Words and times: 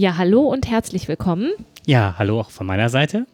Ja, 0.00 0.16
hallo 0.16 0.48
und 0.48 0.66
herzlich 0.66 1.08
willkommen. 1.08 1.50
Ja, 1.84 2.14
hallo 2.16 2.40
auch 2.40 2.48
von 2.48 2.66
meiner 2.66 2.88
Seite. 2.88 3.26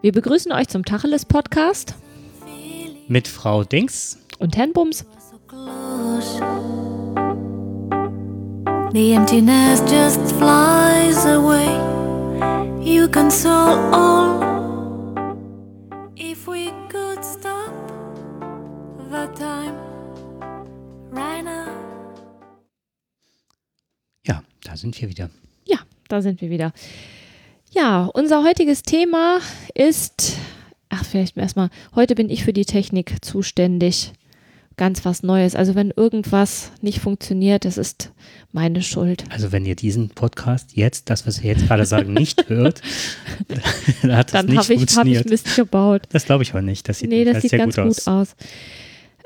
Wir 0.00 0.12
begrüßen 0.12 0.50
euch 0.50 0.68
zum 0.68 0.82
Tacheles 0.82 1.26
Podcast 1.26 1.94
mit 3.06 3.28
Frau 3.28 3.64
Dings 3.64 4.18
und 4.38 4.56
Herrn 4.56 4.72
Bums. 4.72 5.04
The 8.94 9.12
emptiness 9.12 9.82
just 9.90 10.32
flies 10.38 11.26
away. 11.26 11.68
You 12.82 13.08
console 13.08 13.76
all. 13.92 14.40
If 16.16 16.48
we 16.48 16.70
could 16.88 17.22
stop 17.22 17.74
the 19.10 19.28
time 19.38 19.85
sind 24.86 25.00
wir 25.02 25.08
wieder. 25.08 25.30
Ja, 25.66 25.78
da 26.08 26.22
sind 26.22 26.40
wir 26.40 26.50
wieder. 26.50 26.72
Ja, 27.72 28.04
unser 28.14 28.44
heutiges 28.44 28.82
Thema 28.82 29.40
ist, 29.74 30.36
ach, 30.88 31.04
vielleicht 31.04 31.36
erstmal, 31.36 31.70
heute 31.94 32.14
bin 32.14 32.30
ich 32.30 32.44
für 32.44 32.52
die 32.52 32.64
Technik 32.64 33.16
zuständig. 33.24 34.12
Ganz 34.78 35.04
was 35.06 35.22
Neues. 35.22 35.54
Also 35.54 35.74
wenn 35.74 35.90
irgendwas 35.90 36.70
nicht 36.82 37.00
funktioniert, 37.00 37.64
das 37.64 37.78
ist 37.78 38.12
meine 38.52 38.82
Schuld. 38.82 39.24
Also 39.30 39.50
wenn 39.50 39.64
ihr 39.64 39.74
diesen 39.74 40.10
Podcast 40.10 40.76
jetzt, 40.76 41.08
das, 41.08 41.26
was 41.26 41.42
wir 41.42 41.50
jetzt 41.52 41.66
gerade 41.66 41.86
sagen, 41.86 42.12
nicht 42.12 42.44
hört, 42.48 42.82
dann 44.02 44.14
hat 44.16 44.32
das 44.34 44.42
Dann 44.42 44.46
nicht 44.46 44.58
habe 44.58 44.74
ich, 44.74 44.78
funktioniert. 44.80 45.24
ich 45.24 45.30
Mist 45.30 45.56
gebaut. 45.56 46.02
das 46.10 46.26
glaube 46.26 46.42
ich 46.42 46.50
aber 46.50 46.60
nicht. 46.62 46.88
Das 46.90 46.98
sieht, 46.98 47.08
Nee, 47.08 47.24
das 47.24 47.40
sieht 47.40 47.50
sehr 47.52 47.58
ganz 47.58 47.74
gut 47.76 48.06
aus. 48.06 48.36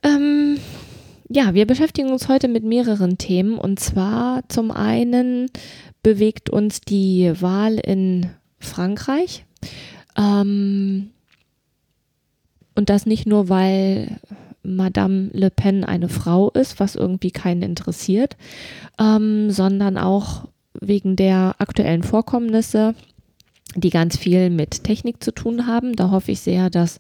Ähm, 0.05 0.59
ja, 1.33 1.55
wir 1.55 1.65
beschäftigen 1.65 2.11
uns 2.11 2.29
heute 2.29 2.49
mit 2.49 2.65
mehreren 2.65 3.17
Themen. 3.17 3.57
Und 3.57 3.79
zwar 3.79 4.43
zum 4.49 4.73
einen 4.73 5.49
bewegt 6.03 6.51
uns 6.51 6.81
die 6.81 7.33
Wahl 7.41 7.77
in 7.77 8.31
Frankreich. 8.59 9.45
Ähm, 10.19 11.11
und 12.75 12.91
das 12.91 13.07
nicht 13.07 13.27
nur, 13.27 13.49
weil 13.49 14.19
Madame 14.65 15.31
Le 15.33 15.51
Pen 15.51 15.85
eine 15.85 16.09
Frau 16.09 16.51
ist, 16.51 16.81
was 16.81 16.97
irgendwie 16.97 17.31
keinen 17.31 17.63
interessiert, 17.63 18.37
ähm, 18.99 19.53
sondern 19.53 19.99
auch 19.99 20.49
wegen 20.81 21.15
der 21.15 21.55
aktuellen 21.59 22.03
Vorkommnisse, 22.03 22.95
die 23.77 23.91
ganz 23.91 24.17
viel 24.17 24.51
mit 24.51 24.83
Technik 24.83 25.23
zu 25.23 25.33
tun 25.33 25.69
haben. 25.69 25.95
Da 25.95 26.11
hoffe 26.11 26.33
ich 26.33 26.41
sehr, 26.41 26.71
dass 26.71 26.99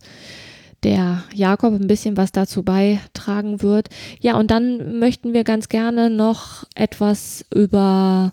der 0.83 1.23
Jakob 1.35 1.75
ein 1.75 1.87
bisschen 1.87 2.17
was 2.17 2.33
dazu 2.33 2.63
beitragen 2.63 3.63
wird. 3.63 3.89
Ja, 4.21 4.39
und 4.39 4.51
dann 4.51 4.99
möchten 4.99 5.33
wir 5.33 5.45
ganz 5.45 5.69
gerne 5.69 6.11
noch 6.11 6.65
etwas 6.75 7.45
über 7.55 8.33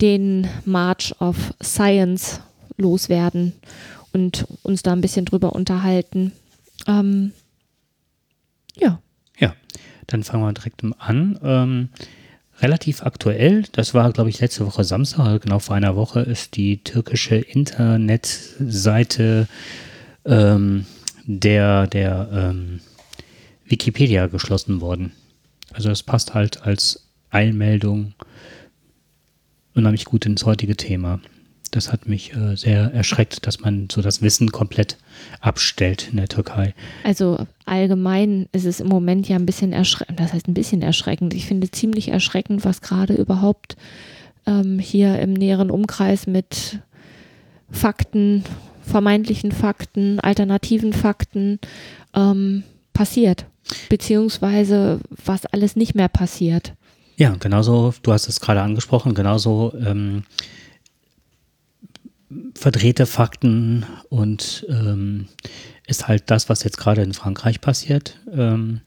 den 0.00 0.48
March 0.64 1.14
of 1.20 1.54
Science 1.62 2.40
loswerden 2.76 3.52
und 4.12 4.46
uns 4.62 4.82
da 4.82 4.92
ein 4.92 5.00
bisschen 5.00 5.24
drüber 5.24 5.54
unterhalten. 5.54 6.32
Ähm, 6.86 7.32
ja, 8.76 9.00
Ja, 9.38 9.54
dann 10.06 10.22
fangen 10.22 10.42
wir 10.42 10.52
direkt 10.52 10.82
an. 10.98 11.38
Ähm, 11.42 11.88
relativ 12.60 13.02
aktuell, 13.02 13.64
das 13.72 13.94
war, 13.94 14.12
glaube 14.12 14.30
ich, 14.30 14.40
letzte 14.40 14.66
Woche 14.66 14.84
Samstag, 14.84 15.26
also 15.26 15.40
genau 15.40 15.58
vor 15.58 15.76
einer 15.76 15.96
Woche, 15.96 16.20
ist 16.20 16.56
die 16.56 16.82
türkische 16.82 17.36
Internetseite 17.36 19.48
ähm, 20.24 20.86
der, 21.26 21.86
der 21.86 22.28
ähm, 22.32 22.80
Wikipedia 23.66 24.26
geschlossen 24.28 24.80
worden. 24.80 25.12
Also 25.72 25.88
das 25.88 26.02
passt 26.02 26.34
halt 26.34 26.62
als 26.62 27.08
Eilmeldung 27.30 28.14
unheimlich 29.74 30.06
gut 30.06 30.24
ins 30.24 30.46
heutige 30.46 30.76
Thema. 30.76 31.20
Das 31.72 31.92
hat 31.92 32.08
mich 32.08 32.32
äh, 32.34 32.56
sehr 32.56 32.94
erschreckt, 32.94 33.46
dass 33.46 33.60
man 33.60 33.88
so 33.90 34.00
das 34.00 34.22
Wissen 34.22 34.50
komplett 34.52 34.96
abstellt 35.40 36.08
in 36.10 36.16
der 36.16 36.28
Türkei. 36.28 36.74
also 37.04 37.46
allgemein 37.66 38.48
ist 38.52 38.64
es 38.64 38.80
im 38.80 38.88
Moment 38.88 39.28
ja 39.28 39.36
ein 39.36 39.44
bisschen 39.44 39.72
erschreckend. 39.72 40.20
Das 40.20 40.32
heißt 40.32 40.48
ein 40.48 40.54
bisschen 40.54 40.80
erschreckend. 40.80 41.34
Ich 41.34 41.46
finde 41.46 41.70
ziemlich 41.70 42.08
erschreckend, 42.08 42.64
was 42.64 42.80
gerade 42.80 43.14
überhaupt 43.14 43.76
ähm, 44.46 44.78
hier 44.78 45.18
im 45.18 45.34
näheren 45.34 45.70
Umkreis 45.70 46.26
mit 46.26 46.80
Fakten, 47.70 48.44
vermeintlichen 48.86 49.52
Fakten, 49.52 50.20
alternativen 50.20 50.92
Fakten 50.92 51.58
ähm, 52.14 52.62
passiert. 52.92 53.46
Beziehungsweise 53.88 55.00
was 55.24 55.44
alles 55.46 55.76
nicht 55.76 55.94
mehr 55.94 56.08
passiert. 56.08 56.74
Ja, 57.16 57.34
genauso, 57.38 57.94
du 58.02 58.12
hast 58.12 58.28
es 58.28 58.40
gerade 58.40 58.62
angesprochen, 58.62 59.14
genauso 59.14 59.72
ähm, 59.74 60.22
verdrehte 62.54 63.06
Fakten 63.06 63.86
und 64.08 64.66
ähm, 64.68 65.28
ist 65.86 66.08
halt 66.08 66.24
das, 66.30 66.48
was 66.48 66.62
jetzt 66.62 66.78
gerade 66.78 67.02
in 67.02 67.14
Frankreich 67.14 67.60
passiert. 67.60 68.20
Ähm, 68.32 68.80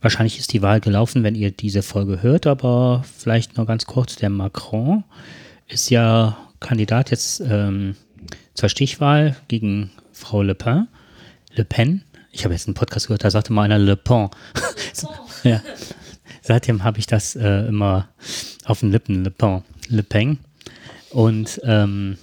wahrscheinlich 0.00 0.38
ist 0.38 0.52
die 0.52 0.62
Wahl 0.62 0.80
gelaufen, 0.80 1.22
wenn 1.22 1.34
ihr 1.34 1.50
diese 1.50 1.82
Folge 1.82 2.22
hört, 2.22 2.46
aber 2.46 3.04
vielleicht 3.16 3.56
noch 3.56 3.66
ganz 3.66 3.86
kurz, 3.86 4.16
der 4.16 4.30
Macron 4.30 5.04
ist 5.68 5.90
ja 5.90 6.36
Kandidat 6.60 7.10
jetzt 7.10 7.40
ähm, 7.40 7.96
zur 8.54 8.68
Stichwahl 8.68 9.36
gegen 9.48 9.90
Frau 10.12 10.42
Le 10.42 10.54
Pen. 10.54 10.88
Le 11.54 11.64
Pen, 11.64 12.02
ich 12.30 12.44
habe 12.44 12.54
jetzt 12.54 12.66
einen 12.66 12.74
Podcast 12.74 13.06
gehört, 13.06 13.24
da 13.24 13.30
sagte 13.30 13.52
mal 13.52 13.62
einer 13.62 13.78
Le 13.78 13.96
Pen. 13.96 14.28
ja. 15.42 15.60
Seitdem 16.42 16.82
habe 16.82 16.98
ich 16.98 17.06
das 17.06 17.36
äh, 17.36 17.66
immer 17.66 18.08
auf 18.64 18.80
den 18.80 18.90
Lippen, 18.90 19.24
Le 19.24 19.30
Pen. 19.30 19.62
Le 19.88 20.02
Pen. 20.02 20.38
Und 21.10 21.60
ähm, 21.64 22.18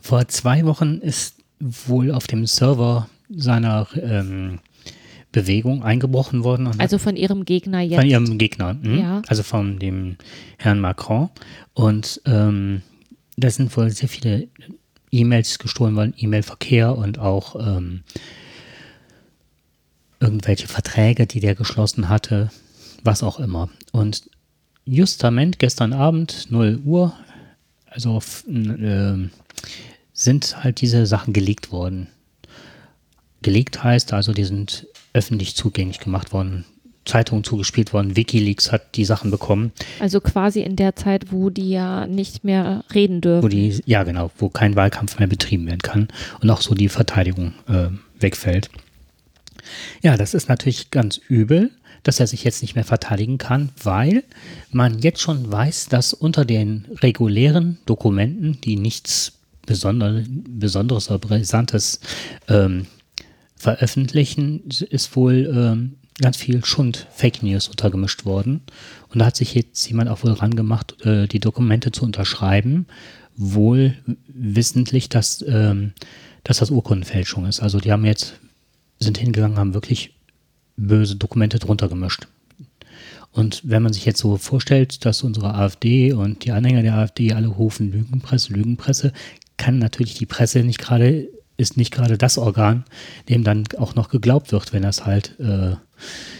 vor 0.00 0.28
zwei 0.28 0.64
Wochen 0.66 0.98
ist 0.98 1.36
wohl 1.60 2.10
auf 2.10 2.26
dem 2.26 2.46
Server 2.46 3.08
seiner 3.30 3.86
ähm, 3.96 4.58
Bewegung 5.32 5.82
eingebrochen 5.82 6.44
worden. 6.44 6.70
Also 6.78 6.98
von 6.98 7.16
ihrem 7.16 7.44
Gegner 7.44 7.80
jetzt. 7.80 7.98
von 7.98 8.08
ihrem 8.08 8.38
Gegner, 8.38 8.76
hm? 8.80 8.98
Ja. 8.98 9.22
also 9.26 9.42
von 9.42 9.78
dem 9.78 10.16
Herrn 10.58 10.80
Macron. 10.80 11.30
Und 11.72 12.20
ähm, 12.26 12.82
da 13.36 13.50
sind 13.50 13.74
wohl 13.76 13.90
sehr 13.90 14.08
viele 14.08 14.48
E-Mails 15.14 15.58
gestohlen 15.58 15.96
worden, 15.96 16.14
E-Mail-Verkehr 16.16 16.96
und 16.96 17.18
auch 17.18 17.56
ähm, 17.56 18.02
irgendwelche 20.20 20.68
Verträge, 20.68 21.26
die 21.26 21.40
der 21.40 21.54
geschlossen 21.54 22.08
hatte, 22.08 22.50
was 23.02 23.22
auch 23.22 23.38
immer. 23.38 23.68
Und 23.92 24.28
justament 24.84 25.58
gestern 25.58 25.92
Abend, 25.92 26.50
0 26.50 26.80
Uhr, 26.84 27.14
also 27.86 28.20
äh, 28.48 29.28
sind 30.12 30.64
halt 30.64 30.80
diese 30.80 31.06
Sachen 31.06 31.32
geleakt 31.32 31.70
worden. 31.70 32.08
Geleakt 33.42 33.84
heißt 33.84 34.12
also, 34.12 34.32
die 34.32 34.44
sind 34.44 34.86
öffentlich 35.12 35.54
zugänglich 35.54 36.00
gemacht 36.00 36.32
worden, 36.32 36.64
Zeitungen 37.04 37.44
zugespielt 37.44 37.92
worden, 37.92 38.16
Wikileaks 38.16 38.72
hat 38.72 38.96
die 38.96 39.04
Sachen 39.04 39.30
bekommen, 39.30 39.72
Also 40.00 40.20
quasi 40.20 40.60
in 40.60 40.76
der 40.76 40.96
Zeit, 40.96 41.32
wo 41.32 41.50
die 41.50 41.70
ja 41.70 42.06
nicht 42.06 42.44
mehr 42.44 42.84
reden 42.94 43.16
wo 43.16 43.20
dürfen. 43.20 43.50
die, 43.50 43.80
ja 43.86 44.02
genau, 44.04 44.30
wo 44.38 44.48
kein 44.48 44.76
Wahlkampf 44.76 45.18
mehr 45.18 45.28
betrieben 45.28 45.66
werden 45.66 45.82
kann 45.82 46.08
und 46.40 46.50
auch 46.50 46.60
so 46.60 46.74
die 46.74 46.88
Verteidigung 46.88 47.52
äh, 47.68 47.88
wegfällt. 48.18 48.70
Ja, 50.02 50.16
das 50.16 50.34
ist 50.34 50.48
natürlich 50.48 50.90
ganz 50.90 51.20
übel, 51.28 51.70
dass 52.02 52.20
er 52.20 52.26
sich 52.26 52.44
jetzt 52.44 52.62
nicht 52.62 52.74
mehr 52.74 52.84
verteidigen 52.84 53.38
kann, 53.38 53.70
weil 53.82 54.24
man 54.70 54.98
jetzt 54.98 55.20
schon 55.20 55.50
weiß, 55.50 55.88
dass 55.88 56.12
unter 56.12 56.44
den 56.44 56.86
regulären 57.00 57.78
Dokumenten, 57.86 58.60
die 58.60 58.76
nichts 58.76 59.32
Besonder, 59.66 60.22
Besonderes 60.28 61.08
oder 61.08 61.18
Brisantes 61.18 62.00
ähm, 62.48 62.86
veröffentlichen, 63.56 64.62
ist 64.90 65.16
wohl 65.16 65.50
ähm, 65.50 65.94
ganz 66.20 66.36
viel 66.36 66.64
Schund, 66.64 67.06
Fake 67.10 67.42
News 67.42 67.68
untergemischt 67.68 68.24
worden. 68.24 68.62
Und 69.08 69.18
da 69.18 69.26
hat 69.26 69.36
sich 69.36 69.54
jetzt 69.54 69.88
jemand 69.88 70.08
auch 70.08 70.22
wohl 70.22 70.32
rangemacht, 70.32 71.04
äh, 71.04 71.26
die 71.26 71.40
Dokumente 71.40 71.92
zu 71.92 72.04
unterschreiben, 72.04 72.86
wohl 73.36 73.96
wissentlich, 74.28 75.08
dass, 75.08 75.44
ähm, 75.46 75.92
dass 76.44 76.58
das 76.58 76.70
Urkundenfälschung 76.70 77.46
ist. 77.46 77.60
Also 77.60 77.80
die 77.80 77.90
haben 77.90 78.04
jetzt, 78.04 78.34
sind 79.00 79.18
hingegangen, 79.18 79.58
haben 79.58 79.74
wirklich 79.74 80.14
böse 80.76 81.16
Dokumente 81.16 81.58
drunter 81.58 81.88
gemischt. 81.88 82.28
Und 83.32 83.62
wenn 83.64 83.82
man 83.82 83.92
sich 83.92 84.04
jetzt 84.04 84.20
so 84.20 84.36
vorstellt, 84.36 85.04
dass 85.04 85.24
unsere 85.24 85.54
AfD 85.54 86.12
und 86.12 86.44
die 86.44 86.52
Anhänger 86.52 86.82
der 86.82 86.94
AfD 86.94 87.32
alle 87.32 87.48
rufen 87.48 87.90
Lügenpresse, 87.90 88.52
Lügenpresse, 88.52 89.12
kann 89.56 89.78
natürlich 89.78 90.14
die 90.14 90.26
Presse 90.26 90.60
nicht 90.62 90.78
gerade, 90.78 91.28
ist 91.56 91.76
nicht 91.76 91.92
gerade 91.92 92.16
das 92.16 92.38
Organ, 92.38 92.84
dem 93.28 93.42
dann 93.42 93.64
auch 93.76 93.96
noch 93.96 94.08
geglaubt 94.08 94.52
wird, 94.52 94.72
wenn 94.72 94.82
das 94.82 95.04
halt 95.04 95.38
äh, 95.40 95.74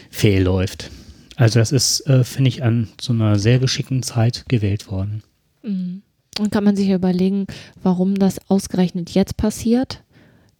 fehl 0.09 0.43
läuft. 0.43 0.91
Also 1.35 1.59
das 1.59 1.71
ist, 1.71 2.07
äh, 2.07 2.23
finde 2.23 2.49
ich, 2.49 2.63
an 2.63 2.87
so 2.99 3.13
einer 3.13 3.37
sehr 3.37 3.59
geschickten 3.59 4.03
Zeit 4.03 4.45
gewählt 4.47 4.89
worden. 4.89 5.23
Mhm. 5.63 6.01
Und 6.39 6.51
kann 6.51 6.63
man 6.63 6.75
sich 6.75 6.89
überlegen, 6.89 7.45
warum 7.81 8.15
das 8.15 8.39
ausgerechnet 8.49 9.11
jetzt 9.11 9.37
passiert. 9.37 10.03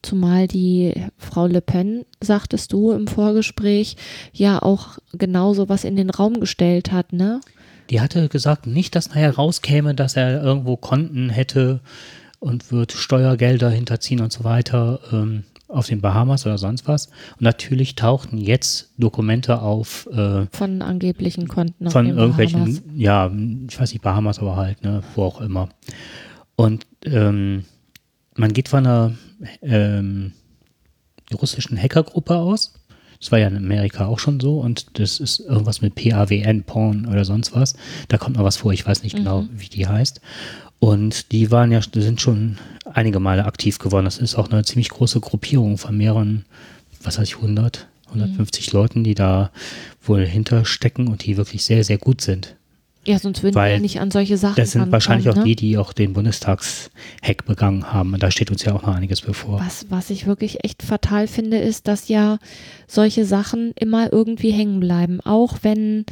Zumal 0.02 0.48
die 0.48 0.94
Frau 1.18 1.48
Le 1.48 1.62
Pen, 1.62 2.06
sagtest 2.22 2.72
du 2.72 2.92
im 2.92 3.08
Vorgespräch, 3.08 3.98
ja 4.34 4.62
auch 4.62 5.00
genauso 5.14 5.68
was 5.68 5.84
in 5.84 5.96
den 5.96 6.10
Raum 6.10 6.40
gestellt 6.40 6.92
hat, 6.92 7.12
ne? 7.12 7.42
Die 7.90 8.02
hatte 8.02 8.30
gesagt, 8.30 8.68
nicht, 8.68 8.96
dass 8.96 9.10
nachher 9.10 9.36
rauskäme, 9.36 9.96
dass 9.96 10.16
er 10.16 10.42
irgendwo 10.42 10.78
Konten 10.78 11.30
hätte 11.30 11.82
und 12.40 12.72
wird 12.72 12.92
Steuergelder 12.92 13.70
hinterziehen 13.70 14.22
und 14.22 14.32
so 14.32 14.44
weiter 14.44 15.00
ähm, 15.12 15.44
auf 15.68 15.88
den 15.88 16.02
Bahamas 16.02 16.46
oder 16.46 16.58
sonst 16.58 16.88
was. 16.88 17.08
Und 17.08 17.42
natürlich 17.42 17.96
tauchten 17.96 18.38
jetzt 18.38 18.94
Dokumente 18.98 19.62
auf 19.62 20.08
äh, 20.12 20.46
Von 20.52 20.82
angeblichen 20.82 21.48
Konten 21.48 21.90
von 21.90 22.08
irgendwelchen, 22.08 22.66
Bahamas. 22.66 22.84
ja, 22.96 23.32
ich 23.68 23.80
weiß 23.80 23.92
nicht, 23.94 24.02
Bahamas, 24.02 24.40
aber 24.40 24.56
halt, 24.56 24.84
ne, 24.84 25.02
wo 25.16 25.24
auch 25.24 25.42
immer. 25.42 25.70
Und 26.56 26.86
ähm, 27.06 27.66
man 28.36 28.54
geht 28.54 28.70
von 28.70 28.86
einer 28.86 29.12
ähm, 29.62 30.34
russischen 31.34 31.82
Hackergruppe 31.82 32.36
aus. 32.36 32.74
Das 33.20 33.32
war 33.32 33.40
ja 33.40 33.48
in 33.48 33.58
Amerika 33.58 34.06
auch 34.06 34.20
schon 34.20 34.40
so 34.40 34.60
und 34.60 35.00
das 35.00 35.20
ist 35.20 35.40
irgendwas 35.40 35.82
mit 35.82 35.96
PAWN, 35.96 36.64
Porn 36.64 37.08
oder 37.08 37.26
sonst 37.26 37.56
was. 37.56 37.76
Da 38.10 38.18
kommt 38.18 38.36
noch 38.36 38.44
was 38.44 38.58
vor, 38.58 38.74
ich 38.74 38.86
weiß 38.86 39.04
nicht 39.04 39.16
genau, 39.16 39.46
wie 39.52 39.70
die 39.70 39.88
heißt. 39.88 40.22
Und 40.86 41.32
die 41.32 41.50
waren 41.50 41.72
ja, 41.72 41.82
sind 41.82 42.22
schon 42.22 42.60
einige 42.94 43.20
Male 43.20 43.46
aktiv 43.46 43.80
geworden. 43.80 44.06
Das 44.06 44.20
ist 44.20 44.36
auch 44.36 44.52
eine 44.52 44.64
ziemlich 44.64 44.90
große 44.90 45.20
Gruppierung 45.20 45.80
von 45.80 45.98
mehreren, 45.98 46.46
was 47.02 47.18
weiß 47.18 47.28
ich, 47.28 47.38
100, 47.38 47.88
150 48.10 48.72
Leuten, 48.72 49.04
die 49.04 49.16
da 49.16 49.50
wohl 50.04 50.24
hinterstecken 50.28 51.08
und 51.08 51.26
die 51.26 51.38
wirklich 51.38 51.66
sehr, 51.66 51.84
sehr 51.84 51.98
gut 51.98 52.22
sind. 52.22 52.56
Ja, 53.04 53.18
sonst 53.18 53.42
würden 53.42 53.56
Weil 53.56 53.74
wir 53.74 53.82
nicht 53.82 54.00
an 54.00 54.12
solche 54.12 54.38
Sachen 54.38 54.58
Das 54.58 54.74
sind 54.74 54.92
wahrscheinlich 54.92 55.28
auch 55.28 55.38
rankommen, 55.38 55.56
die, 55.56 55.66
ne? 55.66 55.72
die 55.72 55.78
auch 55.80 55.92
den 55.92 56.14
Bundestagshack 56.14 57.46
begangen 57.48 57.92
haben. 57.92 58.14
Und 58.14 58.22
da 58.22 58.30
steht 58.30 58.52
uns 58.52 58.64
ja 58.64 58.76
auch 58.76 58.84
noch 58.84 58.94
einiges 58.94 59.22
bevor. 59.22 59.60
Was, 59.60 59.88
was 59.90 60.12
ich 60.12 60.28
wirklich 60.28 60.64
echt 60.64 60.84
fatal 60.84 61.26
finde, 61.26 61.58
ist, 61.58 61.88
dass 61.88 62.10
ja 62.10 62.38
solche 62.86 63.26
Sachen 63.26 63.72
immer 63.80 64.14
irgendwie 64.14 64.52
hängen 64.52 64.80
bleiben. 64.80 65.20
Auch 65.22 65.58
wenn 65.64 66.06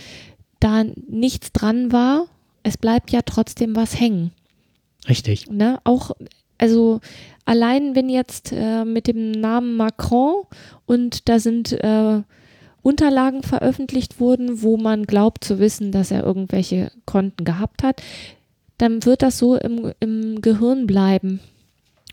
da 0.60 0.84
nichts 1.08 1.52
dran 1.52 1.92
war, 1.92 2.26
es 2.64 2.80
bleibt 2.80 3.12
ja 3.12 3.22
trotzdem 3.24 3.76
was 3.76 4.00
hängen. 4.00 4.32
Richtig. 5.08 5.50
Ne? 5.50 5.80
Auch, 5.84 6.12
also 6.58 7.00
allein 7.46 7.96
wenn 7.96 8.10
jetzt 8.10 8.52
äh, 8.52 8.86
mit 8.86 9.08
dem 9.08 9.32
Namen 9.32 9.76
Macron 9.76 10.44
und 10.86 11.28
da 11.28 11.40
sind 11.40 11.74
äh, 11.74 12.22
Unterlagen 12.82 13.44
veröffentlicht 13.44 14.20
wurden, 14.20 14.62
wo 14.62 14.78
man 14.78 15.06
glaubt 15.06 15.44
zu 15.44 15.60
wissen, 15.60 15.92
dass 15.92 16.12
er 16.12 16.24
irgendwelche 16.24 16.92
Konten 17.06 17.46
gehabt 17.46 17.82
hat, 17.82 18.02
dann 18.78 19.06
wird 19.06 19.22
das 19.22 19.38
so 19.38 19.56
im, 19.56 19.94
im 20.02 20.42
Gehirn 20.42 20.86
bleiben 20.86 21.40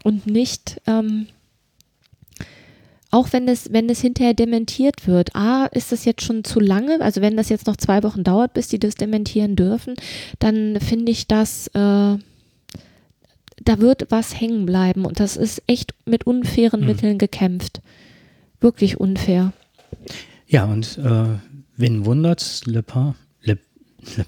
und 0.05 0.27
nicht, 0.27 0.81
ähm, 0.87 1.27
auch 3.11 3.33
wenn 3.33 3.49
es, 3.49 3.73
wenn 3.73 3.89
es 3.91 4.01
hinterher 4.01 4.35
dementiert 4.35 5.09
wird. 5.09 5.35
A, 5.35 5.67
ist 5.67 5.91
das 5.91 6.05
jetzt 6.05 6.23
schon 6.23 6.45
zu 6.45 6.61
lange, 6.61 7.01
also 7.01 7.21
wenn 7.21 7.37
das 7.37 7.49
jetzt 7.49 7.67
noch 7.67 7.77
zwei 7.77 8.05
Wochen 8.05 8.23
dauert, 8.23 8.55
bis 8.55 8.69
die 8.69 8.79
das 8.79 8.95
dementieren 8.95 9.57
dürfen, 9.57 9.95
dann 10.39 10.79
finde 10.81 11.11
ich 11.11 11.27
das, 11.27 11.67
äh, 11.75 12.17
da 13.61 13.79
wird 13.79 14.11
was 14.11 14.41
hängen 14.41 14.67
bleiben 14.67 15.05
und 15.05 15.21
das 15.21 15.37
ist 15.37 15.63
echt 15.67 15.95
mit 16.07 16.25
unfairen 16.27 16.81
Hm. 16.81 16.87
Mitteln 16.87 17.19
gekämpft. 17.19 17.81
Wirklich 18.61 18.99
unfair. 18.99 19.53
Ja, 20.47 20.65
und 20.65 20.99
äh, 20.99 21.39
wen 21.77 22.05
wundert's, 22.05 22.67
Le 22.67 22.83
Pen, 22.83 23.15
Le, 23.43 23.59
Le, 24.17 24.27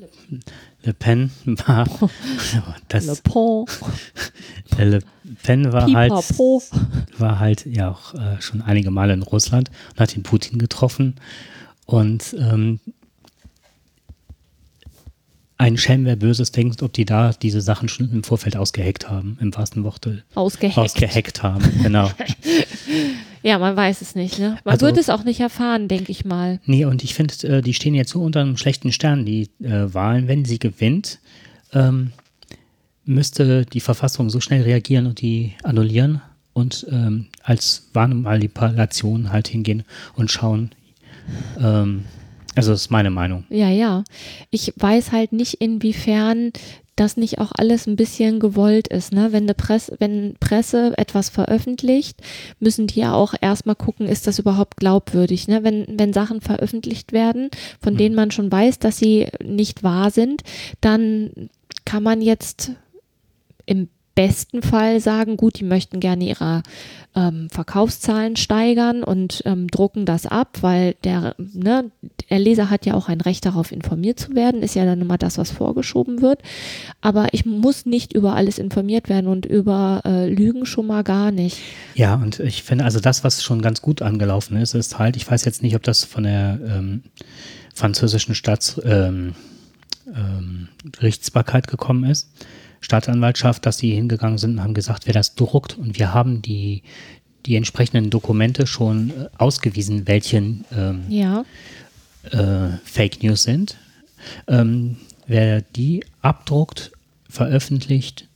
Le 0.84 0.94
Pen 0.94 1.30
war, 1.44 1.86
das, 2.88 3.06
Le 3.06 3.16
Pen, 3.16 3.64
Le 4.90 4.98
Pen 5.42 5.72
war 5.72 5.92
halt, 5.92 6.12
war 7.18 7.38
halt 7.38 7.66
ja 7.66 7.90
auch 7.90 8.14
äh, 8.14 8.40
schon 8.40 8.62
einige 8.62 8.90
Male 8.90 9.12
in 9.12 9.22
Russland 9.22 9.70
und 9.90 10.00
hat 10.00 10.14
den 10.14 10.22
Putin 10.22 10.58
getroffen. 10.58 11.16
Und 11.86 12.34
ähm, 12.38 12.80
ein 15.62 15.76
Schelm, 15.78 16.04
wer 16.04 16.16
Böses 16.16 16.50
denkt, 16.52 16.82
ob 16.82 16.92
die 16.92 17.04
da 17.04 17.32
diese 17.32 17.60
Sachen 17.60 17.88
schon 17.88 18.10
im 18.12 18.24
Vorfeld 18.24 18.56
ausgeheckt 18.56 19.08
haben, 19.08 19.38
im 19.40 19.54
wahrsten 19.54 19.84
Worte 19.84 20.22
Ausgeheckt. 20.34 20.78
ausgeheckt 20.78 21.42
haben. 21.42 21.64
Genau. 21.82 22.10
Ja, 23.44 23.58
man 23.58 23.74
weiß 23.74 24.02
es 24.02 24.14
nicht. 24.14 24.38
Ne? 24.38 24.56
Man 24.64 24.72
Also- 24.74 24.86
wird 24.86 24.96
es 24.98 25.10
auch 25.10 25.24
nicht 25.24 25.40
erfahren, 25.40 25.88
denke 25.88 26.12
ich 26.12 26.24
mal. 26.24 26.60
Nee, 26.64 26.84
und 26.84 27.02
ich 27.02 27.12
finde, 27.14 27.34
äh, 27.48 27.60
die 27.60 27.74
stehen 27.74 27.92
jetzt 27.92 28.12
so 28.12 28.22
unter 28.22 28.40
einem 28.40 28.56
schlechten 28.56 28.92
Stern, 28.92 29.26
die 29.26 29.48
äh, 29.60 29.92
Wahlen. 29.92 30.28
Wenn 30.28 30.44
sie 30.44 30.60
gewinnt, 30.60 31.18
ähm, 31.72 32.12
müsste 33.04 33.66
die 33.66 33.80
Verfassung 33.80 34.30
so 34.30 34.38
schnell 34.40 34.62
reagieren 34.62 35.06
und 35.06 35.20
die 35.20 35.54
annullieren 35.64 36.20
und 36.52 36.86
ähm, 36.88 37.26
als 37.42 37.88
Wahlmanipulation 37.94 39.32
halt 39.32 39.48
hingehen 39.48 39.82
und 40.14 40.30
schauen. 40.30 40.70
Ähm, 41.60 42.04
also 42.54 42.72
das 42.72 42.82
ist 42.82 42.90
meine 42.90 43.10
Meinung. 43.10 43.44
Ja, 43.48 43.68
ja. 43.68 44.04
Ich 44.50 44.72
weiß 44.76 45.12
halt 45.12 45.32
nicht, 45.32 45.54
inwiefern 45.54 46.52
das 46.96 47.16
nicht 47.16 47.38
auch 47.38 47.52
alles 47.56 47.86
ein 47.86 47.96
bisschen 47.96 48.38
gewollt 48.38 48.88
ist. 48.88 49.12
Ne? 49.12 49.32
Wenn, 49.32 49.44
eine 49.44 49.54
Presse, 49.54 49.96
wenn 49.98 50.36
Presse 50.40 50.92
etwas 50.98 51.30
veröffentlicht, 51.30 52.20
müssen 52.60 52.86
die 52.86 53.00
ja 53.00 53.14
auch 53.14 53.34
erstmal 53.40 53.76
gucken, 53.76 54.06
ist 54.06 54.26
das 54.26 54.38
überhaupt 54.38 54.76
glaubwürdig. 54.76 55.48
Ne? 55.48 55.64
Wenn, 55.64 55.86
wenn 55.88 56.12
Sachen 56.12 56.40
veröffentlicht 56.40 57.12
werden, 57.12 57.48
von 57.80 57.96
denen 57.96 58.14
man 58.14 58.30
schon 58.30 58.52
weiß, 58.52 58.78
dass 58.78 58.98
sie 58.98 59.28
nicht 59.42 59.82
wahr 59.82 60.10
sind, 60.10 60.42
dann 60.80 61.48
kann 61.84 62.02
man 62.02 62.20
jetzt 62.20 62.72
im 63.64 63.88
besten 64.14 64.62
Fall 64.62 65.00
sagen, 65.00 65.36
gut, 65.36 65.58
die 65.58 65.64
möchten 65.64 66.00
gerne 66.00 66.24
ihre 66.24 66.62
ähm, 67.14 67.48
Verkaufszahlen 67.50 68.36
steigern 68.36 69.02
und 69.02 69.42
ähm, 69.44 69.68
drucken 69.68 70.06
das 70.06 70.26
ab, 70.26 70.58
weil 70.60 70.94
der, 71.04 71.34
ne, 71.38 71.90
der 72.30 72.38
Leser 72.38 72.70
hat 72.70 72.86
ja 72.86 72.94
auch 72.94 73.08
ein 73.08 73.20
Recht 73.20 73.44
darauf, 73.44 73.72
informiert 73.72 74.18
zu 74.18 74.34
werden, 74.34 74.62
ist 74.62 74.74
ja 74.74 74.84
dann 74.84 75.00
immer 75.00 75.18
das, 75.18 75.38
was 75.38 75.50
vorgeschoben 75.50 76.22
wird. 76.22 76.40
Aber 77.00 77.28
ich 77.32 77.44
muss 77.44 77.86
nicht 77.86 78.12
über 78.12 78.34
alles 78.34 78.58
informiert 78.58 79.08
werden 79.08 79.26
und 79.26 79.46
über 79.46 80.02
äh, 80.04 80.28
Lügen 80.28 80.66
schon 80.66 80.86
mal 80.86 81.04
gar 81.04 81.30
nicht. 81.30 81.58
Ja, 81.94 82.14
und 82.14 82.40
ich 82.40 82.62
finde, 82.62 82.84
also 82.84 83.00
das, 83.00 83.24
was 83.24 83.42
schon 83.42 83.62
ganz 83.62 83.82
gut 83.82 84.02
angelaufen 84.02 84.56
ist, 84.56 84.74
ist 84.74 84.98
halt, 84.98 85.16
ich 85.16 85.30
weiß 85.30 85.44
jetzt 85.44 85.62
nicht, 85.62 85.76
ob 85.76 85.82
das 85.82 86.04
von 86.04 86.24
der 86.24 86.58
ähm, 86.66 87.02
französischen 87.74 88.34
Staats, 88.34 88.80
ähm, 88.84 89.34
ähm, 90.14 90.68
Gerichtsbarkeit 90.90 91.68
gekommen 91.68 92.04
ist, 92.04 92.28
Staatsanwaltschaft, 92.82 93.64
dass 93.64 93.78
die 93.78 93.94
hingegangen 93.94 94.38
sind 94.38 94.52
und 94.52 94.62
haben 94.62 94.74
gesagt, 94.74 95.06
wer 95.06 95.14
das 95.14 95.34
druckt 95.34 95.78
und 95.78 95.98
wir 95.98 96.12
haben 96.12 96.42
die, 96.42 96.82
die 97.46 97.56
entsprechenden 97.56 98.10
Dokumente 98.10 98.66
schon 98.66 99.10
äh, 99.10 99.28
ausgewiesen, 99.38 100.06
welche 100.06 100.36
ähm, 100.36 101.04
Ja, 101.08 101.44
äh, 102.30 102.76
Fake 102.84 103.22
News 103.22 103.44
sind. 103.44 103.76
Ähm, 104.46 104.96
wer 105.26 105.62
die 105.62 106.04
abdruckt, 106.20 106.92
veröffentlicht, 107.28 108.28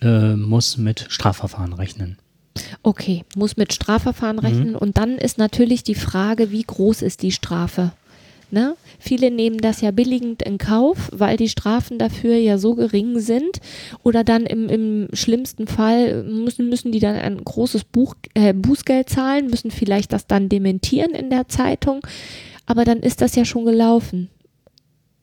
äh, 0.00 0.34
muss 0.36 0.76
mit 0.78 1.06
Strafverfahren 1.08 1.72
rechnen. 1.72 2.18
okay, 2.82 3.24
muss 3.36 3.56
mit 3.56 3.72
Strafverfahren 3.72 4.38
rechnen 4.38 4.74
und 4.76 4.96
dann 4.96 5.16
ist 5.18 5.38
natürlich 5.38 5.82
die 5.82 5.94
Frage, 5.94 6.50
wie 6.50 6.62
groß 6.62 7.02
ist 7.02 7.22
die 7.22 7.32
Strafe? 7.32 7.92
Ne? 8.50 8.76
Viele 8.98 9.30
nehmen 9.30 9.58
das 9.58 9.82
ja 9.82 9.90
billigend 9.90 10.42
in 10.42 10.56
Kauf, 10.56 11.10
weil 11.12 11.36
die 11.36 11.50
Strafen 11.50 11.98
dafür 11.98 12.36
ja 12.36 12.56
so 12.56 12.74
gering 12.74 13.18
sind. 13.18 13.60
Oder 14.02 14.24
dann 14.24 14.46
im, 14.46 14.68
im 14.68 15.08
schlimmsten 15.12 15.66
Fall 15.66 16.24
müssen, 16.24 16.70
müssen 16.70 16.90
die 16.90 17.00
dann 17.00 17.16
ein 17.16 17.44
großes 17.44 17.84
Buch, 17.84 18.14
äh, 18.32 18.54
Bußgeld 18.54 19.10
zahlen, 19.10 19.48
müssen 19.48 19.70
vielleicht 19.70 20.12
das 20.14 20.26
dann 20.26 20.48
dementieren 20.48 21.10
in 21.10 21.28
der 21.28 21.48
Zeitung. 21.48 22.00
Aber 22.64 22.84
dann 22.84 23.00
ist 23.00 23.20
das 23.20 23.34
ja 23.36 23.44
schon 23.44 23.66
gelaufen. 23.66 24.30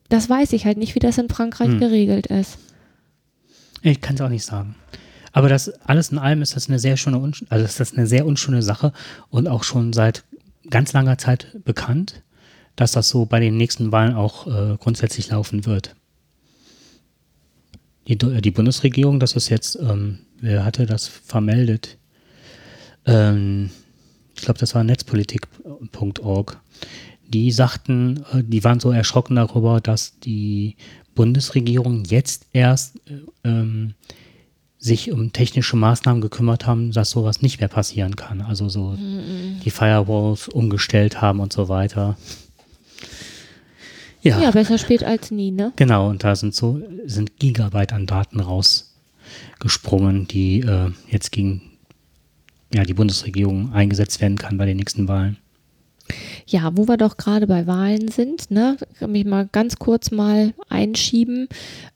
Das 0.10 0.30
weiß 0.30 0.54
ich 0.54 0.66
halt 0.66 0.78
nicht, 0.78 0.94
wie 0.94 1.00
das 1.00 1.18
in 1.18 1.30
Frankreich 1.30 1.70
Hm. 1.70 1.80
geregelt 1.80 2.28
ist. 2.28 2.60
Ich 3.82 4.02
kann 4.02 4.16
es 4.16 4.22
auch 4.22 4.30
nicht 4.30 4.46
sagen. 4.46 4.76
Aber 5.32 5.50
das 5.50 5.70
alles 5.86 6.12
in 6.12 6.18
allem 6.18 6.42
ist 6.42 6.56
das 6.56 6.70
eine 6.70 6.80
sehr 6.80 6.96
schöne, 6.96 7.20
also 7.50 7.66
ist 7.66 7.80
das 7.80 7.94
eine 7.94 8.08
sehr 8.08 8.26
unschöne 8.26 8.62
Sache 8.62 8.94
und 9.30 9.48
auch 9.48 9.64
schon 9.64 9.94
seit 9.94 10.24
ganz 10.70 10.94
langer 10.94 11.18
Zeit 11.18 11.58
bekannt, 11.66 12.22
dass 12.76 12.92
das 12.92 13.10
so 13.10 13.26
bei 13.26 13.40
den 13.40 13.58
nächsten 13.58 13.92
Wahlen 13.92 14.16
auch 14.16 14.48
äh, 14.48 14.78
grundsätzlich 14.78 15.30
laufen 15.30 15.66
wird. 15.66 15.96
Die, 18.08 18.14
äh, 18.14 18.42
die 18.42 18.52
Bundesregierung, 18.52 19.20
das 19.20 19.34
ist 19.34 19.50
jetzt, 19.50 19.78
ähm, 19.82 20.20
wer 20.40 20.66
hatte 20.66 20.86
das 20.86 21.08
vermeldet? 21.08 21.98
Ähm, 23.06 23.70
ich 24.36 24.42
glaube, 24.42 24.60
das 24.60 24.76
war 24.76 24.84
netzpolitik.org. 24.84 26.60
Die 27.28 27.52
sagten, 27.52 28.24
äh, 28.34 28.44
die 28.44 28.64
waren 28.64 28.80
so 28.80 28.92
erschrocken 28.92 29.36
darüber, 29.36 29.82
dass 29.82 30.20
die 30.20 30.76
Bundesregierung 31.16 32.04
jetzt 32.06 32.48
erst 32.52 32.98
äh, 33.08 33.22
ähm, 33.50 33.94
sich 34.78 35.12
um 35.12 35.34
technische 35.34 35.78
Maßnahmen 35.78 36.22
gekümmert 36.22 36.68
haben, 36.68 36.92
dass 36.92 37.10
sowas 37.10 37.42
nicht 37.42 37.60
mehr 37.60 37.70
passieren 37.70 38.16
kann. 38.16 38.42
Also 38.42 38.70
so 38.70 38.96
die 38.96 39.72
Firewalls 39.72 40.48
umgestellt 40.48 41.22
haben 41.22 41.40
und 41.40 41.52
so 41.52 41.70
weiter. 41.70 42.18
Ja, 44.26 44.42
Ja, 44.42 44.52
besser 44.52 44.78
spät 44.78 45.04
als 45.04 45.30
nie, 45.32 45.52
ne? 45.52 45.72
genau. 45.76 46.10
Und 46.10 46.24
da 46.24 46.36
sind 46.36 46.56
so 46.56 46.82
sind 47.06 47.40
Gigabyte 47.40 47.94
an 47.94 48.08
Daten 48.08 48.40
rausgesprungen, 48.40 50.28
die 50.28 50.62
äh, 50.62 50.92
jetzt 51.08 51.32
gegen 51.32 51.62
ja, 52.74 52.84
die 52.84 52.96
Bundesregierung 52.96 53.72
eingesetzt 53.72 54.20
werden 54.22 54.38
kann 54.38 54.58
bei 54.58 54.66
den 54.66 54.78
nächsten 54.78 55.08
Wahlen. 55.08 55.38
Ja, 56.48 56.76
wo 56.76 56.88
wir 56.88 56.98
doch 56.98 57.18
gerade 57.18 57.48
bei 57.48 57.68
Wahlen 57.68 58.08
sind, 58.10 58.52
ne, 58.52 58.78
kann 59.00 59.12
mich 59.12 59.26
mal 59.26 59.48
ganz 59.52 59.78
kurz 59.78 60.12
mal 60.12 60.54
einschieben. 60.70 61.48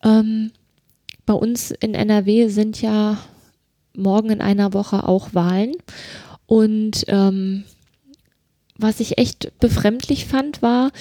Ähm, 0.04 0.52
bei 1.26 1.34
uns 1.34 1.72
in 1.72 1.94
NRW 1.94 2.48
sind 2.48 2.82
ja 2.82 3.18
morgen 3.96 4.30
in 4.30 4.42
einer 4.42 4.74
Woche 4.74 5.08
auch 5.08 5.34
Wahlen. 5.34 5.74
Und 6.46 7.06
ähm, 7.08 7.66
was 8.78 9.00
ich 9.00 9.18
echt 9.18 9.52
befremdlich 9.60 10.26
fand, 10.26 10.62
war, 10.62 10.92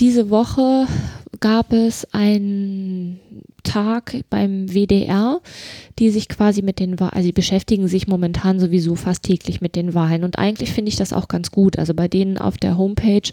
diese 0.00 0.30
Woche 0.30 0.86
gab 1.40 1.72
es 1.72 2.06
einen 2.12 3.20
Tag 3.62 4.16
beim 4.30 4.68
WDR, 4.68 5.40
die 5.98 6.10
sich 6.10 6.28
quasi 6.28 6.62
mit 6.62 6.78
den 6.78 6.98
Wahlen, 6.98 7.12
also 7.12 7.26
die 7.26 7.32
beschäftigen 7.32 7.88
sich 7.88 8.06
momentan 8.06 8.58
sowieso 8.60 8.94
fast 8.94 9.24
täglich 9.24 9.60
mit 9.60 9.76
den 9.76 9.94
Wahlen. 9.94 10.24
Und 10.24 10.38
eigentlich 10.38 10.72
finde 10.72 10.88
ich 10.88 10.96
das 10.96 11.12
auch 11.12 11.28
ganz 11.28 11.50
gut. 11.50 11.78
Also 11.78 11.94
bei 11.94 12.08
denen 12.08 12.38
auf 12.38 12.58
der 12.58 12.76
Homepage 12.78 13.30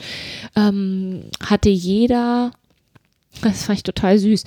ähm, 0.55 1.21
hatte 1.43 1.69
jeder, 1.69 2.51
das 3.41 3.63
fand 3.63 3.79
ich 3.79 3.83
total 3.83 4.17
süß, 4.17 4.43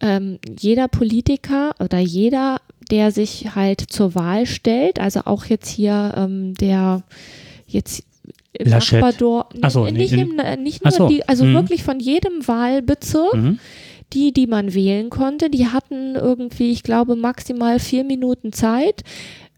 ähm, 0.00 0.38
jeder 0.58 0.88
Politiker 0.88 1.74
oder 1.80 1.98
jeder, 1.98 2.60
der 2.90 3.10
sich 3.12 3.54
halt 3.54 3.80
zur 3.80 4.14
Wahl 4.14 4.46
stellt, 4.46 4.98
also 5.00 5.20
auch 5.24 5.46
jetzt 5.46 5.68
hier 5.68 6.14
ähm, 6.16 6.54
der 6.54 7.02
jetzt 7.66 8.04
im 8.52 8.68
Laschet. 8.68 9.00
Nachbardorf, 9.00 9.46
Ach 9.60 9.70
so, 9.70 9.86
nicht, 9.86 10.12
nee, 10.12 10.22
im, 10.22 10.62
nicht 10.62 10.84
nur 10.84 10.92
so, 10.92 11.08
die, 11.08 11.26
also 11.28 11.44
mhm. 11.44 11.54
wirklich 11.54 11.82
von 11.84 12.00
jedem 12.00 12.46
Wahlbezirk, 12.46 13.34
Mhm. 13.34 13.58
die, 14.12 14.32
die 14.32 14.46
man 14.46 14.74
wählen 14.74 15.10
konnte, 15.10 15.48
die 15.50 15.68
hatten 15.68 16.14
irgendwie, 16.14 16.70
ich 16.70 16.82
glaube, 16.82 17.16
maximal 17.16 17.78
vier 17.78 18.04
Minuten 18.04 18.52
Zeit, 18.52 19.02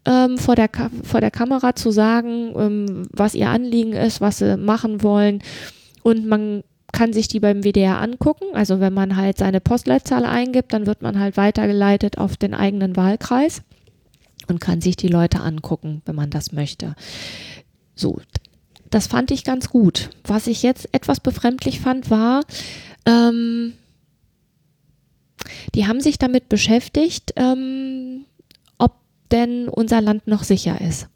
ähm, 0.05 0.37
vor, 0.37 0.55
der 0.55 0.67
Ka 0.67 0.89
vor 1.03 1.19
der 1.19 1.31
Kamera 1.31 1.75
zu 1.75 1.91
sagen, 1.91 2.53
ähm, 2.55 3.07
was 3.11 3.35
ihr 3.35 3.49
Anliegen 3.49 3.93
ist, 3.93 4.21
was 4.21 4.37
sie 4.37 4.55
machen 4.55 5.01
wollen. 5.03 5.41
Und 6.03 6.25
man 6.27 6.63
kann 6.91 7.11
sich 7.11 7.27
die 7.27 7.39
beim 7.39 7.63
WDR 7.63 7.99
angucken. 7.99 8.45
Also 8.53 8.79
wenn 8.79 8.93
man 8.93 9.17
halt 9.17 9.37
seine 9.39 9.59
Postleitzahl 9.59 10.23
eingibt, 10.23 10.71
dann 10.71 10.85
wird 10.85 11.01
man 11.01 11.19
halt 11.19 11.35
weitergeleitet 11.37 12.17
auf 12.19 12.37
den 12.37 12.53
eigenen 12.53 12.95
Wahlkreis 12.95 13.63
und 14.47 14.61
kann 14.61 14.79
sich 14.79 14.95
die 14.95 15.07
Leute 15.07 15.41
angucken, 15.41 16.01
wenn 16.05 16.15
man 16.15 16.29
das 16.29 16.51
möchte. 16.51 16.95
So, 17.95 18.19
das 18.95 19.07
fand 19.07 19.29
ich 19.29 19.43
ganz 19.43 19.67
gut. 19.67 20.09
Was 20.23 20.47
ich 20.47 20.63
jetzt 20.63 20.87
etwas 20.93 21.19
befremdlich 21.19 21.81
fand, 21.81 22.09
war, 22.09 22.45
ähm, 23.05 23.73
die 25.75 25.85
haben 25.85 25.99
sich 25.99 26.17
damit 26.17 26.47
beschäftigt, 26.47 27.33
ähm, 27.35 28.23
ob 28.77 28.93
denn 29.31 29.67
unser 29.67 29.99
Land 29.99 30.27
noch 30.27 30.43
sicher 30.43 30.79
ist. 30.79 31.09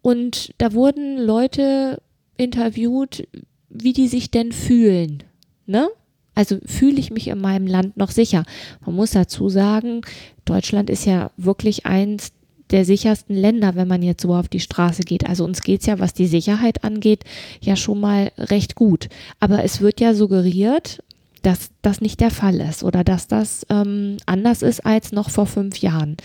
Und 0.00 0.54
da 0.56 0.72
wurden 0.72 1.18
Leute 1.18 2.00
interviewt, 2.38 3.28
wie 3.68 3.92
die 3.92 4.08
sich 4.08 4.30
denn 4.30 4.52
fühlen. 4.52 5.22
Ne? 5.66 5.90
Also 6.34 6.60
fühle 6.64 6.98
ich 6.98 7.10
mich 7.10 7.28
in 7.28 7.38
meinem 7.38 7.66
Land 7.66 7.98
noch 7.98 8.10
sicher. 8.10 8.44
Man 8.86 8.94
muss 8.94 9.10
dazu 9.10 9.50
sagen, 9.50 10.00
Deutschland 10.46 10.88
ist 10.88 11.04
ja 11.04 11.30
wirklich 11.36 11.84
eins 11.84 12.32
der 12.72 12.84
sichersten 12.84 13.36
Länder, 13.36 13.74
wenn 13.74 13.88
man 13.88 14.02
jetzt 14.02 14.22
so 14.22 14.34
auf 14.34 14.48
die 14.48 14.60
Straße 14.60 15.02
geht. 15.02 15.28
Also 15.28 15.44
uns 15.44 15.62
geht's 15.62 15.86
ja, 15.86 15.98
was 15.98 16.14
die 16.14 16.26
Sicherheit 16.26 16.84
angeht, 16.84 17.24
ja 17.60 17.76
schon 17.76 18.00
mal 18.00 18.32
recht 18.38 18.74
gut. 18.74 19.08
Aber 19.40 19.62
es 19.64 19.80
wird 19.80 20.00
ja 20.00 20.14
suggeriert, 20.14 21.02
dass 21.42 21.70
das 21.82 22.00
nicht 22.00 22.20
der 22.20 22.30
Fall 22.30 22.60
ist 22.60 22.84
oder 22.84 23.04
dass 23.04 23.28
das 23.28 23.66
ähm, 23.68 24.16
anders 24.26 24.62
ist 24.62 24.86
als 24.86 25.12
noch 25.12 25.30
vor 25.30 25.46
fünf 25.46 25.78
Jahren. 25.78 26.16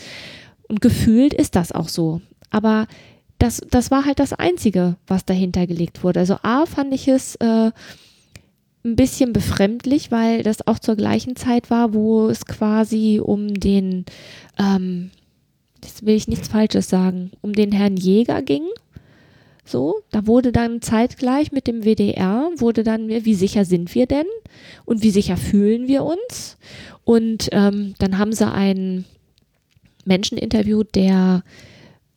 Und 0.67 0.81
gefühlt 0.81 1.33
ist 1.33 1.55
das 1.55 1.71
auch 1.71 1.89
so. 1.89 2.21
Aber 2.49 2.87
das, 3.39 3.61
das 3.69 3.91
war 3.91 4.05
halt 4.05 4.19
das 4.19 4.33
Einzige, 4.33 4.95
was 5.07 5.25
dahinter 5.25 5.67
gelegt 5.67 6.03
wurde. 6.03 6.19
Also 6.19 6.37
A 6.43 6.65
fand 6.65 6.93
ich 6.93 7.07
es 7.07 7.35
äh, 7.35 7.71
ein 8.83 8.95
bisschen 8.95 9.33
befremdlich, 9.33 10.11
weil 10.11 10.43
das 10.43 10.65
auch 10.65 10.79
zur 10.79 10.95
gleichen 10.95 11.35
Zeit 11.35 11.69
war, 11.69 11.93
wo 11.93 12.29
es 12.29 12.45
quasi 12.45 13.19
um 13.23 13.53
den, 13.53 14.05
ähm, 14.57 15.11
jetzt 15.83 16.05
will 16.05 16.15
ich 16.15 16.27
nichts 16.27 16.47
Falsches 16.47 16.89
sagen, 16.89 17.31
um 17.41 17.53
den 17.53 17.71
Herrn 17.71 17.97
Jäger 17.97 18.41
ging. 18.41 18.63
So, 19.65 19.95
da 20.11 20.25
wurde 20.27 20.51
dann 20.53 20.81
zeitgleich 20.81 21.51
mit 21.51 21.67
dem 21.67 21.83
WDR, 21.83 22.49
wurde 22.55 22.83
dann, 22.83 23.09
wie 23.09 23.35
sicher 23.35 23.65
sind 23.65 23.93
wir 23.95 24.05
denn? 24.05 24.25
Und 24.85 25.03
wie 25.03 25.11
sicher 25.11 25.35
fühlen 25.35 25.87
wir 25.89 26.03
uns? 26.05 26.57
Und 27.03 27.49
ähm, 27.51 27.93
dann 27.99 28.17
haben 28.17 28.31
sie 28.31 28.49
einen 28.49 29.03
Menschen 30.05 30.37
interviewt, 30.37 30.95
der 30.95 31.43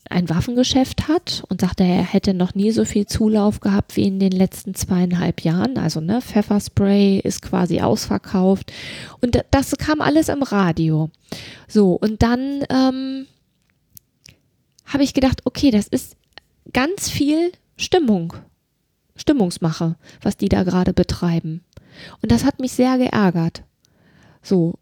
ein 0.09 0.29
Waffengeschäft 0.29 1.07
hat 1.09 1.43
und 1.49 1.61
sagte, 1.61 1.85
er 1.85 2.03
hätte 2.03 2.35
noch 2.35 2.55
nie 2.55 2.71
so 2.73 2.85
viel 2.85 3.07
Zulauf 3.07 3.61
gehabt 3.61 3.97
wie 3.97 4.03
in 4.03 4.19
den 4.19 4.33
letzten 4.33 4.75
zweieinhalb 4.75 5.43
Jahren. 5.43 5.77
Also 5.79 6.01
ne, 6.01 6.21
Pfefferspray 6.21 7.19
ist 7.19 7.43
quasi 7.43 7.81
ausverkauft 7.81 8.73
und 9.21 9.37
da- 9.37 9.43
das 9.53 9.77
kam 9.77 10.01
alles 10.01 10.29
im 10.29 10.43
Radio. 10.43 11.11
So 11.69 11.93
und 11.95 12.23
dann 12.23 12.65
ähm, 12.71 13.27
habe 14.93 15.03
ich 15.05 15.15
gedacht, 15.15 15.43
okay, 15.45 15.71
das 15.71 15.89
ist 15.89 16.17
ganz 16.73 17.09
viel 17.09 17.53
Stimmung, 17.77 18.35
Stimmungsmache, 19.17 19.97
was 20.23 20.37
die 20.37 20.49
da 20.49 20.63
gerade 20.63 20.93
betreiben. 20.93 21.65
Und 22.23 22.31
das 22.31 22.45
hat 22.45 22.61
mich 22.61 22.73
sehr 22.73 22.99
geärgert. 22.99 23.63
So, 24.43 24.75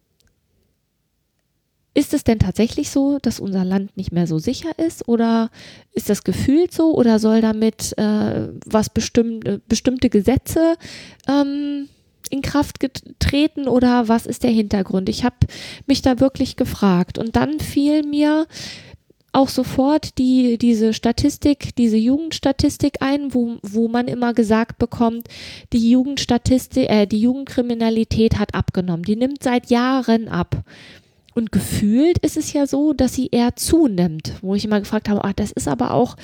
ist 1.99 2.15
es 2.15 2.23
denn 2.23 2.38
tatsächlich 2.38 2.91
so, 2.91 3.19
dass 3.19 3.41
unser 3.41 3.65
Land 3.65 3.97
nicht 3.97 4.12
mehr 4.12 4.29
so 4.29 4.38
sicher 4.38 4.71
ist 4.79 5.09
oder 5.09 5.50
ist 5.93 6.09
das 6.09 6.23
gefühlt 6.23 6.73
so 6.73 6.95
oder 6.95 7.19
soll 7.19 7.41
damit 7.41 7.97
äh, 7.99 8.49
was 8.65 8.88
bestimmt, 8.88 9.47
äh, 9.49 9.59
bestimmte 9.69 10.09
Gesetze 10.09 10.77
ähm, 11.27 11.88
in 12.31 12.43
Kraft 12.43 12.79
getreten 12.79 13.67
oder 13.67 14.07
was 14.07 14.27
ist 14.27 14.45
der 14.45 14.50
Hintergrund? 14.50 15.09
Ich 15.09 15.25
habe 15.25 15.37
mich 15.87 16.00
da 16.00 16.21
wirklich 16.21 16.55
gefragt 16.55 17.19
und 17.19 17.35
dann 17.35 17.59
fiel 17.59 18.05
mir 18.05 18.47
auch 19.33 19.49
sofort 19.49 20.19
die, 20.19 20.59
diese 20.59 20.93
Statistik, 20.95 21.75
diese 21.77 21.97
Jugendstatistik 21.97 22.97
ein, 23.01 23.35
wo, 23.35 23.59
wo 23.63 23.89
man 23.89 24.09
immer 24.09 24.35
gesagt 24.35 24.79
bekommt, 24.79 25.29
die 25.73 25.91
Jugendstatistik, 25.91 26.89
äh, 26.89 27.07
die 27.07 27.21
Jugendkriminalität 27.21 28.39
hat 28.39 28.55
abgenommen. 28.55 29.05
Die 29.05 29.17
nimmt 29.17 29.43
seit 29.43 29.71
Jahren 29.71 30.29
ab. 30.29 30.63
Und 31.35 31.53
gefühlt 31.53 32.19
ist 32.19 32.37
es 32.37 32.53
ja 32.53 32.67
so, 32.67 32.93
dass 32.93 33.15
sie 33.15 33.29
eher 33.31 33.55
zunimmt, 33.55 34.33
wo 34.43 34.55
ich 34.55 34.65
immer 34.65 34.81
gefragt 34.81 35.09
habe, 35.09 35.25
ach, 35.25 35.35
das 35.35 35.53
ist 35.53 35.69
aber 35.69 35.93
auch 35.93 36.17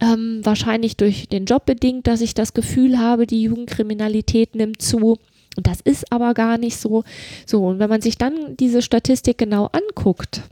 ähm, 0.00 0.40
wahrscheinlich 0.44 0.96
durch 0.96 1.28
den 1.28 1.46
Job 1.46 1.66
bedingt, 1.66 2.06
dass 2.06 2.20
ich 2.20 2.34
das 2.34 2.54
Gefühl 2.54 2.98
habe, 2.98 3.26
die 3.26 3.42
Jugendkriminalität 3.42 4.54
nimmt 4.54 4.82
zu. 4.82 5.18
Und 5.56 5.66
das 5.66 5.80
ist 5.80 6.12
aber 6.12 6.34
gar 6.34 6.58
nicht 6.58 6.76
so. 6.76 7.04
So, 7.46 7.66
und 7.66 7.78
wenn 7.78 7.90
man 7.90 8.02
sich 8.02 8.18
dann 8.18 8.56
diese 8.56 8.82
Statistik 8.82 9.38
genau 9.38 9.68
anguckt, 9.72 10.42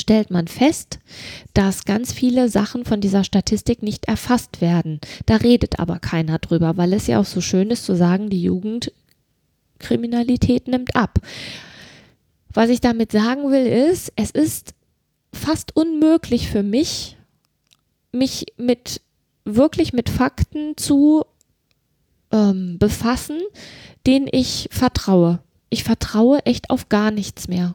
stellt 0.00 0.30
man 0.30 0.48
fest, 0.48 0.98
dass 1.54 1.84
ganz 1.84 2.12
viele 2.12 2.48
Sachen 2.48 2.84
von 2.84 3.00
dieser 3.00 3.22
Statistik 3.24 3.82
nicht 3.82 4.04
erfasst 4.06 4.60
werden. 4.60 5.00
Da 5.26 5.36
redet 5.36 5.78
aber 5.78 5.98
keiner 5.98 6.38
drüber, 6.38 6.76
weil 6.76 6.92
es 6.92 7.06
ja 7.06 7.20
auch 7.20 7.26
so 7.26 7.40
schön 7.40 7.70
ist 7.70 7.84
zu 7.84 7.94
sagen, 7.94 8.28
die 8.30 8.42
Jugendkriminalität 8.42 10.66
nimmt 10.66 10.96
ab. 10.96 11.20
Was 12.52 12.68
ich 12.70 12.80
damit 12.80 13.12
sagen 13.12 13.52
will, 13.52 13.66
ist, 13.66 14.12
es 14.16 14.32
ist 14.32 14.74
fast 15.32 15.76
unmöglich 15.76 16.48
für 16.48 16.64
mich, 16.64 17.16
mich 18.12 18.46
mit 18.56 19.00
wirklich 19.44 19.92
mit 19.92 20.08
Fakten 20.08 20.76
zu 20.76 21.24
ähm, 22.32 22.78
befassen, 22.78 23.40
denen 24.06 24.28
ich 24.30 24.68
vertraue. 24.70 25.40
Ich 25.68 25.82
vertraue 25.84 26.46
echt 26.46 26.70
auf 26.70 26.88
gar 26.88 27.10
nichts 27.10 27.48
mehr. 27.48 27.74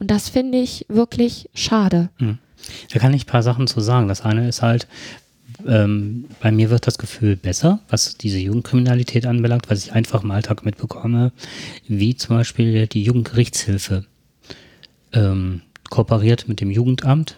Und 0.00 0.10
das 0.10 0.30
finde 0.30 0.58
ich 0.58 0.86
wirklich 0.88 1.48
schade. 1.54 2.08
Da 2.92 2.98
kann 2.98 3.14
ich 3.14 3.24
ein 3.24 3.26
paar 3.26 3.42
Sachen 3.42 3.66
zu 3.66 3.80
sagen. 3.80 4.08
Das 4.08 4.22
eine 4.22 4.48
ist 4.48 4.62
halt, 4.62 4.88
ähm, 5.66 6.24
bei 6.40 6.50
mir 6.50 6.70
wird 6.70 6.86
das 6.86 6.98
Gefühl 6.98 7.36
besser, 7.36 7.80
was 7.88 8.16
diese 8.16 8.38
Jugendkriminalität 8.38 9.26
anbelangt, 9.26 9.70
was 9.70 9.84
ich 9.84 9.92
einfach 9.92 10.24
im 10.24 10.30
Alltag 10.30 10.64
mitbekomme, 10.64 11.32
wie 11.86 12.16
zum 12.16 12.36
Beispiel 12.36 12.86
die 12.86 13.02
Jugendgerichtshilfe 13.02 14.06
ähm, 15.12 15.60
kooperiert 15.90 16.48
mit 16.48 16.60
dem 16.60 16.70
Jugendamt, 16.70 17.36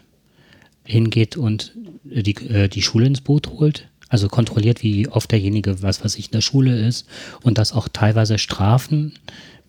hingeht 0.85 1.37
und 1.37 1.73
die, 2.05 2.37
äh, 2.49 2.69
die 2.69 2.83
Schule 2.83 3.07
ins 3.07 3.21
Boot 3.21 3.49
holt. 3.49 3.89
Also 4.09 4.29
kontrolliert, 4.29 4.83
wie 4.83 5.09
oft 5.09 5.33
derjenige, 5.33 5.83
was 5.83 6.05
weiß 6.05 6.17
ich, 6.17 6.27
in 6.27 6.33
der 6.33 6.43
Schule 6.43 6.79
ist 6.87 7.09
und 7.43 7.57
dass 7.57 7.73
auch 7.73 7.89
teilweise 7.89 8.37
Strafen 8.39 9.15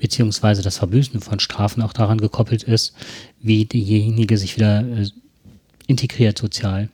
beziehungsweise 0.03 0.61
das 0.61 0.79
Verbüßen 0.79 1.21
von 1.21 1.39
Strafen 1.39 1.81
auch 1.81 1.93
daran 1.93 2.17
gekoppelt 2.17 2.63
ist, 2.63 2.93
wie 3.39 3.63
derjenige 3.63 4.37
sich 4.37 4.57
wieder 4.57 4.81
äh, 4.81 5.07
integriert 5.87 6.37
sozial. 6.37 6.89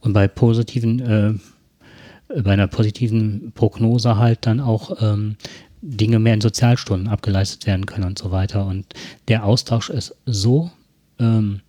Und 0.00 0.14
bei 0.14 0.26
positiven, 0.26 0.98
äh, 0.98 2.40
bei 2.42 2.54
einer 2.54 2.66
positiven 2.66 3.52
Prognose 3.54 4.16
halt 4.16 4.46
dann 4.46 4.58
auch 4.58 5.00
ähm, 5.00 5.36
Dinge 5.80 6.18
mehr 6.18 6.34
in 6.34 6.40
Sozialstunden 6.40 7.06
abgeleistet 7.06 7.68
werden 7.68 7.86
können 7.86 8.06
und 8.06 8.18
so 8.18 8.32
weiter. 8.32 8.66
Und 8.66 8.84
der 9.28 9.44
Austausch 9.44 9.88
ist 9.88 10.16
so 10.26 10.72
ähm, 11.20 11.60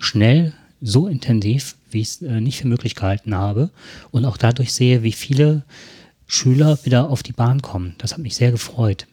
schnell 0.00 0.52
so 0.82 1.08
intensiv, 1.08 1.76
wie 1.90 2.02
ich 2.02 2.08
es 2.08 2.20
äh, 2.20 2.42
nicht 2.42 2.60
für 2.60 2.68
möglich 2.68 2.94
gehalten 2.94 3.34
habe. 3.34 3.70
Und 4.10 4.26
auch 4.26 4.36
dadurch 4.36 4.74
sehe, 4.74 5.02
wie 5.02 5.12
viele 5.12 5.64
Schüler 6.26 6.78
wieder 6.84 7.08
auf 7.08 7.22
die 7.22 7.32
Bahn 7.32 7.62
kommen. 7.62 7.94
Das 7.96 8.12
hat 8.12 8.18
mich 8.18 8.36
sehr 8.36 8.50
gefreut, 8.50 9.06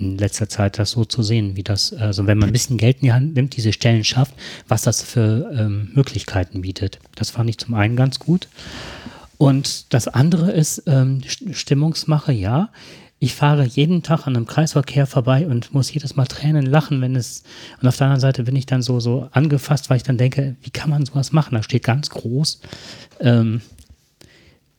in 0.00 0.18
letzter 0.18 0.48
Zeit 0.48 0.78
das 0.78 0.92
so 0.92 1.04
zu 1.04 1.22
sehen, 1.22 1.56
wie 1.56 1.62
das, 1.62 1.92
also 1.92 2.26
wenn 2.26 2.38
man 2.38 2.48
ein 2.48 2.52
bisschen 2.52 2.78
Geld 2.78 2.96
in 2.96 3.06
die 3.06 3.12
Hand 3.12 3.34
nimmt, 3.34 3.56
diese 3.56 3.72
Stellen 3.72 4.04
schafft, 4.04 4.34
was 4.66 4.82
das 4.82 5.02
für 5.02 5.50
ähm, 5.54 5.90
Möglichkeiten 5.94 6.62
bietet. 6.62 6.98
Das 7.14 7.30
fand 7.30 7.50
ich 7.50 7.58
zum 7.58 7.74
einen 7.74 7.96
ganz 7.96 8.18
gut. 8.18 8.48
Und 9.36 9.92
das 9.92 10.08
andere 10.08 10.52
ist 10.52 10.82
ähm, 10.86 11.22
Stimmungsmache, 11.52 12.32
ja. 12.32 12.70
Ich 13.22 13.34
fahre 13.34 13.64
jeden 13.64 14.02
Tag 14.02 14.26
an 14.26 14.34
einem 14.34 14.46
Kreisverkehr 14.46 15.06
vorbei 15.06 15.46
und 15.46 15.74
muss 15.74 15.92
jedes 15.92 16.16
Mal 16.16 16.26
Tränen 16.26 16.64
lachen, 16.64 17.02
wenn 17.02 17.16
es, 17.16 17.42
und 17.80 17.86
auf 17.86 17.96
der 17.96 18.06
anderen 18.06 18.20
Seite 18.20 18.44
bin 18.44 18.56
ich 18.56 18.64
dann 18.64 18.80
so, 18.80 18.98
so 18.98 19.28
angefasst, 19.32 19.90
weil 19.90 19.98
ich 19.98 20.02
dann 20.02 20.16
denke, 20.16 20.56
wie 20.62 20.70
kann 20.70 20.88
man 20.88 21.04
sowas 21.04 21.32
machen? 21.32 21.54
Da 21.54 21.62
steht 21.62 21.84
ganz 21.84 22.08
groß, 22.08 22.60
ähm, 23.20 23.60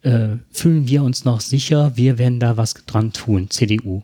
äh, 0.01 0.29
fühlen 0.51 0.87
wir 0.87 1.03
uns 1.03 1.23
noch 1.23 1.39
sicher, 1.39 1.91
wir 1.95 2.17
werden 2.17 2.39
da 2.39 2.57
was 2.57 2.73
dran 2.73 3.13
tun, 3.13 3.51
CDU. 3.51 4.01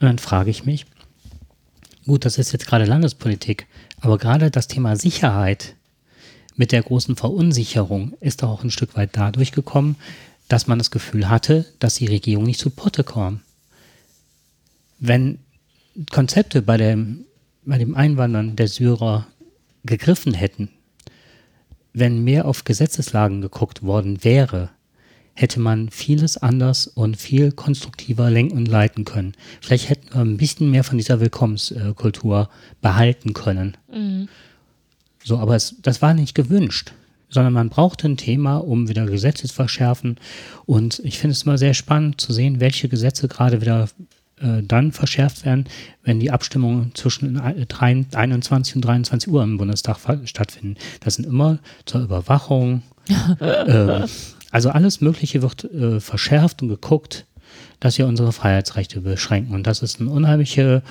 Und 0.00 0.06
dann 0.06 0.18
frage 0.18 0.50
ich 0.50 0.64
mich, 0.64 0.86
gut, 2.06 2.24
das 2.24 2.38
ist 2.38 2.52
jetzt 2.52 2.66
gerade 2.66 2.84
Landespolitik, 2.84 3.66
aber 4.00 4.18
gerade 4.18 4.50
das 4.50 4.68
Thema 4.68 4.96
Sicherheit 4.96 5.76
mit 6.56 6.72
der 6.72 6.82
großen 6.82 7.16
Verunsicherung 7.16 8.16
ist 8.20 8.44
auch 8.44 8.62
ein 8.62 8.70
Stück 8.70 8.96
weit 8.96 9.10
dadurch 9.12 9.52
gekommen, 9.52 9.96
dass 10.48 10.66
man 10.66 10.78
das 10.78 10.90
Gefühl 10.90 11.28
hatte, 11.28 11.66
dass 11.78 11.96
die 11.96 12.06
Regierung 12.06 12.44
nicht 12.44 12.60
zu 12.60 12.70
Potte 12.70 13.02
kam. 13.02 13.40
Wenn 14.98 15.38
Konzepte 16.10 16.62
bei 16.62 16.76
dem, 16.76 17.24
bei 17.64 17.78
dem 17.78 17.94
Einwandern 17.94 18.56
der 18.56 18.68
Syrer 18.68 19.26
gegriffen 19.84 20.34
hätten, 20.34 20.68
wenn 21.92 22.24
mehr 22.24 22.46
auf 22.46 22.64
Gesetzeslagen 22.64 23.40
geguckt 23.40 23.82
worden 23.82 24.22
wäre, 24.24 24.70
hätte 25.34 25.60
man 25.60 25.90
vieles 25.90 26.36
anders 26.36 26.86
und 26.86 27.16
viel 27.16 27.52
konstruktiver 27.52 28.30
lenken 28.30 28.56
und 28.56 28.66
leiten 28.66 29.04
können. 29.04 29.34
Vielleicht 29.60 29.88
hätten 29.88 30.14
wir 30.14 30.20
ein 30.20 30.36
bisschen 30.36 30.70
mehr 30.70 30.84
von 30.84 30.96
dieser 30.96 31.20
Willkommenskultur 31.20 32.48
behalten 32.80 33.34
können. 33.34 33.76
Mhm. 33.92 34.28
So, 35.22 35.38
aber 35.38 35.56
es, 35.56 35.76
das 35.82 36.02
war 36.02 36.14
nicht 36.14 36.34
gewünscht, 36.34 36.92
sondern 37.30 37.52
man 37.52 37.68
brauchte 37.68 38.06
ein 38.06 38.16
Thema, 38.16 38.58
um 38.58 38.88
wieder 38.88 39.06
Gesetze 39.06 39.48
zu 39.48 39.54
verschärfen. 39.54 40.18
Und 40.66 41.00
ich 41.04 41.18
finde 41.18 41.32
es 41.32 41.42
immer 41.42 41.58
sehr 41.58 41.74
spannend 41.74 42.20
zu 42.20 42.32
sehen, 42.32 42.60
welche 42.60 42.88
Gesetze 42.88 43.26
gerade 43.26 43.60
wieder 43.60 43.88
äh, 44.40 44.62
dann 44.62 44.92
verschärft 44.92 45.44
werden, 45.44 45.64
wenn 46.02 46.20
die 46.20 46.30
Abstimmungen 46.30 46.92
zwischen 46.94 47.38
21 47.38 48.76
und 48.76 48.84
23 48.84 49.32
Uhr 49.32 49.42
im 49.42 49.58
Bundestag 49.58 49.98
stattfinden. 50.24 50.76
Das 51.00 51.14
sind 51.14 51.26
immer 51.26 51.58
zur 51.86 52.02
Überwachung, 52.02 52.82
äh, 53.40 54.06
also 54.54 54.70
alles 54.70 55.00
Mögliche 55.00 55.42
wird 55.42 55.64
äh, 55.64 55.98
verschärft 55.98 56.62
und 56.62 56.68
geguckt, 56.68 57.26
dass 57.80 57.98
wir 57.98 58.06
unsere 58.06 58.30
Freiheitsrechte 58.30 59.00
beschränken. 59.00 59.52
Und 59.52 59.66
das 59.66 59.82
ist 59.82 60.00
eine 60.00 60.10
unheimliche 60.10 60.84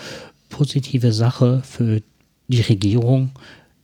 positive 0.50 1.14
Sache 1.14 1.62
für 1.64 2.02
die 2.50 2.60
Regierung, 2.60 3.32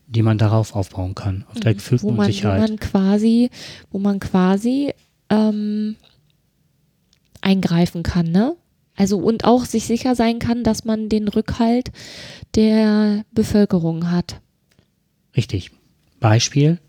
die 0.06 0.22
man 0.22 0.38
darauf 0.38 0.76
aufbauen 0.76 1.16
kann, 1.16 1.46
auf 1.50 1.62
der 1.62 1.72
mhm. 1.72 1.78
gefühlten 1.78 2.10
wo 2.10 2.12
man, 2.12 2.26
Sicherheit. 2.26 2.62
Wo 2.62 2.68
man 2.68 2.78
quasi, 2.78 3.50
wo 3.90 4.00
man 4.00 4.20
quasi 4.20 4.94
ähm, 5.30 5.96
eingreifen 7.40 8.04
kann, 8.04 8.30
ne? 8.34 8.58
Also 8.98 9.18
und 9.18 9.46
auch 9.46 9.64
sich 9.64 9.86
sicher 9.86 10.14
sein 10.14 10.40
kann, 10.40 10.66
dass 10.66 10.84
man 10.84 11.08
den 11.08 11.30
Rückhalt 11.30 11.92
der 12.56 13.24
Bevölkerung 13.32 14.12
hat. 14.12 14.42
Richtig. 15.38 15.72
Beispiel, 16.20 16.80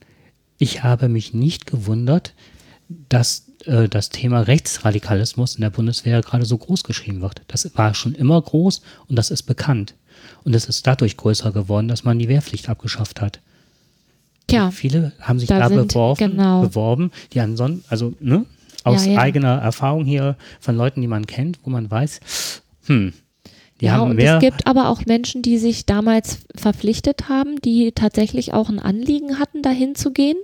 ich 0.58 0.82
habe 0.82 1.08
mich 1.08 1.34
nicht 1.34 1.66
gewundert, 1.66 2.34
dass 3.08 3.46
äh, 3.64 3.88
das 3.88 4.10
Thema 4.10 4.40
Rechtsradikalismus 4.40 5.54
in 5.54 5.62
der 5.62 5.70
Bundeswehr 5.70 6.20
gerade 6.20 6.44
so 6.44 6.58
groß 6.58 6.84
geschrieben 6.84 7.20
wird. 7.20 7.42
Das 7.48 7.70
war 7.76 7.94
schon 7.94 8.14
immer 8.14 8.40
groß 8.40 8.82
und 9.08 9.16
das 9.16 9.30
ist 9.30 9.44
bekannt. 9.44 9.94
Und 10.44 10.54
es 10.54 10.66
ist 10.66 10.86
dadurch 10.86 11.16
größer 11.16 11.52
geworden, 11.52 11.88
dass 11.88 12.04
man 12.04 12.18
die 12.18 12.28
Wehrpflicht 12.28 12.68
abgeschafft 12.68 13.20
hat. 13.20 13.40
Tja, 14.48 14.70
viele 14.70 15.12
haben 15.20 15.38
sich 15.38 15.48
da, 15.48 15.60
da 15.60 15.68
beworben, 15.68 16.32
genau. 16.32 16.62
beworben, 16.62 17.12
die 17.32 17.40
ansonsten, 17.40 17.84
also 17.88 18.14
ne, 18.20 18.44
aus 18.82 19.06
ja, 19.06 19.12
ja. 19.12 19.18
eigener 19.20 19.58
Erfahrung 19.58 20.04
hier 20.04 20.36
von 20.58 20.76
Leuten, 20.76 21.00
die 21.00 21.06
man 21.06 21.26
kennt, 21.26 21.60
wo 21.62 21.70
man 21.70 21.90
weiß, 21.90 22.20
hm, 22.86 23.12
die 23.80 23.86
ja, 23.86 24.00
und 24.02 24.18
es 24.18 24.40
gibt 24.40 24.66
aber 24.66 24.88
auch 24.90 25.06
Menschen, 25.06 25.42
die 25.42 25.58
sich 25.58 25.86
damals 25.86 26.40
verpflichtet 26.54 27.28
haben, 27.28 27.60
die 27.62 27.92
tatsächlich 27.92 28.52
auch 28.52 28.68
ein 28.68 28.78
Anliegen 28.78 29.38
hatten, 29.38 29.62
dahin 29.62 29.94
zu 29.94 30.12
gehen 30.12 30.36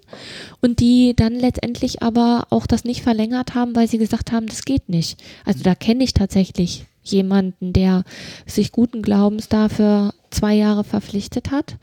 und 0.63 0.81
die 0.81 1.15
dann 1.15 1.35
letztendlich 1.35 2.03
aber 2.03 2.47
auch 2.51 2.67
das 2.67 2.85
nicht 2.85 3.03
verlängert 3.03 3.55
haben, 3.55 3.77
weil 3.77 3.89
sie 3.89 3.99
gesagt 3.99 4.33
haben, 4.33 4.47
das 4.47 4.65
geht 4.65 4.89
nicht. 4.89 5.23
Also 5.45 5.63
da 5.63 5.75
kenne 5.75 6.05
ich 6.05 6.15
tatsächlich 6.15 6.87
jemanden, 7.03 7.73
der 7.73 8.05
sich 8.47 8.73
guten 8.73 9.03
Glaubens 9.03 9.49
dafür 9.49 10.15
zwei 10.31 10.55
Jahre 10.55 10.85
verpflichtet 10.85 11.51
hat 11.51 11.77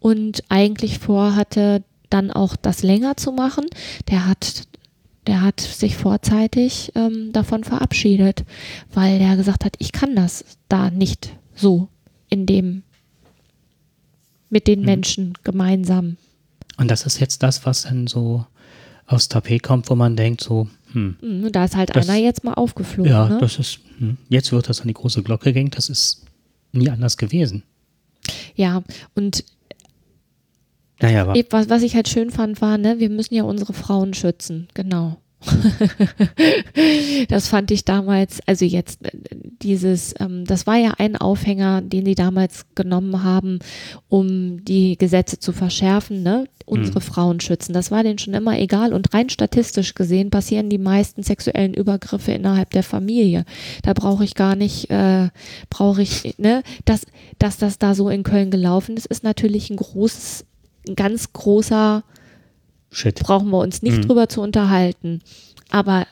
und 0.00 0.44
eigentlich 0.48 0.98
vorhatte, 0.98 1.82
dann 2.10 2.30
auch 2.30 2.56
das 2.56 2.82
länger 2.82 3.16
zu 3.16 3.32
machen. 3.32 3.66
Der 4.08 4.26
hat 4.26 4.68
der 5.28 5.42
hat 5.42 5.60
sich 5.60 5.94
vorzeitig 5.94 6.90
ähm, 6.94 7.32
davon 7.34 7.62
verabschiedet, 7.62 8.46
weil 8.94 9.20
er 9.20 9.36
gesagt 9.36 9.62
hat, 9.62 9.76
ich 9.78 9.92
kann 9.92 10.16
das 10.16 10.42
da 10.70 10.90
nicht 10.90 11.36
so 11.54 11.88
in 12.30 12.46
dem 12.46 12.82
mit 14.48 14.66
den 14.66 14.80
mhm. 14.80 14.86
Menschen 14.86 15.34
gemeinsam. 15.44 16.16
Und 16.78 16.90
das 16.90 17.04
ist 17.04 17.20
jetzt 17.20 17.42
das, 17.42 17.66
was 17.66 17.82
dann 17.82 18.06
so 18.06 18.46
aufs 19.06 19.28
Tapet 19.28 19.62
kommt, 19.62 19.90
wo 19.90 19.94
man 19.94 20.16
denkt, 20.16 20.40
so, 20.40 20.66
hm. 20.92 21.18
Mhm, 21.20 21.52
da 21.52 21.66
ist 21.66 21.76
halt 21.76 21.94
das, 21.94 22.08
einer 22.08 22.18
jetzt 22.18 22.42
mal 22.42 22.54
aufgeflogen. 22.54 23.12
Ja, 23.12 23.28
ne? 23.28 23.36
das 23.38 23.58
ist, 23.58 23.80
hm, 23.98 24.16
jetzt 24.30 24.50
wird 24.50 24.70
das 24.70 24.80
an 24.80 24.88
die 24.88 24.94
große 24.94 25.22
Glocke 25.22 25.52
gehängt, 25.52 25.76
das 25.76 25.90
ist 25.90 26.24
nie 26.72 26.88
anders 26.88 27.18
gewesen. 27.18 27.64
Ja, 28.54 28.82
und 29.14 29.44
naja, 31.00 31.22
aber 31.22 31.34
was, 31.50 31.68
was 31.68 31.82
ich 31.82 31.94
halt 31.94 32.08
schön 32.08 32.30
fand, 32.30 32.60
war, 32.60 32.78
ne, 32.78 32.98
wir 32.98 33.10
müssen 33.10 33.34
ja 33.34 33.44
unsere 33.44 33.72
Frauen 33.72 34.14
schützen, 34.14 34.68
genau. 34.74 35.18
das 37.28 37.46
fand 37.46 37.70
ich 37.70 37.84
damals, 37.84 38.40
also 38.46 38.64
jetzt 38.64 39.04
äh, 39.04 39.10
dieses, 39.62 40.14
ähm, 40.18 40.44
das 40.44 40.66
war 40.66 40.76
ja 40.76 40.94
ein 40.98 41.16
Aufhänger, 41.16 41.80
den 41.80 42.04
sie 42.04 42.16
damals 42.16 42.66
genommen 42.74 43.22
haben, 43.22 43.60
um 44.08 44.64
die 44.64 44.98
Gesetze 44.98 45.38
zu 45.38 45.52
verschärfen, 45.52 46.22
ne? 46.22 46.46
Unsere 46.64 46.98
mhm. 46.98 47.04
Frauen 47.04 47.40
schützen. 47.40 47.72
Das 47.72 47.90
war 47.90 48.02
denen 48.02 48.18
schon 48.18 48.34
immer 48.34 48.58
egal 48.58 48.92
und 48.92 49.14
rein 49.14 49.30
statistisch 49.30 49.94
gesehen 49.94 50.28
passieren 50.30 50.68
die 50.68 50.76
meisten 50.76 51.22
sexuellen 51.22 51.72
Übergriffe 51.72 52.32
innerhalb 52.32 52.70
der 52.70 52.82
Familie. 52.82 53.44
Da 53.82 53.94
brauche 53.94 54.24
ich 54.24 54.34
gar 54.34 54.54
nicht, 54.54 54.90
äh, 54.90 55.28
brauche 55.70 56.02
ich, 56.02 56.34
ne, 56.36 56.62
dass, 56.84 57.06
dass 57.38 57.56
das 57.56 57.78
da 57.78 57.94
so 57.94 58.10
in 58.10 58.22
Köln 58.22 58.50
gelaufen 58.50 58.96
ist, 58.96 59.06
ist 59.06 59.24
natürlich 59.24 59.70
ein 59.70 59.76
großes 59.76 60.44
ein 60.88 60.96
ganz 60.96 61.32
großer, 61.32 62.02
Shit. 62.90 63.20
brauchen 63.20 63.50
wir 63.50 63.58
uns 63.58 63.82
nicht 63.82 63.98
mhm. 63.98 64.02
drüber 64.02 64.28
zu 64.28 64.40
unterhalten. 64.40 65.20
Aber 65.70 66.06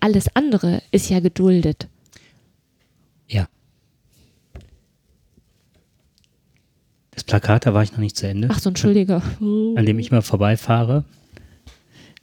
alles 0.00 0.26
andere 0.34 0.82
ist 0.90 1.08
ja 1.08 1.20
geduldet. 1.20 1.88
Ja. 3.26 3.48
Das 7.10 7.24
Plakat, 7.24 7.66
da 7.66 7.74
war 7.74 7.82
ich 7.82 7.92
noch 7.92 7.98
nicht 7.98 8.16
zu 8.16 8.28
Ende. 8.28 8.48
Ach 8.50 8.60
so, 8.60 8.68
entschuldige. 8.68 9.22
An 9.40 9.86
dem 9.86 9.98
ich 9.98 10.10
immer 10.10 10.22
vorbeifahre. 10.22 11.04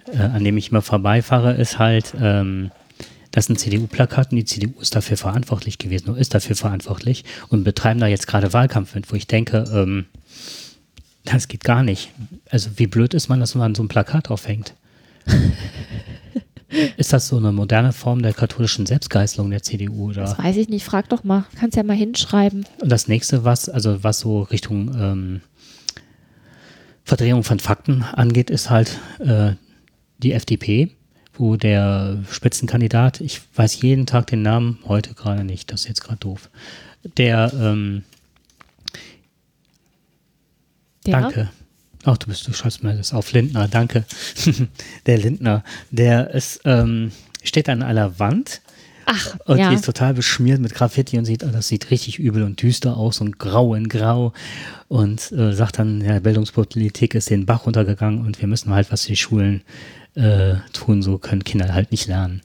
Äh, 0.08 0.17
an 0.17 0.43
dem 0.43 0.58
ich 0.58 0.69
immer 0.69 0.82
vorbeifahre, 0.82 1.54
ist 1.54 1.80
halt, 1.80 2.13
ähm, 2.19 2.71
das 3.32 3.47
sind 3.47 3.60
CDU-Plakat 3.60 4.32
und 4.32 4.38
die 4.38 4.45
CDU 4.45 4.80
ist 4.80 4.95
dafür 4.95 5.17
verantwortlich 5.17 5.78
gewesen 5.78 6.10
oder 6.10 6.19
ist 6.19 6.34
dafür 6.34 6.56
verantwortlich 6.56 7.25
und 7.49 7.63
betreiben 7.63 7.99
da 7.99 8.08
jetzt 8.08 8.28
gerade 8.28 8.54
Wahlkampf 8.54 8.95
mit, 8.95 9.12
wo 9.12 9.15
ich 9.15 9.28
denke, 9.28 9.65
ähm, 9.73 10.06
das 11.25 11.47
geht 11.47 11.63
gar 11.63 11.83
nicht. 11.83 12.11
Also 12.49 12.71
wie 12.77 12.88
blöd 12.88 13.13
ist 13.13 13.27
man, 13.29 13.39
dass 13.39 13.55
man 13.55 13.75
so 13.75 13.83
ein 13.83 13.88
Plakat 13.88 14.29
aufhängt? 14.29 14.73
ist 16.97 17.13
das 17.13 17.27
so 17.27 17.38
eine 17.38 17.51
moderne 17.51 17.93
Form 17.93 18.21
der 18.21 18.33
katholischen 18.33 18.85
Selbstgeißelung 18.85 19.49
der 19.49 19.63
CDU? 19.63 20.09
Oder? 20.09 20.21
Das 20.21 20.38
weiß 20.38 20.57
ich 20.57 20.69
nicht. 20.69 20.85
Frag 20.85 21.09
doch 21.09 21.23
mal. 21.23 21.45
Kannst 21.59 21.77
ja 21.77 21.83
mal 21.83 21.95
hinschreiben. 21.95 22.65
Und 22.81 22.89
das 22.89 23.07
nächste, 23.07 23.43
was, 23.43 23.69
also 23.69 24.03
was 24.03 24.19
so 24.19 24.41
Richtung 24.43 24.95
ähm, 24.99 25.41
Verdrehung 27.03 27.43
von 27.43 27.59
Fakten 27.59 28.03
angeht, 28.03 28.49
ist 28.49 28.69
halt 28.69 28.99
äh, 29.19 29.53
die 30.17 30.33
FDP, 30.33 30.91
wo 31.33 31.55
der 31.55 32.23
Spitzenkandidat, 32.31 33.21
ich 33.21 33.41
weiß 33.55 33.81
jeden 33.81 34.05
Tag 34.05 34.27
den 34.27 34.41
Namen, 34.41 34.79
heute 34.85 35.13
gerade 35.13 35.43
nicht, 35.43 35.71
das 35.71 35.81
ist 35.81 35.88
jetzt 35.88 36.01
gerade 36.01 36.19
doof, 36.19 36.49
der 37.17 37.51
ähm, 37.53 38.03
ja. 41.07 41.21
Danke. 41.21 41.49
Ach, 42.03 42.17
du 42.17 42.27
bist, 42.27 42.47
du 42.47 42.53
schreibst 42.53 42.83
mir 42.83 42.95
das 42.95 43.13
auf 43.13 43.31
Lindner, 43.31 43.67
danke. 43.67 44.05
der 45.07 45.17
Lindner, 45.17 45.63
der 45.89 46.31
ist, 46.31 46.61
ähm, 46.65 47.11
steht 47.43 47.67
an 47.67 47.81
einer 47.81 48.19
Wand 48.19 48.61
Ach, 49.05 49.35
Und 49.45 49.59
ja. 49.59 49.69
die 49.69 49.75
ist 49.75 49.85
total 49.85 50.13
beschmiert 50.13 50.59
mit 50.59 50.73
Graffiti 50.73 51.17
und 51.17 51.25
sieht, 51.25 51.43
oh, 51.43 51.49
das 51.51 51.67
sieht 51.67 51.91
richtig 51.91 52.17
übel 52.17 52.43
und 52.43 52.61
düster 52.61 52.97
aus 52.97 53.21
und 53.21 53.37
grau 53.37 53.75
in 53.75 53.87
grau. 53.87 54.33
Und 54.87 55.31
äh, 55.31 55.53
sagt 55.53 55.79
dann, 55.79 56.01
ja, 56.01 56.19
Bildungspolitik 56.19 57.13
ist 57.13 57.29
den 57.29 57.45
Bach 57.45 57.65
runtergegangen 57.65 58.25
und 58.25 58.41
wir 58.41 58.47
müssen 58.47 58.73
halt 58.73 58.91
was 58.91 59.03
für 59.03 59.09
die 59.09 59.17
Schulen 59.17 59.61
äh, 60.15 60.55
tun, 60.73 61.01
so 61.01 61.17
können 61.17 61.43
Kinder 61.43 61.73
halt 61.73 61.91
nicht 61.91 62.07
lernen. 62.07 62.41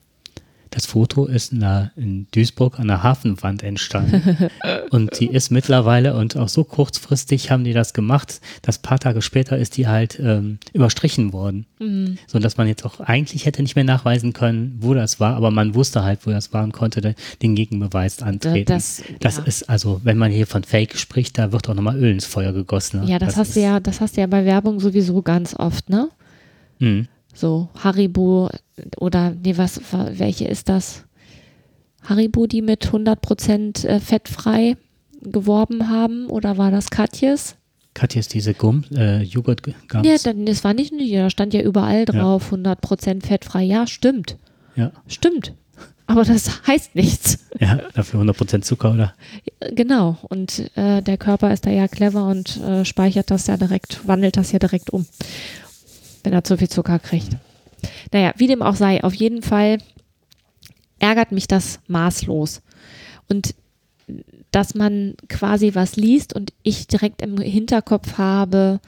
Das 0.73 0.85
Foto 0.85 1.25
ist 1.25 1.51
in, 1.51 1.59
der, 1.59 1.91
in 1.97 2.27
Duisburg 2.33 2.79
an 2.79 2.87
der 2.87 3.03
Hafenwand 3.03 3.61
entstanden. 3.61 4.37
und 4.89 5.19
die 5.19 5.27
ist 5.27 5.51
mittlerweile 5.51 6.15
und 6.15 6.37
auch 6.37 6.47
so 6.47 6.63
kurzfristig 6.63 7.51
haben 7.51 7.65
die 7.65 7.73
das 7.73 7.93
gemacht, 7.93 8.39
dass 8.61 8.79
paar 8.79 8.97
Tage 8.97 9.21
später 9.21 9.57
ist 9.57 9.75
die 9.75 9.87
halt 9.87 10.17
ähm, 10.19 10.59
überstrichen 10.71 11.33
worden. 11.33 11.65
Mhm. 11.79 12.17
So 12.25 12.39
dass 12.39 12.55
man 12.55 12.67
jetzt 12.67 12.85
auch 12.85 13.01
eigentlich 13.01 13.45
hätte 13.45 13.61
nicht 13.61 13.75
mehr 13.75 13.83
nachweisen 13.83 14.31
können, 14.31 14.77
wo 14.79 14.93
das 14.93 15.19
war, 15.19 15.35
aber 15.35 15.51
man 15.51 15.75
wusste 15.75 16.03
halt, 16.03 16.25
wo 16.25 16.31
das 16.31 16.53
war 16.53 16.63
und 16.63 16.71
konnte 16.71 17.01
de- 17.01 17.15
den 17.41 17.53
Gegenbeweis 17.53 18.21
antreten. 18.21 18.71
das- 18.71 19.03
das 19.19 19.37
ja. 19.37 19.43
ist 19.43 19.69
also, 19.69 19.99
wenn 20.05 20.17
man 20.17 20.31
hier 20.31 20.47
von 20.47 20.63
Fake 20.63 20.97
spricht, 20.97 21.37
da 21.37 21.51
wird 21.51 21.67
auch 21.67 21.73
nochmal 21.75 21.97
Öl 21.97 22.11
ins 22.11 22.25
Feuer 22.25 22.53
gegossen. 22.53 23.01
ne? 23.01 23.07
Ja, 23.09 23.19
das, 23.19 23.35
hast 23.35 23.49
ist, 23.49 23.55
du 23.57 23.61
ja, 23.61 23.81
das 23.81 23.99
hast 23.99 24.15
du 24.15 24.21
ja 24.21 24.27
bei 24.27 24.45
Werbung 24.45 24.79
sowieso 24.79 25.21
ganz 25.21 25.53
oft, 25.53 25.89
ne? 25.89 26.07
Mh. 26.79 27.05
So 27.33 27.69
Haribo 27.81 28.49
oder 28.97 29.31
nee, 29.31 29.57
was, 29.57 29.81
welche 29.91 30.47
ist 30.47 30.69
das? 30.69 31.05
Haribo, 32.03 32.47
die 32.47 32.61
mit 32.61 32.87
100% 32.87 33.87
äh, 33.87 33.99
fettfrei 33.99 34.75
geworben 35.21 35.89
haben 35.89 36.27
oder 36.27 36.57
war 36.57 36.71
das 36.71 36.89
Katjes? 36.89 37.55
Katja 37.93 38.19
ist 38.19 38.33
diese 38.33 38.53
Gumm, 38.53 38.85
äh, 38.95 39.21
Joghurt 39.21 39.63
gab's. 39.87 40.07
Ja, 40.07 40.15
dann, 40.23 40.45
das 40.45 40.63
war 40.63 40.73
nicht 40.73 40.93
nur, 40.93 41.05
da 41.07 41.29
stand 41.29 41.53
ja 41.53 41.61
überall 41.61 42.05
drauf, 42.05 42.51
100% 42.53 43.25
fettfrei. 43.25 43.63
Ja, 43.63 43.85
stimmt, 43.85 44.37
ja, 44.75 44.91
stimmt. 45.07 45.53
Aber 46.07 46.23
das 46.23 46.67
heißt 46.67 46.95
nichts. 46.95 47.39
ja, 47.59 47.79
dafür 47.93 48.21
100% 48.21 48.61
Zucker, 48.61 48.91
oder? 48.93 49.13
Genau. 49.71 50.17
Und 50.29 50.71
äh, 50.75 51.01
der 51.01 51.17
Körper 51.17 51.53
ist 51.53 51.65
da 51.65 51.69
ja 51.69 51.87
clever 51.87 52.27
und 52.27 52.57
äh, 52.57 52.83
speichert 52.85 53.31
das 53.31 53.47
ja 53.47 53.57
direkt, 53.57 54.05
wandelt 54.07 54.37
das 54.37 54.51
ja 54.51 54.59
direkt 54.59 54.89
um, 54.89 55.05
wenn 56.23 56.33
er 56.33 56.43
zu 56.43 56.57
viel 56.57 56.69
Zucker 56.69 56.99
kriegt. 56.99 57.37
Naja, 58.11 58.33
wie 58.37 58.47
dem 58.47 58.61
auch 58.61 58.75
sei, 58.75 59.03
auf 59.03 59.13
jeden 59.13 59.41
Fall 59.41 59.79
ärgert 60.99 61.31
mich 61.31 61.47
das 61.47 61.79
maßlos. 61.87 62.61
Und 63.27 63.55
dass 64.51 64.75
man 64.75 65.15
quasi 65.29 65.73
was 65.73 65.95
liest 65.95 66.33
und 66.33 66.53
ich 66.63 66.87
direkt 66.87 67.21
im 67.21 67.37
Hinterkopf 67.37 68.17
habe, 68.17 68.79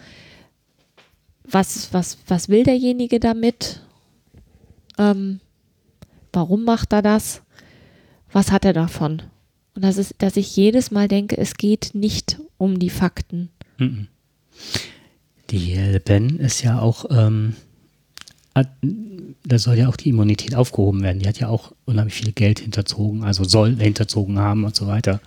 was, 1.43 1.93
was, 1.93 2.17
was 2.27 2.49
will 2.49 2.63
derjenige 2.63 3.19
damit? 3.19 3.81
Ähm, 4.97 5.39
warum 6.31 6.63
macht 6.63 6.93
er 6.93 7.01
das? 7.01 7.41
Was 8.31 8.51
hat 8.51 8.65
er 8.65 8.73
davon? 8.73 9.21
Und 9.75 9.83
das 9.83 9.97
ist, 9.97 10.15
dass 10.19 10.37
ich 10.37 10.55
jedes 10.55 10.91
Mal 10.91 11.07
denke, 11.07 11.37
es 11.37 11.55
geht 11.55 11.91
nicht 11.93 12.39
um 12.57 12.79
die 12.79 12.89
Fakten. 12.89 13.49
Mhm. 13.77 14.07
Die 15.49 15.75
Le 15.75 15.99
Pen 15.99 16.39
ist 16.39 16.63
ja 16.63 16.79
auch, 16.79 17.05
ähm, 17.11 17.55
hat, 18.55 18.69
da 19.45 19.59
soll 19.59 19.77
ja 19.77 19.89
auch 19.89 19.95
die 19.95 20.09
Immunität 20.09 20.55
aufgehoben 20.55 21.01
werden. 21.01 21.19
Die 21.19 21.27
hat 21.27 21.39
ja 21.39 21.49
auch 21.49 21.73
unheimlich 21.85 22.15
viel 22.15 22.31
Geld 22.31 22.59
hinterzogen, 22.59 23.23
also 23.23 23.43
soll 23.43 23.75
hinterzogen 23.75 24.39
haben 24.39 24.63
und 24.63 24.75
so 24.75 24.87
weiter. 24.87 25.19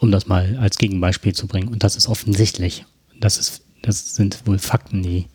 Um 0.00 0.10
das 0.10 0.26
mal 0.26 0.56
als 0.58 0.78
Gegenbeispiel 0.78 1.34
zu 1.34 1.46
bringen. 1.46 1.68
Und 1.68 1.82
das 1.82 1.96
ist 1.96 2.08
offensichtlich. 2.08 2.84
Das, 3.20 3.38
ist, 3.38 3.62
das 3.82 4.14
sind 4.14 4.46
wohl 4.46 4.58
Fakten, 4.58 5.02
die 5.02 5.26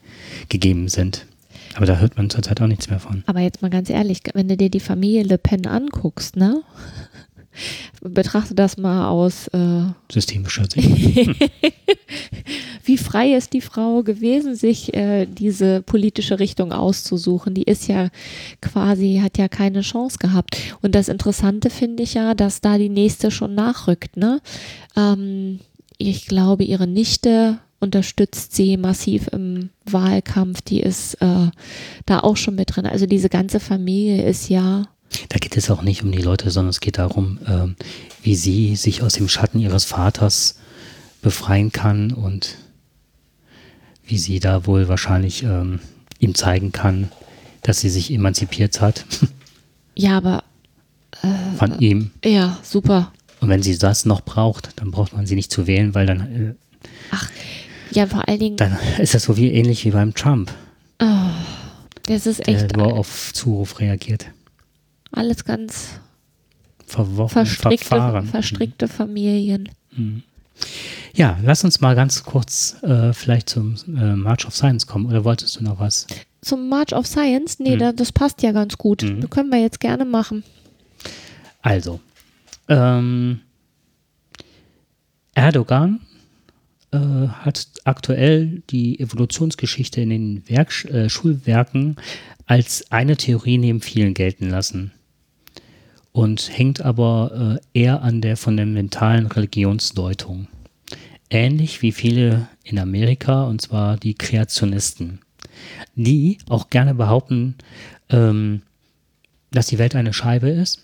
gegeben 0.49 0.87
sind. 0.87 1.25
Aber 1.75 1.85
da 1.85 1.97
hört 1.97 2.17
man 2.17 2.29
zurzeit 2.29 2.61
auch 2.61 2.67
nichts 2.67 2.89
mehr 2.89 2.99
von. 2.99 3.23
Aber 3.25 3.39
jetzt 3.39 3.61
mal 3.61 3.69
ganz 3.69 3.89
ehrlich, 3.89 4.21
wenn 4.33 4.47
du 4.47 4.57
dir 4.57 4.69
die 4.69 4.79
Familie 4.79 5.23
Le 5.23 5.37
Pen 5.37 5.65
anguckst, 5.65 6.35
ne? 6.35 6.61
Betrachte 8.01 8.55
das 8.55 8.77
mal 8.77 9.07
aus, 9.09 9.47
äh, 9.49 9.83
Systemischer 10.11 10.65
Sicht. 10.69 11.29
wie 12.83 12.97
frei 12.97 13.33
ist 13.33 13.53
die 13.53 13.61
Frau 13.61 14.03
gewesen, 14.03 14.55
sich 14.55 14.93
äh, 14.93 15.25
diese 15.25 15.81
politische 15.81 16.39
Richtung 16.39 16.71
auszusuchen. 16.71 17.53
Die 17.53 17.63
ist 17.63 17.87
ja 17.87 18.09
quasi, 18.61 19.19
hat 19.23 19.37
ja 19.37 19.47
keine 19.47 19.81
Chance 19.81 20.17
gehabt. 20.19 20.57
Und 20.81 20.95
das 20.95 21.07
Interessante 21.07 21.69
finde 21.69 22.03
ich 22.03 22.13
ja, 22.13 22.33
dass 22.33 22.61
da 22.61 22.77
die 22.77 22.89
nächste 22.89 23.31
schon 23.31 23.55
nachrückt. 23.55 24.17
Ne? 24.17 24.41
Ähm, 24.95 25.59
ich 25.97 26.27
glaube, 26.27 26.63
ihre 26.63 26.87
Nichte 26.87 27.59
unterstützt 27.79 28.55
sie 28.55 28.77
massiv 28.77 29.27
im 29.31 29.69
Wahlkampf. 29.85 30.61
Die 30.61 30.79
ist 30.79 31.15
äh, 31.15 31.49
da 32.05 32.19
auch 32.19 32.37
schon 32.37 32.55
mit 32.55 32.75
drin. 32.75 32.85
Also 32.85 33.05
diese 33.05 33.29
ganze 33.29 33.59
Familie 33.59 34.23
ist 34.25 34.49
ja 34.49 34.87
Da 35.29 35.39
geht 35.39 35.57
es 35.57 35.69
auch 35.69 35.81
nicht 35.81 36.03
um 36.03 36.11
die 36.11 36.21
Leute, 36.21 36.51
sondern 36.51 36.69
es 36.69 36.79
geht 36.79 36.97
darum, 36.97 37.39
ähm, 37.47 37.75
wie 38.21 38.35
sie 38.35 38.75
sich 38.75 39.01
aus 39.01 39.13
dem 39.13 39.29
Schatten 39.29 39.59
ihres 39.59 39.85
Vaters 39.85 40.55
befreien 41.21 41.71
kann 41.71 42.11
und 42.11 42.57
wie 44.05 44.17
sie 44.17 44.39
da 44.39 44.65
wohl 44.65 44.87
wahrscheinlich 44.87 45.43
ähm, 45.43 45.79
ihm 46.19 46.35
zeigen 46.35 46.71
kann, 46.71 47.11
dass 47.61 47.79
sie 47.79 47.89
sich 47.89 48.11
emanzipiert 48.11 48.81
hat 48.81 49.05
Ja, 49.95 50.17
aber 50.17 50.43
von 51.57 51.79
ihm. 51.79 52.11
ja, 52.25 52.57
super. 52.63 53.11
Und 53.39 53.49
wenn 53.49 53.61
sie 53.61 53.77
das 53.77 54.05
noch 54.05 54.21
braucht, 54.21 54.71
dann 54.77 54.89
braucht 54.91 55.13
man 55.13 55.27
sie 55.27 55.35
nicht 55.35 55.51
zu 55.51 55.67
wählen, 55.67 55.93
weil 55.93 56.07
dann, 56.07 56.19
äh, 56.21 56.53
Ach, 57.11 57.29
ja, 57.91 58.07
vor 58.07 58.27
allen 58.27 58.39
Dingen, 58.39 58.57
dann 58.57 58.75
ist 58.97 59.13
das 59.13 59.23
so 59.23 59.37
wie 59.37 59.51
ähnlich 59.51 59.85
wie 59.85 59.91
beim 59.91 60.15
Trump, 60.15 60.51
das 62.07 62.25
ist 62.25 62.39
der 62.39 62.49
echt 62.49 62.75
nur 62.75 62.93
auf 62.93 63.31
Zuruf 63.33 63.79
reagiert. 63.79 64.25
Alles 65.13 65.45
ganz 65.45 65.99
Verworfen, 66.85 67.45
verstrickte, 67.45 67.85
verfahren. 67.85 68.25
verstrickte 68.27 68.87
Familien. 68.87 69.69
Ja, 71.15 71.39
lass 71.43 71.63
uns 71.63 71.81
mal 71.81 71.95
ganz 71.95 72.23
kurz 72.23 72.77
äh, 72.83 73.13
vielleicht 73.13 73.49
zum 73.49 73.75
äh, 73.87 74.15
March 74.15 74.45
of 74.45 74.55
Science 74.55 74.85
kommen. 74.87 75.05
Oder 75.07 75.23
wolltest 75.23 75.59
du 75.59 75.63
noch 75.63 75.79
was? 75.79 76.07
Zum 76.41 76.67
March 76.69 76.93
of 76.93 77.07
Science, 77.07 77.59
nee, 77.59 77.75
Mhm. 77.75 77.79
da, 77.79 77.91
das 77.93 78.11
passt 78.11 78.41
ja 78.43 78.51
ganz 78.51 78.77
gut. 78.77 79.03
Mhm. 79.03 79.21
Das 79.21 79.29
können 79.29 79.49
wir 79.49 79.59
jetzt 79.61 79.79
gerne 79.79 80.05
machen. 80.05 80.43
Also, 81.61 81.99
ähm, 82.67 83.39
Erdogan 85.33 86.01
äh, 86.91 86.97
hat 86.97 87.67
aktuell 87.85 88.61
die 88.69 88.99
Evolutionsgeschichte 88.99 90.01
in 90.01 90.09
den 90.09 90.49
Werk 90.49 90.85
äh, 90.85 91.09
Schulwerken 91.09 91.95
als 92.45 92.91
eine 92.91 93.17
Theorie 93.17 93.57
neben 93.57 93.81
vielen 93.81 94.13
gelten 94.13 94.49
lassen 94.49 94.91
und 96.13 96.57
hängt 96.57 96.81
aber 96.81 97.59
äh, 97.73 97.79
eher 97.79 98.03
an 98.03 98.21
der 98.21 98.37
fundamentalen 98.37 99.27
Religionsdeutung. 99.27 100.47
Ähnlich 101.29 101.81
wie 101.81 101.91
viele 101.91 102.47
in 102.63 102.79
Amerika, 102.79 103.43
und 103.43 103.61
zwar 103.61 103.97
die 103.97 104.13
Kreationisten, 104.13 105.19
die 105.95 106.37
auch 106.47 106.69
gerne 106.69 106.93
behaupten, 106.93 107.55
ähm, 108.09 108.61
dass 109.51 109.67
die 109.67 109.79
Welt 109.79 109.95
eine 109.95 110.13
Scheibe 110.13 110.49
ist 110.49 110.83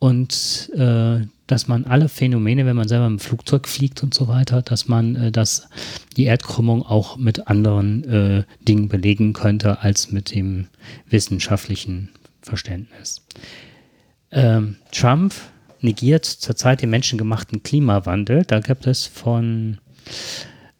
und 0.00 0.70
äh, 0.74 1.20
dass 1.46 1.68
man 1.68 1.84
alle 1.84 2.08
Phänomene, 2.08 2.66
wenn 2.66 2.74
man 2.74 2.88
selber 2.88 3.06
im 3.06 3.20
Flugzeug 3.20 3.68
fliegt 3.68 4.02
und 4.02 4.14
so 4.14 4.26
weiter, 4.26 4.62
dass 4.62 4.88
man 4.88 5.14
äh, 5.14 5.32
das, 5.32 5.68
die 6.16 6.24
Erdkrümmung 6.24 6.84
auch 6.84 7.16
mit 7.16 7.46
anderen 7.46 8.04
äh, 8.04 8.44
Dingen 8.66 8.88
belegen 8.88 9.32
könnte 9.32 9.80
als 9.80 10.10
mit 10.10 10.34
dem 10.34 10.66
wissenschaftlichen 11.08 12.10
Verständnis. 12.42 13.22
Ähm, 14.36 14.76
Trump 14.92 15.34
negiert 15.80 16.26
zurzeit 16.26 16.82
den 16.82 16.90
menschengemachten 16.90 17.62
Klimawandel. 17.62 18.44
Da 18.46 18.60
gibt 18.60 18.86
es 18.86 19.06
von 19.06 19.78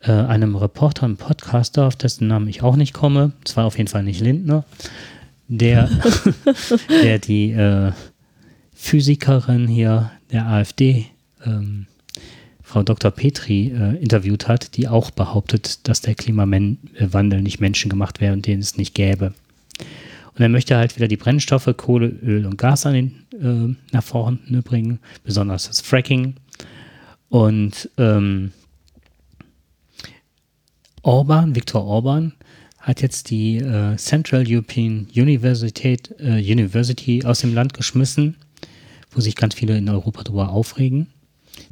äh, 0.03 0.13
einem 0.13 0.57
Reporter, 0.57 1.05
einem 1.05 1.17
Podcaster, 1.17 1.87
auf 1.87 1.97
dessen 1.97 2.29
Namen 2.29 2.49
ich 2.49 2.63
auch 2.63 2.77
nicht 2.77 2.93
komme, 2.93 3.33
zwar 3.45 3.65
auf 3.65 3.79
jeden 3.79 3.89
Fall 3.89 4.03
nicht 4.03 4.21
Lindner, 4.21 4.65
der, 5.49 5.89
der 7.03 7.19
die 7.19 7.53
äh, 7.53 7.93
Physikerin 8.75 9.67
hier 9.69 10.11
der 10.31 10.47
AfD, 10.47 11.07
ähm, 11.45 11.87
Frau 12.63 12.83
Dr. 12.83 13.11
Petri, 13.11 13.69
äh, 13.69 13.97
interviewt 13.97 14.49
hat, 14.49 14.77
die 14.77 14.87
auch 14.87 15.11
behauptet, 15.11 15.89
dass 15.89 16.03
der 16.03 16.15
Klimawandel 16.15 17.41
nicht 17.41 17.61
menschengemacht 17.61 18.21
wäre 18.21 18.35
und 18.35 18.45
den 18.45 18.61
es 18.61 18.77
nicht 18.77 18.95
gäbe. 18.95 19.33
Und 20.37 20.43
er 20.43 20.51
möchte 20.51 20.77
halt 20.77 20.97
wieder 20.97 21.09
die 21.09 21.17
Brennstoffe, 21.17 21.73
Kohle, 21.79 22.09
Öl 22.09 22.45
und 22.45 22.59
Gas 22.59 22.85
an 22.85 22.93
den, 22.93 23.27
äh, 23.33 23.75
nach 23.93 24.05
vorne 24.05 24.63
bringen, 24.63 24.99
besonders 25.25 25.69
das 25.69 25.81
Fracking. 25.81 26.35
Und 27.31 27.89
ähm, 27.97 28.53
Orban, 31.03 31.55
Viktor 31.55 31.85
Orban, 31.85 32.35
hat 32.79 33.01
jetzt 33.01 33.31
die 33.31 33.57
äh, 33.57 33.97
Central 33.97 34.45
European 34.47 35.09
Universität, 35.17 36.15
äh, 36.21 36.39
University 36.41 37.25
aus 37.25 37.41
dem 37.41 37.55
Land 37.55 37.73
geschmissen, 37.75 38.37
wo 39.13 39.21
sich 39.21 39.37
ganz 39.37 39.55
viele 39.55 39.79
in 39.79 39.89
Europa 39.89 40.23
darüber 40.23 40.51
aufregen, 40.51 41.07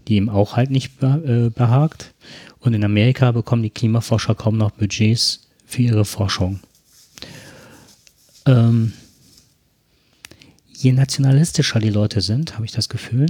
die 0.09 0.17
ihm 0.17 0.31
auch 0.31 0.57
halt 0.57 0.71
nicht 0.71 1.03
äh, 1.03 1.51
behagt. 1.51 2.15
Und 2.61 2.73
in 2.73 2.83
Amerika 2.83 3.31
bekommen 3.31 3.63
die 3.63 3.71
Klimaforscher 3.71 4.35
kaum 4.35 4.57
noch 4.57 4.71
Budgets 4.71 5.49
für 5.67 5.83
ihre 5.83 6.07
Forschung. 6.07 6.61
Ähm, 8.47 8.93
je 10.75 10.93
nationalistischer 10.93 11.81
die 11.81 11.91
Leute 11.91 12.21
sind, 12.21 12.55
habe 12.55 12.65
ich 12.65 12.73
das 12.73 12.89
Gefühl, 12.89 13.27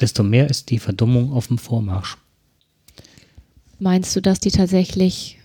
desto 0.00 0.22
mehr 0.22 0.48
ist 0.50 0.70
die 0.70 0.78
Verdummung 0.78 1.32
auf 1.32 1.48
dem 1.48 1.58
Vormarsch. 1.58 2.16
Meinst 3.78 4.14
du, 4.16 4.20
dass 4.20 4.40
die 4.40 4.50
tatsächlich, 4.50 5.38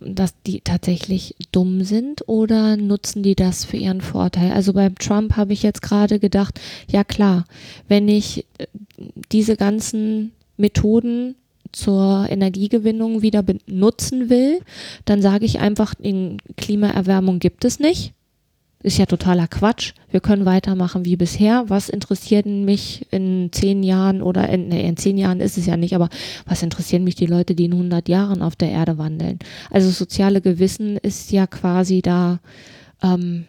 dass 0.00 0.34
die 0.46 0.62
tatsächlich 0.62 1.36
dumm 1.52 1.84
sind 1.84 2.28
oder 2.28 2.76
nutzen 2.76 3.22
die 3.22 3.36
das 3.36 3.64
für 3.64 3.76
ihren 3.76 4.00
Vorteil? 4.00 4.52
Also 4.52 4.72
bei 4.72 4.88
Trump 4.88 5.36
habe 5.36 5.52
ich 5.52 5.62
jetzt 5.62 5.82
gerade 5.82 6.18
gedacht, 6.18 6.60
ja 6.88 7.04
klar, 7.04 7.44
wenn 7.86 8.08
ich 8.08 8.46
äh, 8.58 8.66
diese 9.30 9.56
ganzen 9.56 10.32
Methoden 10.56 11.36
zur 11.72 12.26
Energiegewinnung 12.28 13.22
wieder 13.22 13.42
benutzen 13.42 14.30
will, 14.30 14.60
dann 15.04 15.22
sage 15.22 15.44
ich 15.44 15.60
einfach, 15.60 15.94
in 15.98 16.38
Klimaerwärmung 16.56 17.38
gibt 17.38 17.64
es 17.64 17.78
nicht. 17.78 18.12
Ist 18.84 18.98
ja 18.98 19.06
totaler 19.06 19.46
Quatsch. 19.46 19.92
Wir 20.10 20.18
können 20.18 20.44
weitermachen 20.44 21.04
wie 21.04 21.14
bisher. 21.14 21.64
Was 21.68 21.88
interessiert 21.88 22.46
mich 22.46 23.06
in 23.12 23.50
zehn 23.52 23.84
Jahren 23.84 24.22
oder 24.22 24.48
in, 24.48 24.68
nee, 24.68 24.86
in 24.88 24.96
zehn 24.96 25.18
Jahren 25.18 25.40
ist 25.40 25.56
es 25.56 25.66
ja 25.66 25.76
nicht, 25.76 25.94
aber 25.94 26.08
was 26.46 26.64
interessieren 26.64 27.04
mich 27.04 27.14
die 27.14 27.26
Leute, 27.26 27.54
die 27.54 27.66
in 27.66 27.74
100 27.74 28.08
Jahren 28.08 28.42
auf 28.42 28.56
der 28.56 28.70
Erde 28.70 28.98
wandeln? 28.98 29.38
Also 29.70 29.88
soziale 29.90 30.40
Gewissen 30.40 30.96
ist 30.96 31.30
ja 31.30 31.46
quasi 31.46 32.02
da 32.02 32.40
ähm, 33.04 33.44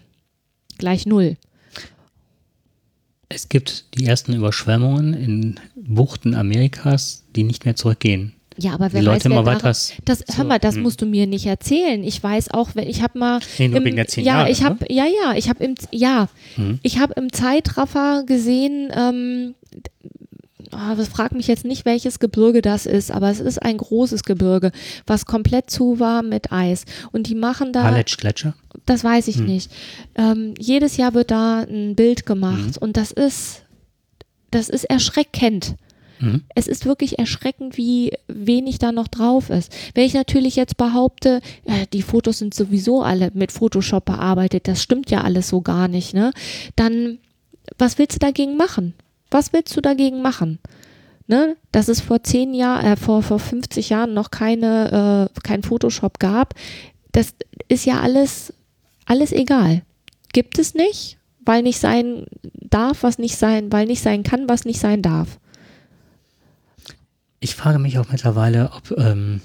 gleich 0.78 1.08
null. 1.08 1.38
Es 3.34 3.50
gibt 3.50 3.86
die 3.96 4.06
ersten 4.06 4.34
Überschwemmungen 4.34 5.14
in 5.14 5.60
Buchten 5.76 6.36
Amerikas, 6.36 7.24
die 7.36 7.44
nicht 7.44 7.66
mehr 7.66 7.76
zurückgehen. 7.76 8.34
Ja, 8.58 8.74
aber 8.74 8.94
wer 8.94 9.02
Die 9.02 9.08
weiß, 9.08 9.14
Leute 9.16 9.30
wer 9.30 9.32
immer 9.32 9.46
weiter. 9.46 9.76
Das, 10.06 10.24
hör 10.36 10.44
mal, 10.44 10.60
das 10.60 10.76
hm. 10.76 10.84
musst 10.84 11.02
du 11.02 11.08
mir 11.08 11.26
nicht 11.26 11.48
erzählen. 11.48 12.04
Ich 12.04 12.22
weiß 12.22 12.52
auch, 12.52 12.76
wenn 12.76 12.88
ich 12.88 13.02
habe 13.02 13.18
mal 13.18 13.40
Nee, 13.58 13.68
nur 13.70 13.78
im, 13.78 13.86
wegen 13.86 13.96
der 13.96 14.08
zehn 14.08 14.24
ja, 14.24 14.40
Jahre, 14.40 14.52
ich 14.52 14.64
habe 14.64 14.86
ja 14.90 15.06
ja, 15.06 15.36
ich 15.36 15.50
habe 15.50 15.64
im 15.64 15.76
ja, 15.92 16.30
Hm. 16.56 16.80
ich 16.84 17.00
habe 17.00 17.14
im 17.14 17.34
Zeitraffer 17.34 18.24
gesehen. 18.26 18.92
Ähm, 18.96 19.56
das 20.98 21.08
frag 21.08 21.34
mich 21.34 21.48
jetzt 21.48 21.66
nicht, 21.66 21.86
welches 21.86 22.20
Gebirge 22.20 22.62
das 22.62 22.86
ist, 22.86 23.12
aber 23.12 23.30
es 23.30 23.40
ist 23.40 23.62
ein 23.62 23.78
großes 23.78 24.24
Gebirge, 24.24 24.72
was 25.06 25.26
komplett 25.26 25.70
zu 25.70 26.00
war 26.00 26.24
mit 26.24 26.52
Eis. 26.52 26.86
Und 27.12 27.28
die 27.28 27.36
machen 27.36 27.74
da, 27.74 27.84
Haletsch 27.84 28.18
Gletscher. 28.18 28.56
Das 28.86 29.04
weiß 29.04 29.28
ich 29.28 29.38
Hm. 29.38 29.46
nicht. 29.46 29.72
Ähm, 30.16 30.54
jedes 30.60 30.98
Jahr 30.98 31.14
wird 31.14 31.32
da 31.32 31.62
ein 31.62 31.96
Bild 31.96 32.26
gemacht 32.26 32.78
und 32.78 32.98
das 32.98 33.12
ist, 33.12 33.64
das 34.52 34.70
ist 34.70 34.84
erschreckend. 34.86 35.76
Mhm. 36.20 36.44
Es 36.56 36.68
ist 36.68 36.86
wirklich 36.86 37.20
erschreckend, 37.20 37.78
wie 37.78 38.14
wenig 38.28 38.80
da 38.80 38.92
noch 38.92 39.08
drauf 39.08 39.50
ist. 39.50 39.74
Wenn 39.94 40.06
ich 40.06 40.14
natürlich 40.14 40.56
jetzt 40.56 40.78
behaupte, 40.78 41.42
äh, 41.66 41.88
die 41.92 42.02
Fotos 42.02 42.40
sind 42.40 42.54
sowieso 42.54 43.02
alle 43.02 43.32
mit 43.34 43.52
Photoshop 43.52 44.06
bearbeitet, 44.06 44.68
das 44.68 44.82
stimmt 44.82 45.10
ja 45.12 45.22
alles 45.22 45.50
so 45.50 45.62
gar 45.62 45.88
nicht, 45.88 46.14
ne? 46.14 46.32
Dann, 46.76 47.18
was 47.78 47.98
willst 47.98 48.16
du 48.16 48.20
dagegen 48.20 48.58
machen? 48.58 48.94
Was 49.32 49.54
willst 49.54 49.76
du 49.76 49.82
dagegen 49.82 50.22
machen? 50.22 50.60
Ne? 51.26 51.56
Dass 51.72 51.88
es 51.88 52.02
vor 52.02 52.22
zehn 52.24 52.54
Jahren, 52.54 52.86
äh, 52.86 52.96
vor, 52.98 53.24
vor 53.24 53.40
50 53.40 53.90
Jahren 53.90 54.14
noch 54.14 54.30
keine, 54.30 55.30
äh, 55.34 55.40
kein 55.42 55.64
Photoshop 55.64 56.20
gab, 56.20 56.54
das 57.14 57.34
ist 57.70 57.86
ja 57.86 58.02
alles, 58.02 58.54
alles 59.06 59.32
egal. 59.32 59.84
Gibt 60.34 60.58
es 60.60 60.74
nicht, 60.74 61.18
weil 61.46 61.62
nicht 61.64 61.80
sein 61.80 62.26
darf, 62.44 63.04
was 63.04 63.20
nicht 63.20 63.38
sein, 63.38 63.72
weil 63.72 63.86
nicht 63.86 64.02
sein 64.02 64.24
kann, 64.24 64.50
was 64.50 64.66
nicht 64.66 64.80
sein 64.80 65.02
darf. 65.02 65.40
Ich 67.40 67.56
frage 67.56 67.80
mich 67.80 67.98
auch 68.00 68.10
mittlerweile, 68.10 68.72
ob, 68.72 68.98
ähm, 68.98 69.42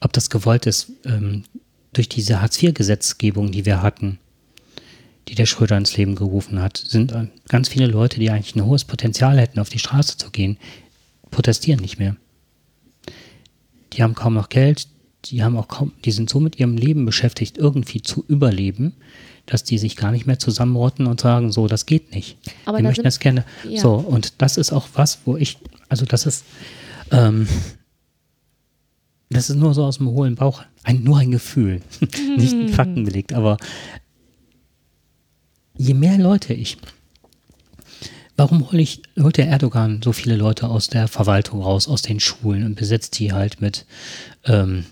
ob 0.00 0.12
das 0.12 0.30
gewollt 0.30 0.66
ist, 0.66 0.90
ähm, 1.04 1.44
durch 1.92 2.08
diese 2.08 2.40
Hartz-IV-Gesetzgebung, 2.40 3.50
die 3.50 3.66
wir 3.66 3.82
hatten, 3.82 4.18
die 5.28 5.34
der 5.34 5.46
Schröder 5.46 5.76
ins 5.76 5.96
Leben 5.96 6.14
gerufen 6.14 6.60
hat, 6.60 6.78
sind 6.78 7.14
ganz 7.48 7.68
viele 7.68 7.86
Leute, 7.86 8.18
die 8.18 8.30
eigentlich 8.30 8.56
ein 8.56 8.64
hohes 8.64 8.84
Potenzial 8.84 9.38
hätten, 9.38 9.58
auf 9.58 9.68
die 9.68 9.78
Straße 9.78 10.16
zu 10.16 10.30
gehen, 10.30 10.58
protestieren 11.30 11.80
nicht 11.80 11.98
mehr. 11.98 12.16
Die 13.92 14.02
haben 14.02 14.14
kaum 14.14 14.34
noch 14.34 14.48
Geld, 14.48 14.88
die 15.24 15.42
haben 15.42 15.56
auch 15.56 15.68
kaum, 15.68 15.92
die 16.04 16.12
sind 16.12 16.30
so 16.30 16.40
mit 16.40 16.58
ihrem 16.58 16.76
Leben 16.76 17.04
beschäftigt, 17.04 17.58
irgendwie 17.58 18.02
zu 18.02 18.24
überleben, 18.28 18.94
dass 19.46 19.64
die 19.64 19.78
sich 19.78 19.96
gar 19.96 20.12
nicht 20.12 20.26
mehr 20.26 20.38
zusammenrotten 20.38 21.06
und 21.06 21.20
sagen, 21.20 21.52
so, 21.52 21.66
das 21.66 21.86
geht 21.86 22.14
nicht. 22.14 22.36
Aber 22.66 22.78
die 22.78 22.84
möchten 22.84 23.04
das 23.04 23.18
gerne. 23.18 23.44
Ja. 23.68 23.80
So, 23.80 23.94
und 23.94 24.40
das 24.42 24.56
ist 24.56 24.72
auch 24.72 24.88
was, 24.94 25.20
wo 25.24 25.36
ich, 25.36 25.58
also 25.88 26.04
das 26.04 26.26
ist, 26.26 26.44
ähm, 27.10 27.48
das 29.30 29.50
ist 29.50 29.56
nur 29.56 29.74
so 29.74 29.84
aus 29.84 29.98
dem 29.98 30.08
hohlen 30.08 30.34
Bauch, 30.34 30.62
ein, 30.84 31.02
nur 31.02 31.18
ein 31.18 31.30
Gefühl, 31.30 31.80
nicht 32.36 32.52
ein 32.52 32.68
Fakten 32.68 33.04
belegt, 33.04 33.32
aber 33.32 33.56
je 35.76 35.94
mehr 35.94 36.18
Leute 36.18 36.54
ich, 36.54 36.78
warum 38.36 38.70
hol 38.70 38.80
ich, 38.80 39.02
holt 39.18 39.36
der 39.36 39.48
Erdogan 39.48 40.00
so 40.02 40.12
viele 40.12 40.36
Leute 40.36 40.68
aus 40.68 40.88
der 40.88 41.08
Verwaltung 41.08 41.62
raus, 41.62 41.88
aus 41.88 42.02
den 42.02 42.20
Schulen 42.20 42.64
und 42.64 42.76
besetzt 42.76 43.18
die 43.18 43.32
halt 43.32 43.60
mit 43.60 43.86
ähm, 44.44 44.86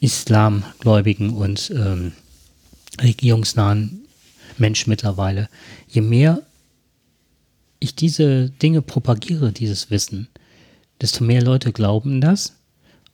Islamgläubigen 0.00 1.30
und 1.30 1.70
ähm, 1.74 2.12
regierungsnahen 3.00 4.06
Menschen 4.58 4.90
mittlerweile. 4.90 5.48
Je 5.88 6.00
mehr 6.00 6.42
ich 7.78 7.94
diese 7.94 8.50
Dinge 8.50 8.82
propagiere, 8.82 9.52
dieses 9.52 9.90
Wissen, 9.90 10.28
desto 11.00 11.24
mehr 11.24 11.42
Leute 11.42 11.72
glauben 11.72 12.20
das 12.20 12.54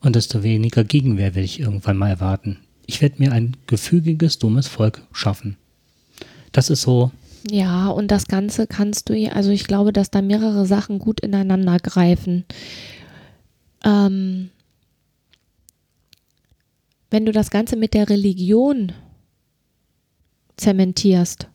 und 0.01 0.15
desto 0.15 0.43
weniger 0.43 0.83
Gegenwehr 0.83 1.35
will 1.35 1.43
ich 1.43 1.59
irgendwann 1.59 1.97
mal 1.97 2.09
erwarten. 2.09 2.59
Ich 2.85 3.01
werde 3.01 3.15
mir 3.19 3.31
ein 3.31 3.55
gefügiges, 3.65 4.39
dummes 4.39 4.67
Volk 4.67 5.01
schaffen. 5.11 5.57
Das 6.51 6.69
ist 6.69 6.81
so, 6.81 7.11
Ja, 7.49 7.87
und 7.89 8.09
das 8.11 8.27
Ganze 8.27 8.67
kannst 8.67 9.09
du, 9.09 9.31
also 9.31 9.51
ich 9.51 9.65
glaube, 9.65 9.93
dass 9.93 10.11
da 10.11 10.21
mehrere 10.21 10.65
Sachen 10.65 10.99
gut 10.99 11.19
ineinander 11.21 11.77
greifen. 11.77 12.45
Ähm, 13.83 14.49
wenn 17.09 17.25
du 17.25 17.31
das 17.31 17.49
Ganze 17.49 17.75
mit 17.75 17.93
der 17.93 18.09
Religion 18.09 18.91
zementierst, 20.57 21.47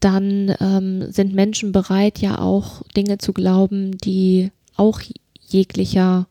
dann 0.00 0.54
ähm, 0.60 1.12
sind 1.12 1.34
Menschen 1.34 1.72
bereit, 1.72 2.18
ja 2.18 2.38
auch 2.38 2.82
Dinge 2.96 3.18
zu 3.18 3.32
glauben, 3.32 3.98
die 3.98 4.50
auch 4.76 5.00
jeglicher 5.46 6.26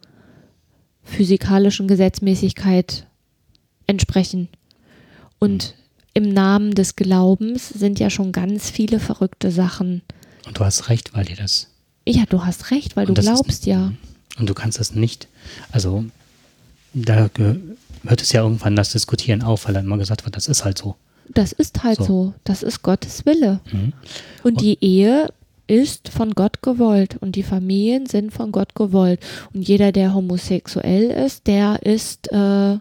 physikalischen 1.03 1.87
Gesetzmäßigkeit 1.87 3.07
entsprechen. 3.87 4.49
Und 5.39 5.75
im 6.13 6.29
Namen 6.29 6.73
des 6.73 6.95
Glaubens 6.95 7.69
sind 7.69 7.99
ja 7.99 8.09
schon 8.09 8.31
ganz 8.31 8.69
viele 8.69 8.99
verrückte 8.99 9.51
Sachen. 9.51 10.01
und 10.45 10.57
du 10.57 10.65
hast 10.65 10.89
recht, 10.89 11.13
weil 11.13 11.25
dir 11.25 11.35
das. 11.35 11.67
Ja, 12.07 12.23
du 12.27 12.43
hast 12.43 12.71
recht, 12.71 12.95
weil 12.95 13.05
du 13.05 13.11
und 13.11 13.17
das 13.17 13.25
glaubst 13.25 13.49
ist, 13.49 13.65
ja. 13.65 13.93
Und 14.37 14.49
du 14.49 14.53
kannst 14.53 14.79
das 14.79 14.95
nicht, 14.95 15.27
also 15.71 16.05
da 16.93 17.29
hört 18.05 18.21
es 18.21 18.31
ja 18.31 18.41
irgendwann 18.43 18.75
das 18.75 18.91
Diskutieren 18.91 19.41
auf, 19.43 19.65
weil 19.65 19.73
dann 19.73 19.85
immer 19.85 19.97
gesagt 19.97 20.25
wird, 20.25 20.35
das 20.35 20.47
ist 20.47 20.65
halt 20.65 20.77
so. 20.77 20.95
Das 21.31 21.51
ist 21.51 21.83
halt 21.83 21.97
So. 21.99 22.03
so. 22.05 22.33
Das 22.43 22.63
ist 22.63 22.81
Gottes 22.81 23.25
Wille. 23.25 23.59
Mhm. 23.71 23.93
Und 24.43 24.61
die 24.61 24.77
Ehe 24.83 25.31
ist 25.67 26.09
von 26.09 26.31
Gott 26.33 26.63
gewollt 26.63 27.17
und 27.21 27.35
die 27.35 27.43
Familien 27.43 28.07
sind 28.07 28.33
von 28.33 28.51
Gott 28.51 28.73
gewollt. 28.73 29.19
Und 29.53 29.67
jeder, 29.67 29.91
der 29.91 30.15
homosexuell 30.15 31.11
ist, 31.11 31.45
der 31.45 31.83
ist, 31.83 32.31
äh, 32.31 32.77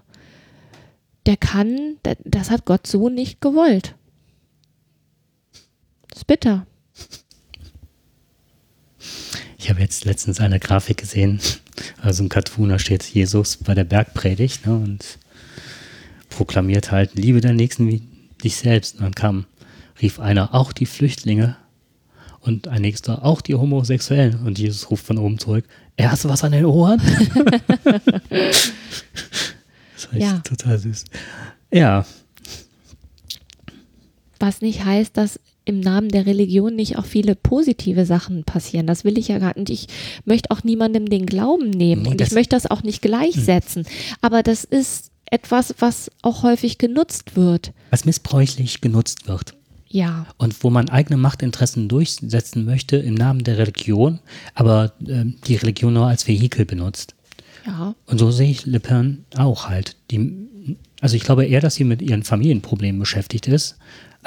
der 1.27 1.37
kann, 1.39 1.97
da- 2.03 2.15
das 2.25 2.49
hat 2.51 2.65
Gott 2.65 2.87
so 2.87 3.11
nicht 3.11 3.43
gewollt. 3.43 3.95
Das 6.09 6.21
ist 6.21 6.27
bitter. 6.27 6.67
Ich 9.59 9.69
habe 9.69 9.81
jetzt 9.81 10.05
letztens 10.05 10.41
eine 10.41 10.59
Grafik 10.59 10.97
gesehen, 10.99 11.41
also 12.03 12.23
ein 12.25 12.29
Cartoon, 12.29 12.69
da 12.71 12.79
steht 12.79 13.03
Jesus 13.05 13.57
bei 13.59 13.75
der 13.75 13.85
Bergpredigt 13.85 14.67
ne, 14.67 14.75
und 14.75 15.19
proklamiert 16.31 16.91
halt, 16.93 17.15
liebe 17.15 17.41
deinen 17.41 17.57
Nächsten 17.57 17.89
wie 17.89 18.03
dich 18.43 18.57
selbst. 18.57 18.97
Und 18.97 19.03
dann 19.03 19.15
kam, 19.15 19.47
rief 20.01 20.21
einer, 20.21 20.55
auch 20.55 20.73
die 20.73 20.87
Flüchtlinge 20.87 21.57
und 22.41 22.69
ein 22.69 22.83
nächster, 22.83 23.25
auch 23.25 23.41
die 23.41 23.55
Homosexuellen. 23.55 24.41
Und 24.47 24.59
Jesus 24.59 24.91
ruft 24.91 25.05
von 25.07 25.19
oben 25.19 25.39
zurück, 25.39 25.65
er 25.97 26.13
hast 26.13 26.25
du 26.25 26.29
was 26.29 26.45
an 26.45 26.53
den 26.53 26.65
Ohren? 26.65 27.01
das 28.31 28.73
war 30.07 30.13
echt 30.13 30.23
Ja. 30.23 30.39
total 30.45 30.79
süß. 30.79 31.05
Ja, 31.73 32.07
Was 34.41 34.61
nicht 34.61 34.85
heißt, 34.85 35.17
dass 35.17 35.41
im 35.69 35.81
Namen 35.81 36.09
der 36.09 36.27
Religion 36.27 36.75
nicht 36.75 36.97
auch 36.99 37.05
viele 37.05 37.35
positive 37.35 38.05
Sachen 38.07 38.45
passieren. 38.45 38.87
Das 38.87 39.05
will 39.05 39.19
ich 39.19 39.29
ja 39.29 39.39
gar 39.39 39.57
nicht. 39.59 39.71
Ich 39.71 39.87
möchte 40.25 40.51
auch 40.51 40.65
niemandem 40.65 41.07
den 41.09 41.27
Glauben 41.27 41.71
nehmen 41.71 42.07
und 42.07 42.21
das- 42.21 42.29
ich 42.29 42.35
möchte 42.35 42.57
das 42.57 42.71
auch 42.71 42.83
nicht 42.83 43.03
gleichsetzen. 43.03 43.87
Aber 44.21 44.43
das 44.43 44.65
ist 44.65 45.11
etwas, 45.31 45.75
was 45.79 46.11
auch 46.23 46.43
häufig 46.43 46.79
genutzt 46.79 47.37
wird. 47.37 47.73
was 47.91 48.05
missbräuchlich 48.05 48.81
genutzt 48.81 49.29
wird. 49.29 49.55
Ja, 49.91 50.27
und 50.37 50.63
wo 50.65 50.69
man 50.71 50.91
eigene 50.91 51.17
Machtinteressen 51.17 51.89
durchsetzen 51.89 52.65
möchte 52.67 52.97
im 52.99 53.15
Namen 53.15 53.45
der 53.45 53.57
Religion, 53.59 54.19
aber 54.55 54.93
ähm, 55.07 55.37
die 55.47 55.57
Religion 55.57 55.95
nur 55.95 56.07
als 56.07 56.27
Vehikel 56.29 56.67
benutzt. 56.67 57.15
Ja. 57.67 57.95
Und 58.07 58.19
so 58.19 58.31
sehe 58.31 58.51
ich 58.51 58.67
Le 58.67 58.81
Pen 58.81 59.25
auch 59.37 59.69
halt. 59.69 59.97
Die, 60.11 60.31
also 61.01 61.17
ich 61.17 61.23
glaube 61.23 61.47
eher, 61.47 61.61
dass 61.63 61.75
sie 61.77 61.85
mit 61.85 62.03
ihren 62.03 62.23
Familienproblemen 62.23 62.99
beschäftigt 62.99 63.49
ist, 63.49 63.77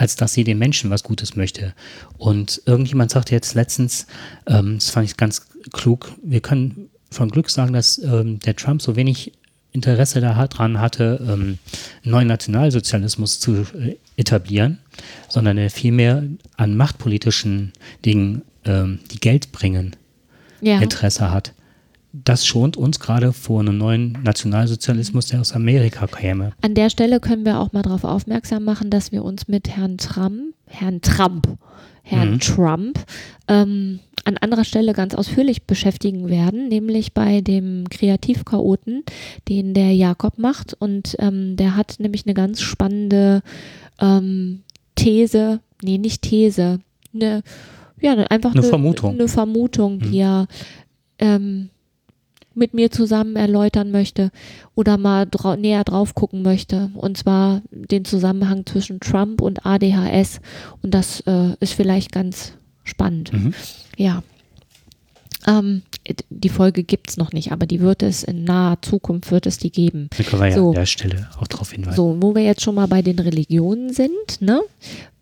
als 0.01 0.15
dass 0.15 0.33
sie 0.33 0.43
den 0.43 0.57
Menschen 0.57 0.89
was 0.89 1.03
Gutes 1.03 1.35
möchte. 1.35 1.75
Und 2.17 2.63
irgendjemand 2.65 3.11
sagte 3.11 3.35
jetzt 3.35 3.53
letztens, 3.53 4.07
ähm, 4.47 4.79
das 4.79 4.89
fand 4.89 5.05
ich 5.07 5.15
ganz 5.15 5.45
klug, 5.71 6.11
wir 6.23 6.39
können 6.41 6.89
von 7.11 7.29
Glück 7.29 7.51
sagen, 7.51 7.71
dass 7.71 7.99
ähm, 7.99 8.39
der 8.39 8.55
Trump 8.55 8.81
so 8.81 8.95
wenig 8.95 9.33
Interesse 9.73 10.19
daran 10.19 10.81
hatte, 10.81 11.19
ähm, 11.21 11.59
einen 12.03 12.11
neuen 12.11 12.27
Nationalsozialismus 12.27 13.39
zu 13.39 13.67
äh, 13.77 13.97
etablieren, 14.17 14.79
sondern 15.29 15.59
er 15.59 15.69
vielmehr 15.69 16.23
an 16.57 16.75
machtpolitischen 16.75 17.71
Dingen, 18.03 18.41
ähm, 18.65 19.01
die 19.11 19.19
Geld 19.19 19.51
bringen, 19.51 19.95
Ja. 20.61 20.79
Interesse 20.79 21.29
hat. 21.29 21.53
Das 22.13 22.45
schont 22.45 22.75
uns 22.75 22.99
gerade 22.99 23.31
vor 23.31 23.61
einem 23.61 23.77
neuen 23.77 24.17
Nationalsozialismus, 24.23 25.27
der 25.27 25.39
aus 25.41 25.53
Amerika 25.53 26.07
käme. 26.07 26.51
An 26.61 26.73
der 26.75 26.89
Stelle 26.89 27.19
können 27.19 27.45
wir 27.45 27.59
auch 27.59 27.71
mal 27.71 27.83
darauf 27.83 28.03
aufmerksam 28.03 28.65
machen, 28.65 28.89
dass 28.89 29.11
wir 29.11 29.23
uns 29.23 29.47
mit 29.47 29.69
Herrn 29.69 29.97
Trump, 29.97 30.53
Herrn 30.65 31.01
Trump, 31.01 31.47
Herrn 32.03 32.31
Mhm. 32.33 32.39
Trump 32.39 32.99
ähm, 33.47 33.99
an 34.25 34.37
anderer 34.37 34.65
Stelle 34.65 34.93
ganz 34.93 35.15
ausführlich 35.15 35.63
beschäftigen 35.63 36.29
werden, 36.29 36.67
nämlich 36.67 37.13
bei 37.13 37.41
dem 37.41 37.85
Kreativchaoten, 37.89 39.03
den 39.47 39.73
der 39.73 39.93
Jakob 39.95 40.37
macht. 40.37 40.75
Und 40.79 41.15
ähm, 41.19 41.55
der 41.55 41.75
hat 41.75 41.95
nämlich 41.99 42.25
eine 42.25 42.33
ganz 42.33 42.61
spannende 42.61 43.41
ähm, 43.99 44.61
These, 44.95 45.59
nee, 45.81 45.97
nicht 45.97 46.21
These, 46.23 46.79
eine, 47.13 47.41
ja, 47.99 48.13
einfach 48.13 48.53
Eine 48.53 48.63
Vermutung. 48.63 49.13
Eine 49.13 49.27
Vermutung, 49.27 49.99
die 49.99 50.19
er 50.19 50.47
ähm, 51.17 51.69
mit 52.53 52.73
mir 52.73 52.91
zusammen 52.91 53.35
erläutern 53.35 53.91
möchte 53.91 54.31
oder 54.75 54.97
mal 54.97 55.25
drau 55.29 55.55
näher 55.55 55.83
drauf 55.83 56.15
gucken 56.15 56.41
möchte. 56.41 56.91
Und 56.95 57.17
zwar 57.17 57.61
den 57.71 58.05
Zusammenhang 58.05 58.65
zwischen 58.65 58.99
Trump 58.99 59.41
und 59.41 59.65
ADHS. 59.65 60.41
Und 60.81 60.93
das 60.93 61.21
äh, 61.21 61.55
ist 61.59 61.73
vielleicht 61.73 62.11
ganz 62.11 62.53
spannend. 62.83 63.31
Mhm. 63.33 63.53
Ja. 63.97 64.23
Ähm, 65.47 65.81
die 66.29 66.49
Folge 66.49 66.83
gibt's 66.83 67.17
noch 67.17 67.31
nicht, 67.33 67.51
aber 67.51 67.65
die 67.65 67.79
wird 67.79 68.03
es 68.03 68.23
in 68.23 68.43
naher 68.43 68.77
Zukunft 68.81 69.31
wird 69.31 69.47
es 69.47 69.57
die 69.57 69.71
geben. 69.71 70.07
Da 70.15 70.23
können 70.23 70.41
wir 70.41 70.49
ja 70.49 70.55
So. 70.55 70.69
an 70.69 70.75
der 70.75 70.85
Stelle 70.85 71.29
auch 71.39 71.47
darauf 71.47 71.71
hinweisen. 71.71 71.95
So, 71.95 72.17
wo 72.19 72.35
wir 72.35 72.43
jetzt 72.43 72.61
schon 72.61 72.75
mal 72.75 72.87
bei 72.87 73.01
den 73.01 73.17
Religionen 73.17 73.91
sind, 73.91 74.11
ne, 74.41 74.61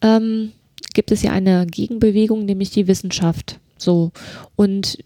ähm, 0.02 0.52
gibt 0.94 1.12
es 1.12 1.22
ja 1.22 1.32
eine 1.32 1.66
Gegenbewegung, 1.68 2.44
nämlich 2.46 2.72
die 2.72 2.88
Wissenschaft. 2.88 3.60
So, 3.78 4.12
und 4.58 4.98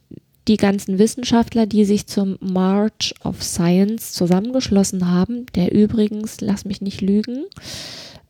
die 0.48 0.58
ganzen 0.58 1.00
Wissenschaftler, 1.00 1.66
die 1.66 1.86
sich 1.86 2.08
zum 2.08 2.38
March 2.42 3.14
of 3.24 3.42
Science 3.42 4.14
zusammengeschlossen 4.14 5.10
haben, 5.10 5.46
der 5.56 5.72
übrigens, 5.72 6.42
lass 6.42 6.66
mich 6.66 6.82
nicht 6.82 7.02
lügen, 7.02 7.46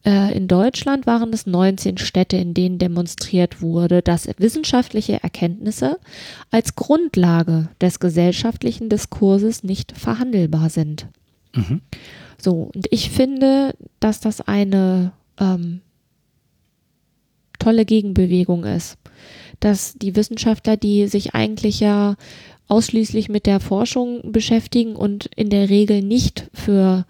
äh, 0.05 0.35
in 0.35 0.47
Deutschland 0.47 1.07
waren 1.07 1.31
es 1.31 1.45
19 1.45 1.97
Städte, 1.97 2.37
in 2.37 2.53
denen 2.53 2.77
demonstriert 2.77 3.61
wurde, 3.61 4.01
dass 4.01 4.27
wissenschaftliche 4.37 5.23
Erkenntnisse 5.23 5.97
als 6.51 6.75
Grundlage 6.75 7.69
des 7.79 7.99
gesellschaftlichen 7.99 8.89
Diskurses 8.89 9.63
nicht 9.63 9.97
verhandelbar 9.97 10.69
sind. 10.69 11.07
Mhm. 11.55 11.81
So, 12.37 12.69
und 12.75 12.87
ich 12.91 13.09
finde, 13.09 13.75
dass 14.01 14.19
das 14.19 14.41
eine 14.41 15.13
ähm, 15.39 15.81
tolle 17.59 17.85
Gegenbewegung 17.85 18.65
ist. 18.65 18.97
Dass 19.63 19.93
die 19.93 20.15
Wissenschaftler, 20.17 20.75
die 20.75 21.07
sich 21.07 21.33
eigentlich 21.33 21.79
ja 21.79 22.15
ausschließlich 22.67 23.29
mit 23.29 23.45
der 23.45 23.59
Forschung 23.59 24.31
beschäftigen 24.31 24.95
und 24.95 25.29
in 25.35 25.49
der 25.49 25.69
Regel 25.69 26.01
nicht 26.01 26.49
für 26.53 27.05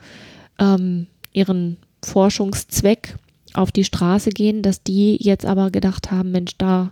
ähm, 0.59 1.07
ihren 1.31 1.77
Forschungszweck 2.03 3.15
auf 3.53 3.71
die 3.71 3.83
Straße 3.83 4.29
gehen, 4.29 4.61
dass 4.61 4.83
die 4.83 5.17
jetzt 5.19 5.45
aber 5.45 5.71
gedacht 5.71 6.11
haben, 6.11 6.31
Mensch, 6.31 6.51
da 6.57 6.89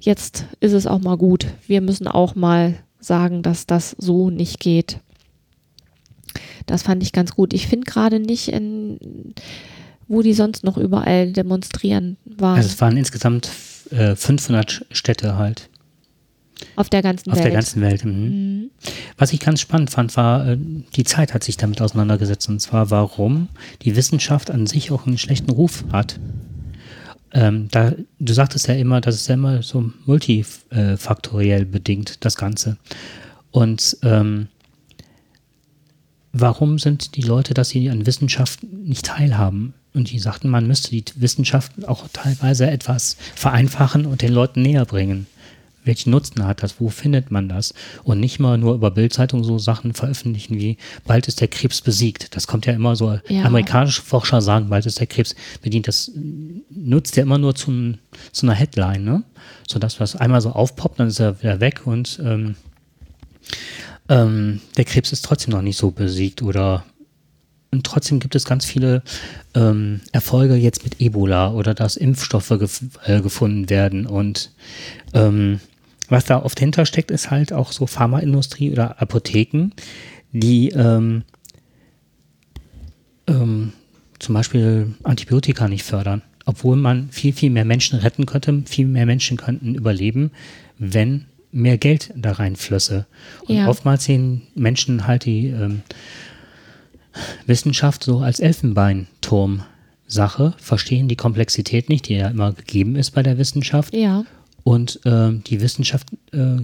jetzt 0.00 0.46
ist 0.58 0.72
es 0.72 0.86
auch 0.86 1.00
mal 1.00 1.16
gut. 1.16 1.46
Wir 1.66 1.80
müssen 1.80 2.08
auch 2.08 2.34
mal 2.34 2.76
sagen, 2.98 3.42
dass 3.42 3.66
das 3.66 3.94
so 3.98 4.30
nicht 4.30 4.58
geht. 4.58 4.98
Das 6.66 6.82
fand 6.82 7.02
ich 7.02 7.12
ganz 7.12 7.34
gut. 7.34 7.52
Ich 7.52 7.66
finde 7.66 7.84
gerade 7.84 8.18
nicht, 8.18 8.48
in, 8.48 9.34
wo 10.08 10.22
die 10.22 10.34
sonst 10.34 10.64
noch 10.64 10.76
überall 10.76 11.32
demonstrieren 11.32 12.16
waren. 12.24 12.56
Also 12.56 12.68
es 12.68 12.80
waren 12.80 12.96
insgesamt 12.96 13.50
äh, 13.90 14.16
500 14.16 14.86
Städte 14.90 15.36
halt 15.36 15.70
auf 16.76 16.90
der 16.90 17.02
ganzen 17.02 17.30
auf 17.30 17.36
Welt. 17.36 17.46
der 17.46 17.52
ganzen 17.52 17.82
Welt. 17.82 18.04
Mhm. 18.04 18.12
Mhm. 18.12 18.70
Was 19.16 19.32
ich 19.32 19.40
ganz 19.40 19.60
spannend 19.60 19.90
fand, 19.90 20.16
war, 20.16 20.46
äh, 20.46 20.58
die 20.94 21.04
Zeit 21.04 21.34
hat 21.34 21.44
sich 21.44 21.56
damit 21.56 21.80
auseinandergesetzt. 21.80 22.48
Und 22.48 22.60
zwar, 22.60 22.90
warum 22.90 23.48
die 23.82 23.96
Wissenschaft 23.96 24.50
an 24.50 24.66
sich 24.66 24.90
auch 24.90 25.06
einen 25.06 25.18
schlechten 25.18 25.50
Ruf 25.50 25.84
hat. 25.92 26.18
Ähm, 27.32 27.68
da, 27.70 27.92
du 28.18 28.32
sagtest 28.32 28.66
ja 28.66 28.74
immer, 28.74 29.00
das 29.00 29.14
ist 29.14 29.28
ja 29.28 29.34
immer 29.34 29.62
so 29.62 29.92
multifaktoriell 30.04 31.64
bedingt, 31.64 32.24
das 32.24 32.36
Ganze. 32.36 32.76
Und 33.52 33.96
ähm, 34.02 34.48
warum 36.32 36.78
sind 36.78 37.16
die 37.16 37.22
Leute, 37.22 37.54
dass 37.54 37.68
sie 37.68 37.88
an 37.88 38.06
Wissenschaft 38.06 38.62
nicht 38.64 39.06
teilhaben? 39.06 39.74
Und 39.92 40.10
die 40.10 40.18
sagten, 40.18 40.48
man 40.48 40.66
müsste 40.66 40.90
die 40.90 41.04
Wissenschaft 41.16 41.72
auch 41.88 42.06
teilweise 42.12 42.70
etwas 42.70 43.16
vereinfachen 43.34 44.06
und 44.06 44.22
den 44.22 44.32
Leuten 44.32 44.62
näher 44.62 44.84
bringen. 44.84 45.26
Welchen 45.82 46.10
Nutzen 46.10 46.44
hat 46.46 46.62
das? 46.62 46.78
Wo 46.78 46.90
findet 46.90 47.30
man 47.30 47.48
das? 47.48 47.72
Und 48.04 48.20
nicht 48.20 48.38
mal 48.38 48.58
nur 48.58 48.74
über 48.74 48.90
Bildzeitung 48.90 49.42
so 49.42 49.58
Sachen 49.58 49.94
veröffentlichen 49.94 50.58
wie, 50.58 50.76
bald 51.06 51.26
ist 51.26 51.40
der 51.40 51.48
Krebs 51.48 51.80
besiegt. 51.80 52.36
Das 52.36 52.46
kommt 52.46 52.66
ja 52.66 52.74
immer 52.74 52.96
so, 52.96 53.18
Ja. 53.28 53.44
amerikanische 53.44 54.02
Forscher 54.02 54.42
sagen, 54.42 54.68
bald 54.68 54.84
ist 54.84 55.00
der 55.00 55.06
Krebs 55.06 55.34
bedient. 55.62 55.88
Das 55.88 56.10
nutzt 56.68 57.16
ja 57.16 57.22
immer 57.22 57.38
nur 57.38 57.54
zum, 57.54 57.96
zu 58.30 58.44
einer 58.46 58.54
Headline, 58.54 59.04
ne? 59.04 59.22
Sodass 59.66 59.96
das 59.96 60.16
einmal 60.16 60.42
so 60.42 60.50
aufpoppt, 60.50 61.00
dann 61.00 61.08
ist 61.08 61.18
er 61.18 61.40
wieder 61.40 61.60
weg 61.60 61.86
und 61.86 62.20
ähm, 62.22 62.56
ähm, 64.08 64.60
der 64.76 64.84
Krebs 64.84 65.12
ist 65.12 65.24
trotzdem 65.24 65.54
noch 65.54 65.62
nicht 65.62 65.76
so 65.78 65.90
besiegt 65.90 66.42
oder 66.42 66.84
und 67.72 67.84
trotzdem 67.86 68.18
gibt 68.18 68.34
es 68.34 68.44
ganz 68.44 68.64
viele 68.64 69.02
ähm, 69.54 70.00
Erfolge 70.12 70.54
jetzt 70.54 70.82
mit 70.84 71.00
Ebola 71.00 71.52
oder 71.52 71.72
dass 71.74 71.96
Impfstoffe 71.96 72.48
gef 72.48 72.82
äh, 73.04 73.20
gefunden 73.20 73.70
werden. 73.70 74.06
Und 74.06 74.50
ähm, 75.14 75.60
was 76.08 76.24
da 76.24 76.42
oft 76.42 76.58
hintersteckt, 76.58 77.10
ist 77.12 77.30
halt 77.30 77.52
auch 77.52 77.70
so 77.70 77.86
Pharmaindustrie 77.86 78.72
oder 78.72 79.00
Apotheken, 79.00 79.70
die 80.32 80.70
ähm, 80.70 81.22
ähm, 83.28 83.72
zum 84.18 84.34
Beispiel 84.34 84.94
Antibiotika 85.04 85.68
nicht 85.68 85.84
fördern. 85.84 86.22
Obwohl 86.46 86.76
man 86.76 87.10
viel, 87.10 87.32
viel 87.32 87.50
mehr 87.50 87.64
Menschen 87.64 88.00
retten 88.00 88.26
könnte, 88.26 88.62
viel 88.66 88.86
mehr 88.86 89.06
Menschen 89.06 89.36
könnten 89.36 89.76
überleben, 89.76 90.32
wenn 90.78 91.26
mehr 91.52 91.78
Geld 91.78 92.12
da 92.16 92.32
reinflösse. 92.32 93.06
Und 93.46 93.56
Ja. 93.56 93.68
oftmals 93.68 94.04
sehen 94.04 94.42
Menschen 94.56 95.06
halt 95.06 95.24
die 95.24 95.48
ähm, 95.48 95.82
Wissenschaft 97.46 98.04
so 98.04 98.20
als 98.20 98.40
Elfenbeinturm-Sache, 98.40 100.54
verstehen 100.58 101.08
die 101.08 101.16
Komplexität 101.16 101.88
nicht, 101.88 102.08
die 102.08 102.14
ja 102.14 102.28
immer 102.28 102.52
gegeben 102.52 102.96
ist 102.96 103.12
bei 103.12 103.22
der 103.22 103.38
Wissenschaft. 103.38 103.94
Ja, 103.94 104.24
Und 104.64 105.00
ähm, 105.04 105.42
die 105.46 105.60
Wissenschaft 105.60 106.08
äh, 106.32 106.56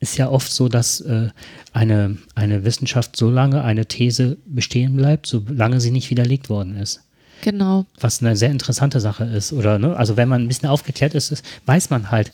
ist 0.00 0.18
ja 0.18 0.28
oft 0.28 0.52
so, 0.52 0.68
dass 0.68 1.00
äh, 1.00 1.28
eine, 1.72 2.18
eine 2.34 2.64
Wissenschaft 2.64 3.16
so 3.16 3.30
lange 3.30 3.62
eine 3.62 3.86
These 3.86 4.36
bestehen 4.46 4.96
bleibt, 4.96 5.26
solange 5.26 5.80
sie 5.80 5.90
nicht 5.90 6.10
widerlegt 6.10 6.48
worden 6.50 6.76
ist. 6.76 7.00
genau. 7.42 7.86
Was 8.00 8.20
eine 8.20 8.36
sehr 8.36 8.50
interessante 8.50 9.00
Sache 9.00 9.24
ist. 9.24 9.52
Oder, 9.52 9.78
ne? 9.78 9.96
Also 9.96 10.16
wenn 10.16 10.28
man 10.28 10.42
ein 10.42 10.48
bisschen 10.48 10.68
aufgeklärt 10.68 11.14
ist, 11.14 11.32
ist, 11.32 11.44
weiß 11.66 11.90
man 11.90 12.10
halt, 12.10 12.32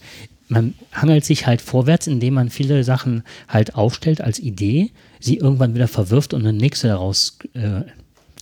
man 0.51 0.75
hangelt 0.93 1.25
sich 1.25 1.47
halt 1.47 1.61
vorwärts, 1.63 2.07
indem 2.07 2.35
man 2.35 2.51
viele 2.51 2.85
Sachen 2.85 3.23
halt 3.49 3.75
aufstellt 3.75 4.21
als 4.21 4.39
Idee, 4.39 4.91
sie 5.21 5.37
irgendwann 5.37 5.75
wieder 5.75 5.89
verwirft 5.89 6.35
und 6.35 6.41
eine 6.41 6.53
nächste 6.53 6.89
daraus 6.89 7.39
äh, 7.55 7.83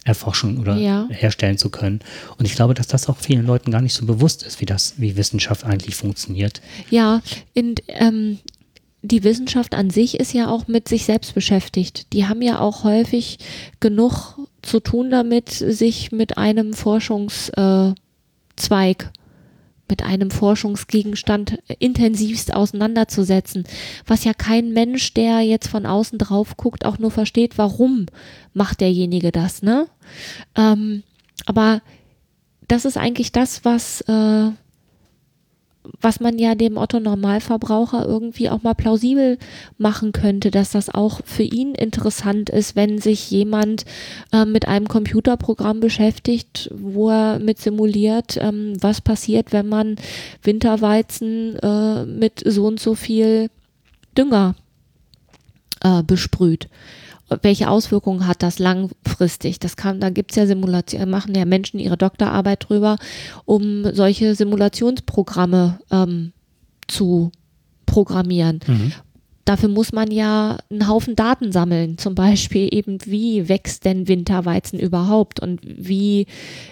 erforschen 0.05 0.59
oder 0.59 0.77
Ja. 0.77 1.07
herstellen 1.11 1.59
zu 1.59 1.69
können. 1.71 2.01
Und 2.39 2.47
ich 2.47 2.55
glaube, 2.55 2.75
dass 2.75 2.87
das 2.87 3.09
auch 3.09 3.19
vielen 3.19 3.47
Leuten 3.47 3.71
gar 3.71 3.83
nicht 3.83 3.95
so 3.95 4.07
bewusst 4.07 4.43
ist, 4.43 4.61
wie 4.61 4.67
das, 4.67 4.95
wie 4.97 5.17
Wissenschaft 5.17 5.65
eigentlich 5.65 5.97
funktioniert. 5.97 6.63
Ja, 6.91 7.21
in, 7.53 7.75
ähm, 7.89 8.39
die 9.03 9.23
Wissenschaft 9.23 9.75
an 9.75 9.91
sich 9.91 10.19
ist 10.19 10.33
ja 10.33 10.49
auch 10.51 10.67
mit 10.67 10.89
sich 10.89 11.05
selbst 11.05 11.35
beschäftigt. 11.35 12.13
Die 12.15 12.27
haben 12.27 12.43
ja 12.43 12.59
auch 12.59 12.85
häufig 12.85 13.39
genug 13.81 14.39
zu 14.63 14.81
tun 14.81 15.11
damit, 15.11 15.51
sich 15.51 16.11
mit 16.11 16.37
einem 16.39 16.73
Forschungszweig, 16.73 17.95
äh, 19.03 19.05
mit 19.89 20.03
einem 20.03 20.31
Forschungsgegenstand 20.31 21.59
intensivst 21.79 22.55
auseinanderzusetzen, 22.55 23.65
was 24.07 24.25
ja 24.25 24.35
kein 24.35 24.73
Mensch, 24.73 25.15
der 25.15 25.41
jetzt 25.41 25.69
von 25.69 25.87
außen 25.87 26.19
drauf 26.19 26.57
guckt, 26.57 26.85
auch 26.85 26.99
nur 26.99 27.11
versteht, 27.11 27.59
warum 27.59 28.07
macht 28.55 28.81
derjenige 28.81 29.33
das, 29.33 29.63
ne? 29.63 29.87
Ähm, 30.57 31.03
aber 31.47 31.83
das 32.67 32.85
ist 32.85 32.97
eigentlich 32.97 33.33
das, 33.33 33.65
was, 33.65 34.03
äh, 34.03 34.51
was 36.01 36.21
man 36.21 36.39
ja 36.39 36.55
dem 36.55 36.77
Otto 36.77 37.01
Normalverbraucher 37.01 38.07
irgendwie 38.07 38.51
auch 38.51 38.63
mal 38.63 38.75
plausibel 38.75 39.39
machen 39.77 40.13
könnte, 40.13 40.51
dass 40.51 40.71
das 40.71 40.89
auch 40.93 41.21
für 41.25 41.43
ihn 41.43 41.75
interessant 41.75 42.51
ist, 42.51 42.77
wenn 42.77 42.99
sich 42.99 43.31
jemand 43.31 43.85
äh, 44.33 44.45
mit 44.45 44.69
einem 44.69 44.89
Computerprogramm 44.89 45.81
beschäftigt, 45.81 46.71
wo 46.75 47.11
er 47.11 47.39
mit 47.39 47.59
simuliert, 47.59 48.39
ähm, 48.41 48.75
was 48.81 49.01
passiert, 49.01 49.53
wenn 49.53 49.69
man 49.69 49.97
Winterweizen 50.43 51.57
äh, 51.57 52.05
mit 52.05 52.43
so 52.45 52.67
und 52.67 52.81
so 52.81 52.95
viel 52.95 53.51
Dünger 54.17 54.55
äh, 55.83 56.03
besprüht 56.03 56.69
welche 57.43 57.69
Auswirkungen 57.69 58.27
hat 58.27 58.43
das 58.43 58.59
langfristig? 58.59 59.59
Das 59.59 59.77
kann, 59.77 60.01
da 60.01 60.11
gibt's 60.11 60.37
ja 60.37 60.47
Simulationen, 60.47 61.11
machen 61.11 61.35
ja 61.35 61.45
Menschen 61.45 61.79
ihre 61.79 61.97
Doktorarbeit 61.97 62.69
drüber, 62.69 62.97
um 63.45 63.85
solche 63.95 64.35
Simulationsprogramme 64.35 65.79
ähm, 65.91 66.33
zu 66.87 67.31
programmieren. 67.87 68.61
Mhm. 68.67 68.93
Dafür 69.45 69.71
muss 69.71 69.93
man 69.93 70.11
ja 70.11 70.59
einen 70.71 70.89
Haufen 70.89 71.17
Daten 71.17 71.53
sammeln, 71.53 71.97
zum 71.97 72.15
Beispiel 72.15 72.69
eben, 72.71 72.99
wie 73.07 73.49
wächst 73.49 73.87
denn 73.87 74.07
Winterweizen 74.07 74.79
überhaupt 74.79 75.41
und 75.41 75.61
wie 75.65 76.27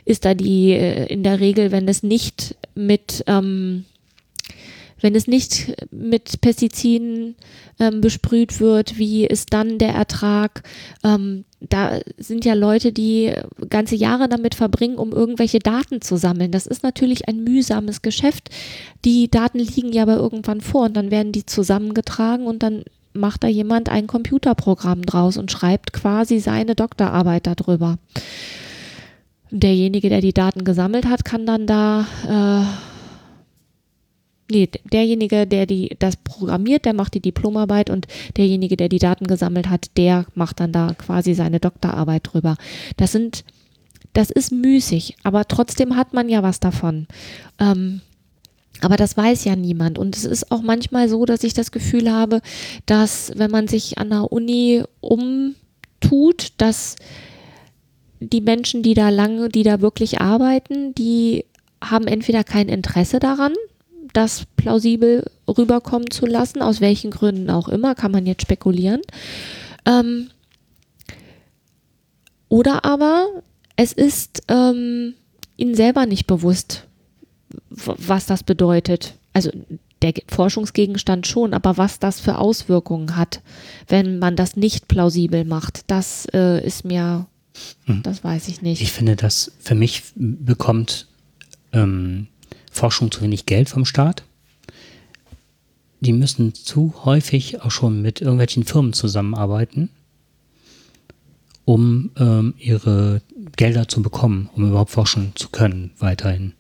ist 0.05 0.27
da 0.27 0.35
die 0.35 0.73
äh, 0.73 1.07
in 1.07 1.23
der 1.23 1.41
Regel, 1.41 1.73
wenn 1.73 1.89
es 1.89 2.03
nicht 2.03 2.55
mit 2.75 3.25
ähm, 3.27 3.87
wenn 5.07 5.15
es 5.15 5.29
nicht 5.29 5.73
mit 5.93 6.41
Pestiziden 6.41 7.37
ähm, 7.79 8.01
besprüht 8.01 8.59
wird, 8.59 8.99
wie 8.99 9.25
ist 9.25 9.53
dann 9.53 9.79
der 9.79 9.91
Ertrag? 9.91 10.65
Ähm, 11.05 11.45
da 11.61 12.01
sind 12.19 12.45
ja 12.45 12.55
Leute, 12.55 12.91
die 12.91 13.33
ganze 13.71 13.95
Jahre 13.95 14.29
damit 14.29 14.57
verbringen, 14.57 14.97
um 14.97 15.13
irgendwelche 15.13 15.61
Daten 15.61 16.01
zu 16.01 16.17
sammeln. 16.17 16.51
Das 16.51 16.67
ist 16.67 16.83
natürlich 16.83 17.29
ein 17.29 17.45
mühsames 17.45 18.03
Geschäft. 18.03 18.51
Die 19.05 19.31
Daten 19.31 19.61
liegen 19.61 19.93
ja 19.93 20.03
aber 20.03 20.17
irgendwann 20.17 20.61
vor 20.61 20.87
und 20.87 20.97
dann 20.97 21.13
werden 21.13 21.31
die 21.31 21.47
zusammengetragen 21.47 22.45
und 22.45 22.65
dann 22.65 22.83
macht 23.13 23.45
da 23.45 23.47
jemand 23.47 23.89
ein 23.89 24.09
Computerprogramm 24.09 25.03
draus 25.03 25.37
und 25.37 25.53
schreibt 25.53 25.93
quasi 25.93 26.41
seine 26.41 26.75
Doktorarbeit 26.75 27.47
darüber. 27.47 27.99
Derjenige, 29.53 30.09
der 30.09 30.21
die 30.21 30.35
Daten 30.35 30.65
gesammelt 30.65 31.07
hat, 31.07 31.25
kann 31.25 31.47
dann 31.47 31.69
da 31.69 32.09
äh, 32.27 32.96
Nee, 34.49 34.69
derjenige, 34.93 35.47
der 35.47 35.67
die, 35.67 35.97
das 35.99 36.17
programmiert, 36.17 36.85
der 36.85 36.95
macht 36.95 37.15
die 37.15 37.21
Diplomarbeit 37.21 37.91
und 37.91 38.07
derjenige, 38.37 38.77
der 38.77 38.89
die 38.89 39.01
Daten 39.01 39.27
gesammelt 39.27 39.69
hat, 39.69 39.91
der 39.97 40.27
macht 40.35 40.61
dann 40.61 40.73
da 40.73 40.95
quasi 40.95 41.35
seine 41.35 41.59
Doktorarbeit 41.59 42.29
drüber. 42.33 42.57
Das 42.97 43.11
sind, 43.11 43.45
das 44.13 44.31
ist 44.31 44.53
müßig, 44.53 45.17
aber 45.25 45.47
trotzdem 45.49 45.97
hat 45.97 46.13
man 46.13 46.29
ja 46.29 46.45
was 46.45 46.61
davon. 46.61 47.09
Ähm, 47.59 48.03
aber 48.83 48.97
das 48.97 49.17
weiß 49.17 49.45
ja 49.45 49.57
niemand. 49.57 49.99
Und 49.99 50.17
es 50.17 50.25
ist 50.25 50.53
auch 50.53 50.63
manchmal 50.63 51.09
so, 51.09 51.25
dass 51.25 51.43
ich 51.43 51.55
das 51.55 51.73
Gefühl 51.73 52.13
habe, 52.13 52.41
dass 52.85 53.33
wenn 53.37 53.51
man 53.51 53.67
sich 53.67 53.99
an 53.99 54.11
der 54.11 54.31
Uni 54.31 54.85
umtut, 55.01 56.53
dass 56.59 56.97
die 58.21 58.41
Menschen, 58.41 58.83
die 58.83 58.95
da 58.95 59.09
lange, 59.09 59.49
die 59.49 59.63
da 59.63 59.81
wirklich 59.81 60.21
arbeiten, 60.21 60.95
die 60.95 61.45
haben 61.83 62.07
entweder 62.07 62.45
kein 62.45 62.69
Interesse 62.69 63.19
daran, 63.19 63.53
das 64.17 64.47
plausibel 64.57 65.31
rüberkommen 65.47 66.11
zu 66.11 66.27
lassen, 66.27 66.63
aus 66.63 66.81
welchen 66.81 67.11
Gründen 67.11 67.51
auch 67.51 67.69
immer, 67.69 67.95
kann 67.95 68.13
man 68.13 68.27
jetzt 68.27 68.43
spekulieren. 68.43 69.03
Ähm, 69.85 70.31
oder 72.49 72.85
aber 72.85 73.29
es 73.77 73.93
ist 73.93 74.43
ähm, 74.49 75.15
ihnen 75.57 75.75
selber 75.75 76.07
nicht 76.07 76.27
bewusst, 76.27 76.87
was 77.69 78.27
das 78.27 78.43
bedeutet. 78.43 79.15
Also 79.33 79.51
der 80.03 80.15
Forschungsgegenstand 80.29 81.27
schon, 81.27 81.53
aber 81.53 81.77
was 81.77 81.99
das 81.99 82.21
für 82.21 82.39
Auswirkungen 82.39 83.17
hat, 83.17 83.43
wenn 83.89 84.19
man 84.19 84.37
das 84.37 84.57
nicht 84.57 84.89
plausibel 84.89 85.45
macht, 85.45 85.91
das 85.91 86.27
äh, 86.33 86.65
ist 86.65 86.85
mir, 86.85 87.27
hm. 87.85 88.03
das 88.03 88.25
weiß 88.25 88.49
ich 88.49 88.63
nicht. 88.63 88.81
Ich 88.81 88.93
finde, 88.93 89.17
das 89.17 89.53
für 89.59 89.75
mich 89.75 90.05
bekommt 90.15 91.07
ähm, 91.73 92.29
Forschung 92.77 93.11
zu 93.11 93.23
wenig 93.23 93.47
Geld 93.47 93.69
vom 93.69 93.85
Staat. 93.85 94.23
Die 96.01 96.13
müssen 96.13 96.55
zu 96.55 96.95
häufig 97.05 97.63
auch 97.63 97.71
schon 97.71 98.03
mit 98.03 98.21
irgendwelchen 98.21 98.65
Firmen 98.65 98.93
zusammenarbeiten, 98.93 99.89
um 101.65 102.11
ähm, 102.19 102.55
ihre 102.59 103.23
Gelder 103.57 103.89
zu 103.89 104.03
bekommen, 104.03 104.51
um 104.55 104.69
überhaupt 104.69 104.91
forschen 104.91 105.33
zu 105.35 105.49
können 105.49 105.91
weiterhin. 105.99 106.53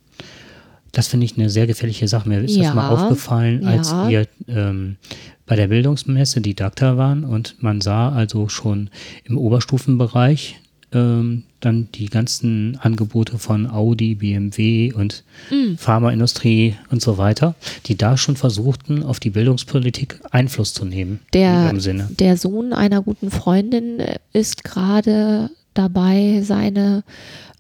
Das 0.92 1.08
finde 1.08 1.26
ich 1.26 1.36
eine 1.36 1.50
sehr 1.50 1.66
gefährliche 1.66 2.08
Sache. 2.08 2.28
Mir 2.28 2.40
ist 2.40 2.56
ja, 2.56 2.64
das 2.64 2.74
mal 2.74 2.88
aufgefallen, 2.88 3.62
ja. 3.62 3.68
als 3.68 3.92
wir 3.92 4.26
ähm, 4.48 4.96
bei 5.44 5.54
der 5.54 5.68
Bildungsmesse 5.68 6.40
die 6.40 6.54
Didakta 6.54 6.96
waren 6.96 7.24
und 7.24 7.62
man 7.62 7.82
sah 7.82 8.10
also 8.10 8.48
schon 8.48 8.88
im 9.24 9.36
Oberstufenbereich 9.36 10.58
ähm, 10.96 11.42
dann 11.60 11.88
die 11.92 12.06
ganzen 12.06 12.78
Angebote 12.80 13.38
von 13.38 13.70
Audi, 13.70 14.14
BMW 14.14 14.92
und 14.92 15.24
mm. 15.50 15.76
Pharmaindustrie 15.76 16.74
und 16.90 17.02
so 17.02 17.18
weiter, 17.18 17.54
die 17.86 17.96
da 17.96 18.16
schon 18.16 18.36
versuchten, 18.36 19.02
auf 19.02 19.20
die 19.20 19.30
Bildungspolitik 19.30 20.20
Einfluss 20.30 20.72
zu 20.72 20.84
nehmen. 20.84 21.20
Der, 21.34 21.72
der 21.72 22.36
Sohn 22.36 22.72
einer 22.72 23.02
guten 23.02 23.30
Freundin 23.30 24.02
ist 24.32 24.64
gerade 24.64 25.50
dabei, 25.74 26.40
seine 26.42 27.04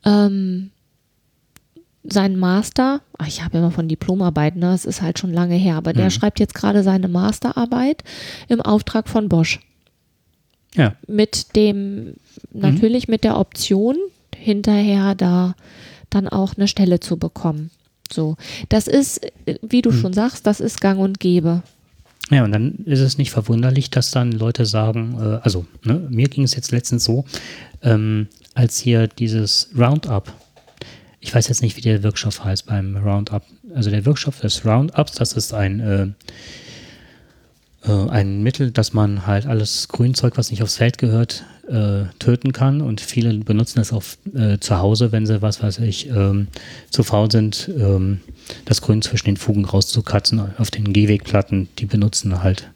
ähm, 0.04 0.70
seinen 2.08 2.36
Master, 2.36 3.00
ach, 3.18 3.26
ich 3.26 3.42
habe 3.42 3.58
immer 3.58 3.72
von 3.72 3.88
Diplomarbeiten, 3.88 4.60
ne, 4.60 4.70
das 4.70 4.84
ist 4.84 5.02
halt 5.02 5.18
schon 5.18 5.32
lange 5.32 5.56
her, 5.56 5.74
aber 5.74 5.92
der 5.92 6.04
mhm. 6.04 6.10
schreibt 6.10 6.38
jetzt 6.38 6.54
gerade 6.54 6.84
seine 6.84 7.08
Masterarbeit 7.08 8.04
im 8.48 8.60
Auftrag 8.60 9.08
von 9.08 9.28
Bosch. 9.28 9.60
Ja. 10.76 10.94
Mit 11.08 11.56
dem, 11.56 12.14
natürlich 12.52 13.08
mhm. 13.08 13.12
mit 13.12 13.24
der 13.24 13.38
Option, 13.38 13.96
hinterher 14.36 15.14
da 15.14 15.54
dann 16.10 16.28
auch 16.28 16.54
eine 16.56 16.68
Stelle 16.68 17.00
zu 17.00 17.16
bekommen. 17.16 17.70
So, 18.12 18.36
das 18.68 18.86
ist, 18.86 19.20
wie 19.62 19.82
du 19.82 19.90
mhm. 19.90 20.00
schon 20.00 20.12
sagst, 20.12 20.46
das 20.46 20.60
ist 20.60 20.80
gang 20.80 21.00
und 21.00 21.18
gäbe. 21.20 21.62
Ja, 22.30 22.44
und 22.44 22.52
dann 22.52 22.76
ist 22.84 23.00
es 23.00 23.18
nicht 23.18 23.30
verwunderlich, 23.30 23.90
dass 23.90 24.10
dann 24.10 24.32
Leute 24.32 24.66
sagen, 24.66 25.16
äh, 25.20 25.38
also 25.42 25.66
ne, 25.84 26.06
mir 26.10 26.28
ging 26.28 26.44
es 26.44 26.54
jetzt 26.54 26.72
letztens 26.72 27.04
so, 27.04 27.24
ähm, 27.82 28.28
als 28.54 28.78
hier 28.78 29.06
dieses 29.06 29.70
Roundup, 29.76 30.32
ich 31.20 31.34
weiß 31.34 31.48
jetzt 31.48 31.62
nicht, 31.62 31.76
wie 31.76 31.82
der 31.82 32.02
Wirkstoff 32.02 32.44
heißt 32.44 32.66
beim 32.66 32.96
Roundup, 32.96 33.42
also 33.74 33.90
der 33.90 34.04
Wirkstoff 34.04 34.40
des 34.40 34.64
Roundups, 34.64 35.12
das 35.12 35.32
ist 35.34 35.54
ein 35.54 35.80
äh, 35.80 36.06
äh, 37.86 38.08
ein 38.10 38.42
Mittel, 38.42 38.70
dass 38.70 38.92
man 38.92 39.26
halt 39.26 39.46
alles 39.46 39.88
Grünzeug, 39.88 40.36
was 40.36 40.50
nicht 40.50 40.62
aufs 40.62 40.76
Feld 40.76 40.98
gehört, 40.98 41.44
äh, 41.68 42.04
töten 42.18 42.52
kann. 42.52 42.80
Und 42.80 43.00
viele 43.00 43.34
benutzen 43.34 43.80
es 43.80 43.92
auch 43.92 44.04
äh, 44.34 44.58
zu 44.58 44.78
Hause, 44.78 45.12
wenn 45.12 45.26
sie, 45.26 45.42
was 45.42 45.62
weiß 45.62 45.78
ich, 45.80 46.08
ähm, 46.08 46.48
zu 46.90 47.02
faul 47.02 47.30
sind, 47.30 47.70
ähm, 47.76 48.20
das 48.64 48.80
Grün 48.80 49.02
zwischen 49.02 49.26
den 49.26 49.36
Fugen 49.36 49.64
rauszukratzen 49.64 50.40
auf 50.58 50.70
den 50.70 50.92
Gehwegplatten. 50.92 51.68
Die 51.78 51.86
benutzen 51.86 52.42
halt 52.42 52.70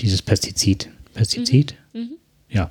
dieses 0.00 0.22
Pestizid. 0.22 0.88
Pestizid? 1.14 1.74
Mhm. 1.92 2.00
Mhm. 2.00 2.10
Ja. 2.48 2.70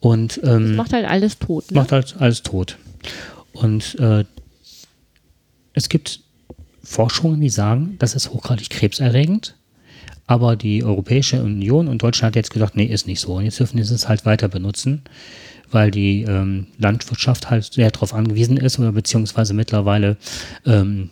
Und 0.00 0.40
ähm, 0.44 0.68
das 0.68 0.76
macht 0.76 0.92
halt 0.92 1.06
alles 1.06 1.38
tot. 1.38 1.70
Ne? 1.70 1.80
Macht 1.80 1.92
halt 1.92 2.16
alles 2.18 2.42
tot. 2.42 2.78
Und 3.52 3.98
äh, 3.98 4.24
es 5.72 5.88
gibt 5.88 6.20
Forschungen, 6.82 7.40
die 7.40 7.50
sagen, 7.50 7.96
das 7.98 8.14
ist 8.14 8.30
hochgradig 8.30 8.70
krebserregend. 8.70 9.54
Aber 10.26 10.56
die 10.56 10.82
Europäische 10.82 11.42
Union 11.42 11.88
und 11.88 12.02
Deutschland 12.02 12.32
hat 12.32 12.36
jetzt 12.36 12.52
gesagt, 12.52 12.76
nee, 12.76 12.84
ist 12.84 13.06
nicht 13.06 13.20
so. 13.20 13.34
Und 13.34 13.44
jetzt 13.44 13.60
dürfen 13.60 13.82
sie 13.82 13.94
es 13.94 14.08
halt 14.08 14.26
weiter 14.26 14.48
benutzen, 14.48 15.02
weil 15.70 15.90
die 15.90 16.22
ähm, 16.22 16.66
Landwirtschaft 16.78 17.50
halt 17.50 17.64
sehr 17.72 17.90
darauf 17.90 18.12
angewiesen 18.12 18.56
ist 18.56 18.78
oder 18.78 18.92
beziehungsweise 18.92 19.54
mittlerweile, 19.54 20.16
ähm, 20.64 21.10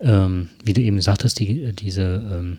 ähm, 0.00 0.48
wie 0.64 0.72
du 0.72 0.80
eben 0.80 1.00
sagtest, 1.00 1.38
die, 1.38 1.72
diese, 1.72 2.02
ähm, 2.02 2.58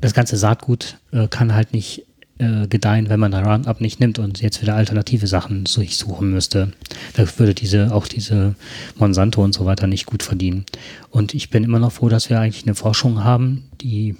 das 0.00 0.14
ganze 0.14 0.36
Saatgut 0.36 0.98
äh, 1.12 1.28
kann 1.28 1.54
halt 1.54 1.72
nicht 1.72 2.04
äh, 2.38 2.68
gedeihen, 2.68 3.08
wenn 3.08 3.20
man 3.20 3.32
da 3.32 3.42
Roundup 3.42 3.80
nicht 3.80 4.00
nimmt 4.00 4.18
und 4.18 4.40
jetzt 4.40 4.62
wieder 4.62 4.74
alternative 4.74 5.26
Sachen 5.26 5.66
suchen 5.66 6.30
müsste. 6.30 6.72
Da 7.14 7.26
würde 7.38 7.54
diese, 7.54 7.92
auch 7.92 8.06
diese 8.06 8.54
Monsanto 8.96 9.42
und 9.42 9.54
so 9.54 9.66
weiter 9.66 9.86
nicht 9.86 10.06
gut 10.06 10.22
verdienen. 10.22 10.64
Und 11.10 11.34
ich 11.34 11.50
bin 11.50 11.64
immer 11.64 11.78
noch 11.78 11.92
froh, 11.92 12.08
dass 12.08 12.30
wir 12.30 12.40
eigentlich 12.40 12.64
eine 12.64 12.74
Forschung 12.74 13.24
haben, 13.24 13.64
die 13.80 14.16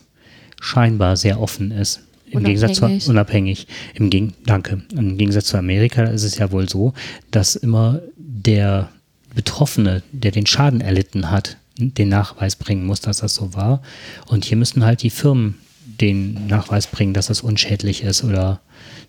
scheinbar 0.61 1.17
sehr 1.17 1.41
offen 1.41 1.71
ist. 1.71 2.01
Im 2.31 2.45
Gegensatz 2.45 2.79
zu 3.05 3.11
unabhängig. 3.11 3.67
Im 3.95 4.11
Geg 4.11 4.33
danke. 4.45 4.83
Im 4.95 5.17
Gegensatz 5.17 5.47
zu 5.47 5.57
Amerika 5.57 6.03
ist 6.05 6.25
es 6.25 6.37
ja 6.37 6.53
wohl 6.53 6.69
so, 6.69 6.93
dass 7.31 7.57
immer 7.57 8.01
der 8.17 8.91
Betroffene, 9.35 10.03
der 10.13 10.33
den 10.33 10.47
Schaden 10.47 10.81
erlitten 10.81 11.31
hat, 11.31 11.57
den 11.79 12.09
Nachweis 12.09 12.57
bringen 12.57 12.85
muss, 12.85 13.01
dass 13.01 13.19
das 13.19 13.35
so 13.35 13.55
war. 13.55 13.81
Und 14.27 14.45
hier 14.45 14.57
müssen 14.57 14.85
halt 14.85 15.03
die 15.03 15.11
Firmen 15.11 15.55
den 16.01 16.47
Nachweis 16.47 16.87
bringen, 16.87 17.15
dass 17.15 17.27
das 17.27 17.41
unschädlich 17.41 18.03
ist 18.03 18.25
oder 18.25 18.61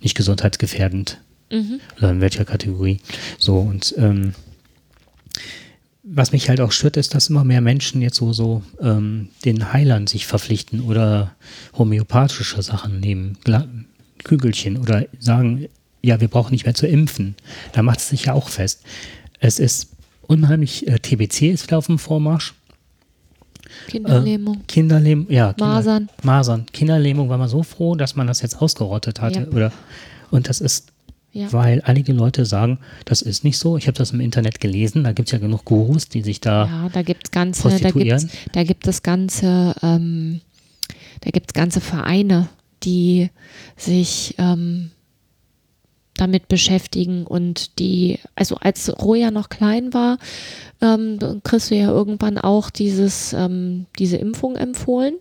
nicht 0.02 0.16
gesundheitsgefährdend. 0.16 1.20
Mhm. 1.52 1.80
Oder 1.98 2.12
in 2.12 2.22
welcher 2.22 2.46
Kategorie. 2.46 3.00
So, 3.38 3.60
und 3.60 3.96
ähm, 3.98 4.34
was 6.04 6.32
mich 6.32 6.50
halt 6.50 6.62
auch 6.62 6.72
stört, 6.72 6.98
ist, 6.98 7.14
dass 7.14 7.30
immer 7.30 7.44
mehr 7.44 7.62
Menschen 7.62 8.02
jetzt 8.02 8.18
so, 8.18 8.34
so 8.34 8.64
ähm, 8.82 9.30
den 9.46 9.74
Heilern 9.74 10.08
sich 10.08 10.26
verpflichten 10.26 10.82
oder 10.82 11.36
homöopathische 11.78 12.62
Sachen 12.62 13.00
nehmen, 13.00 13.38
Gla 13.44 13.68
Kügelchen 14.24 14.78
oder 14.78 15.06
sagen, 15.18 15.68
ja, 16.02 16.20
wir 16.20 16.28
brauchen 16.28 16.52
nicht 16.52 16.66
mehr 16.66 16.76
zu 16.76 16.88
impfen. 16.88 17.36
Da 17.72 17.84
macht 17.84 18.00
es 18.00 18.10
sich 18.10 18.26
ja 18.26 18.34
auch 18.34 18.50
fest. 18.50 18.84
Es 19.40 19.60
ist 19.60 19.92
unheimlich, 20.24 20.88
äh, 20.88 21.00
TBC 21.00 21.52
ist 21.52 21.64
wieder 21.64 21.78
auf 21.78 21.86
dem 21.86 22.00
Vormarsch. 22.00 22.54
Kinderlähmung. 23.88 24.56
Äh, 24.56 24.64
Kinderlähmung, 24.68 25.28
ja. 25.32 25.54
Kinder, 25.54 25.66
Masern. 25.74 26.10
Masern. 26.24 26.66
Kinderlähmung 26.72 27.30
war 27.30 27.38
man 27.38 27.50
so 27.50 27.64
froh, 27.64 27.96
dass 27.96 28.16
man 28.16 28.28
das 28.28 28.42
jetzt 28.42 28.62
ausgerottet 28.62 29.22
hatte. 29.22 29.42
Ja. 29.42 29.56
Oder, 29.56 29.72
und 30.32 30.50
das 30.50 30.62
ist, 30.62 30.92
Ja. 31.32 31.52
weil 31.54 31.82
einige 31.86 32.12
Leute 32.14 32.46
sagen, 32.46 32.80
das 33.06 33.22
ist 33.22 33.44
nicht 33.44 33.58
so. 33.58 33.78
Ich 33.78 33.88
habe 33.88 33.98
das 33.98 34.12
im 34.12 34.20
Internet 34.20 34.60
gelesen. 34.60 35.04
Da 35.04 35.12
gibt 35.12 35.30
es 35.30 35.32
ja 35.34 35.40
genug 35.40 35.66
Gurus, 35.66 36.10
die 36.10 36.22
sich 36.22 36.42
da. 36.42 36.66
Ja, 36.66 36.90
da 36.90 37.02
gibt 37.04 37.26
es 37.26 37.32
ganze, 37.32 37.64
da 37.64 37.70
gibt's, 37.70 37.84
Prostituieren? 37.84 38.30
da 38.54 38.64
gibt 38.64 38.88
es 38.88 39.04
ganze, 39.04 39.76
ähm, 39.82 40.42
da 41.22 41.32
gibt 41.32 41.52
es 41.52 41.54
ganze 41.54 41.82
Vereine, 41.82 42.48
die 42.84 43.30
sich 43.78 44.36
ähm, 44.38 44.92
damit 46.20 46.48
beschäftigen 46.48 47.26
und 47.26 47.80
die, 47.80 48.20
also 48.36 48.56
als 48.56 48.92
Roja 49.02 49.32
noch 49.32 49.50
klein 49.50 49.94
war, 49.94 50.18
ähm, 50.82 51.42
kriegst 51.44 51.72
du 51.72 51.76
ja 51.76 51.90
irgendwann 51.90 52.38
auch 52.38 52.70
dieses, 52.70 53.34
ähm, 53.34 53.86
diese 53.98 54.18
Impfung 54.18 54.56
empfohlen. 54.56 55.16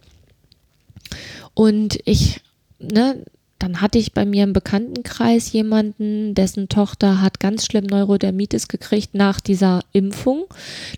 Und 1.55 1.99
ich, 2.05 2.41
ne, 2.79 3.25
dann 3.59 3.81
hatte 3.81 3.99
ich 3.99 4.13
bei 4.13 4.25
mir 4.25 4.45
im 4.45 4.53
Bekanntenkreis 4.53 5.53
jemanden, 5.53 6.35
dessen 6.35 6.69
Tochter 6.69 7.21
hat 7.21 7.41
ganz 7.41 7.67
schlimm 7.67 7.87
Neurodermitis 7.87 8.69
gekriegt 8.69 9.15
nach 9.15 9.41
dieser 9.41 9.81
Impfung. 9.93 10.45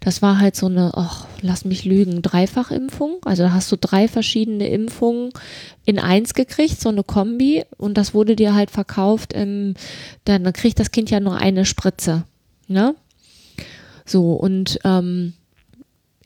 Das 0.00 0.20
war 0.20 0.38
halt 0.38 0.56
so 0.56 0.66
eine, 0.66 0.92
ach, 0.94 1.26
lass 1.40 1.64
mich 1.64 1.86
lügen, 1.86 2.20
Dreifachimpfung. 2.20 3.16
Also 3.24 3.44
da 3.44 3.52
hast 3.52 3.72
du 3.72 3.76
drei 3.76 4.08
verschiedene 4.08 4.68
Impfungen 4.68 5.30
in 5.86 5.98
eins 5.98 6.34
gekriegt, 6.34 6.78
so 6.80 6.90
eine 6.90 7.02
Kombi. 7.02 7.64
Und 7.78 7.96
das 7.96 8.12
wurde 8.12 8.36
dir 8.36 8.54
halt 8.54 8.70
verkauft. 8.70 9.32
Im, 9.32 9.72
dann, 10.24 10.52
kriegt 10.52 10.78
das 10.78 10.90
Kind 10.90 11.08
ja 11.10 11.20
nur 11.20 11.36
eine 11.36 11.64
Spritze. 11.64 12.24
Ne? 12.68 12.94
So, 14.04 14.34
und 14.34 14.78
ähm, 14.84 15.32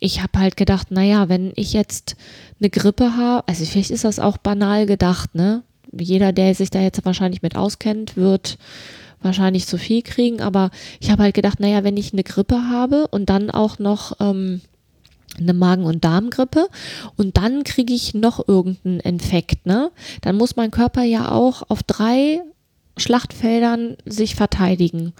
ich 0.01 0.20
habe 0.20 0.41
halt 0.41 0.57
gedacht, 0.57 0.91
naja, 0.91 1.28
wenn 1.28 1.53
ich 1.55 1.72
jetzt 1.72 2.16
eine 2.59 2.70
Grippe 2.70 3.16
habe, 3.16 3.47
also 3.47 3.64
vielleicht 3.64 3.93
ist 3.93 4.05
das 4.05 4.18
auch 4.18 4.37
banal 4.37 4.87
gedacht, 4.87 5.37
ne? 5.37 5.62
Jeder, 5.99 6.32
der 6.32 6.55
sich 6.55 6.70
da 6.70 6.80
jetzt 6.80 7.05
wahrscheinlich 7.05 7.42
mit 7.42 7.57
auskennt, 7.57 8.16
wird 8.16 8.59
wahrscheinlich 9.22 9.66
zu 9.66 9.78
viel 9.78 10.03
kriegen, 10.03 10.40
aber 10.40 10.70
ich 11.01 11.11
habe 11.11 11.22
halt 11.22 11.34
gedacht, 11.34 11.59
naja, 11.59 11.82
wenn 11.82 11.97
ich 11.97 12.12
eine 12.12 12.24
Grippe 12.24 12.68
habe 12.68 13.09
und 13.09 13.30
dann 13.30 13.51
auch 13.51 13.78
noch 13.78 14.12
ähm, 14.20 14.61
eine 15.38 15.55
Magen- 15.55 15.86
und 15.86 16.05
Darmgrippe 16.05 16.68
und 17.16 17.36
dann 17.36 17.64
kriege 17.64 17.92
ich 17.92 18.14
noch 18.14 18.47
irgendeinen 18.47 19.01
Infekt, 19.01 19.66
ne? 19.66 19.90
Dann 20.20 20.36
muss 20.36 20.57
mein 20.57 20.70
Körper 20.70 21.03
ja 21.03 21.32
auch 21.32 21.62
auf 21.68 21.82
drei 21.82 22.42
Schlachtfeldern 22.97 23.97
sich 24.05 24.36
verteidigen. 24.36 25.14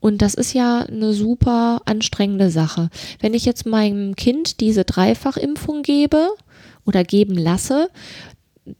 Und 0.00 0.22
das 0.22 0.34
ist 0.34 0.52
ja 0.52 0.80
eine 0.80 1.12
super 1.12 1.82
anstrengende 1.84 2.50
Sache. 2.50 2.90
Wenn 3.20 3.34
ich 3.34 3.44
jetzt 3.44 3.66
meinem 3.66 4.16
Kind 4.16 4.60
diese 4.60 4.84
Dreifachimpfung 4.84 5.82
gebe 5.82 6.28
oder 6.84 7.04
geben 7.04 7.36
lasse, 7.36 7.88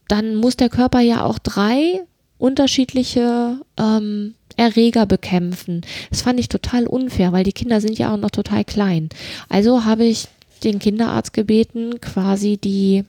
dann 0.07 0.35
muss 0.35 0.57
der 0.57 0.69
Körper 0.69 0.99
ja 0.99 1.23
auch 1.23 1.39
drei 1.39 2.01
unterschiedliche 2.37 3.57
ähm, 3.77 4.33
Erreger 4.57 5.05
bekämpfen. 5.05 5.81
Das 6.09 6.21
fand 6.21 6.39
ich 6.39 6.49
total 6.49 6.87
unfair, 6.87 7.31
weil 7.31 7.43
die 7.43 7.53
Kinder 7.53 7.81
sind 7.81 7.97
ja 7.97 8.13
auch 8.13 8.17
noch 8.17 8.31
total 8.31 8.65
klein. 8.65 9.09
Also 9.49 9.85
habe 9.85 10.03
ich 10.05 10.27
den 10.63 10.79
Kinderarzt 10.79 11.33
gebeten, 11.33 12.01
quasi 12.01 12.57
die 12.57 13.03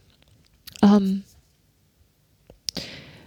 ähm, 0.83 1.23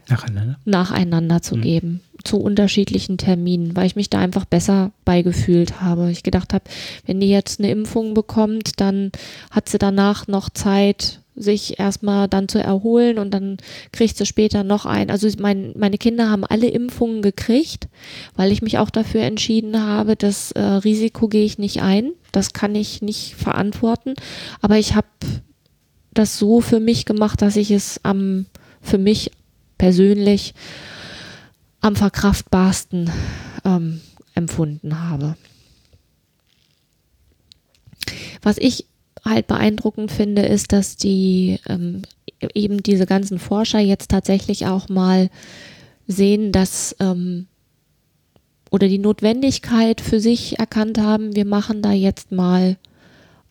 Nacheinander. 0.07 0.59
nacheinander 0.65 1.41
zu 1.41 1.55
Mhm. 1.57 1.61
geben, 1.61 2.01
zu 2.23 2.37
unterschiedlichen 2.37 3.17
Terminen, 3.17 3.75
weil 3.75 3.87
ich 3.87 3.95
mich 3.95 4.09
da 4.09 4.19
einfach 4.19 4.45
besser 4.45 4.91
beigefühlt 5.03 5.81
habe. 5.81 6.11
Ich 6.11 6.21
gedacht 6.21 6.53
habe, 6.53 6.65
wenn 7.07 7.19
die 7.19 7.29
jetzt 7.29 7.59
eine 7.59 7.71
Impfung 7.71 8.13
bekommt, 8.13 8.79
dann 8.79 9.11
hat 9.49 9.67
sie 9.69 9.79
danach 9.79 10.27
noch 10.27 10.49
Zeit, 10.51 11.21
sich 11.35 11.79
erstmal 11.79 12.27
dann 12.27 12.47
zu 12.47 12.59
erholen 12.59 13.19
und 13.19 13.31
dann 13.33 13.57
kriegt 13.91 14.17
sie 14.17 14.25
später 14.25 14.63
noch 14.63 14.85
ein. 14.85 15.09
Also 15.09 15.27
mein, 15.39 15.73
meine 15.77 15.97
Kinder 15.97 16.29
haben 16.29 16.45
alle 16.45 16.67
Impfungen 16.67 17.21
gekriegt, 17.21 17.87
weil 18.35 18.51
ich 18.51 18.61
mich 18.61 18.77
auch 18.77 18.89
dafür 18.89 19.21
entschieden 19.21 19.81
habe, 19.81 20.15
das 20.15 20.51
äh, 20.53 20.61
Risiko 20.61 21.27
gehe 21.27 21.45
ich 21.45 21.57
nicht 21.57 21.81
ein. 21.81 22.11
Das 22.31 22.53
kann 22.53 22.75
ich 22.75 23.01
nicht 23.01 23.35
verantworten. 23.35 24.13
Aber 24.61 24.77
ich 24.77 24.95
habe 24.95 25.07
das 26.13 26.39
so 26.39 26.61
für 26.61 26.79
mich 26.79 27.05
gemacht, 27.05 27.41
dass 27.41 27.55
ich 27.55 27.71
es 27.71 27.99
am 28.03 28.45
für 28.81 28.97
mich 28.97 29.31
persönlich 29.77 30.53
am 31.81 31.95
verkraftbarsten 31.95 33.11
ähm, 33.63 34.01
empfunden 34.33 34.99
habe. 34.99 35.35
Was 38.41 38.57
ich 38.57 38.85
halt 39.27 39.47
beeindruckend 39.47 40.11
finde, 40.11 40.43
ist, 40.43 40.71
dass 40.71 40.97
die 40.97 41.59
ähm, 41.67 42.03
eben 42.53 42.83
diese 42.83 43.05
ganzen 43.05 43.39
Forscher 43.39 43.79
jetzt 43.79 44.11
tatsächlich 44.11 44.67
auch 44.67 44.89
mal 44.89 45.29
sehen, 46.07 46.51
dass 46.51 46.95
ähm, 46.99 47.47
oder 48.71 48.87
die 48.87 48.99
Notwendigkeit 48.99 50.01
für 50.01 50.19
sich 50.19 50.59
erkannt 50.59 50.97
haben, 50.97 51.35
wir 51.35 51.45
machen 51.45 51.81
da 51.81 51.91
jetzt 51.91 52.31
mal 52.31 52.77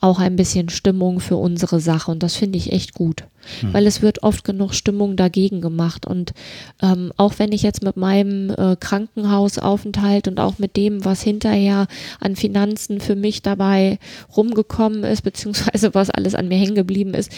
auch 0.05 0.19
ein 0.19 0.37
bisschen 0.37 0.69
Stimmung 0.69 1.19
für 1.19 1.37
unsere 1.37 1.81
Sache 1.81 2.11
und 2.11 2.23
das 2.23 2.37
finde 2.37 2.59
ich 2.59 2.73
echt 2.73 2.93
gut, 2.93 3.25
weil 3.73 3.87
es 3.87 4.03
wird 4.03 4.23
oft 4.23 4.45
genug 4.45 4.75
Stimmung 4.75 5.17
dagegen 5.17 5.63
gemacht 5.63 6.07
und 6.07 6.35
ähm, 6.83 7.11
auch 7.17 7.39
wenn 7.39 7.53
ich 7.53 7.63
jetzt 7.63 7.83
mit 7.83 7.97
meinem 7.97 8.51
äh, 8.51 8.77
Krankenhausaufenthalt 8.79 10.29
und 10.29 10.41
auch 10.41 10.59
mit 10.59 10.77
dem, 10.77 11.07
was 11.07 11.23
hinterher 11.23 11.87
an 12.21 12.37
Finanzen 12.37 13.01
für 13.01 13.17
mich 13.17 13.41
dabei 13.41 13.99
rumgekommen 14.37 15.05
ist, 15.05 15.23
beziehungsweise 15.23 15.95
was 15.95 16.11
alles 16.11 16.35
an 16.35 16.49
mir 16.49 16.59
hängen 16.59 16.75
geblieben 16.75 17.15
ist, 17.15 17.33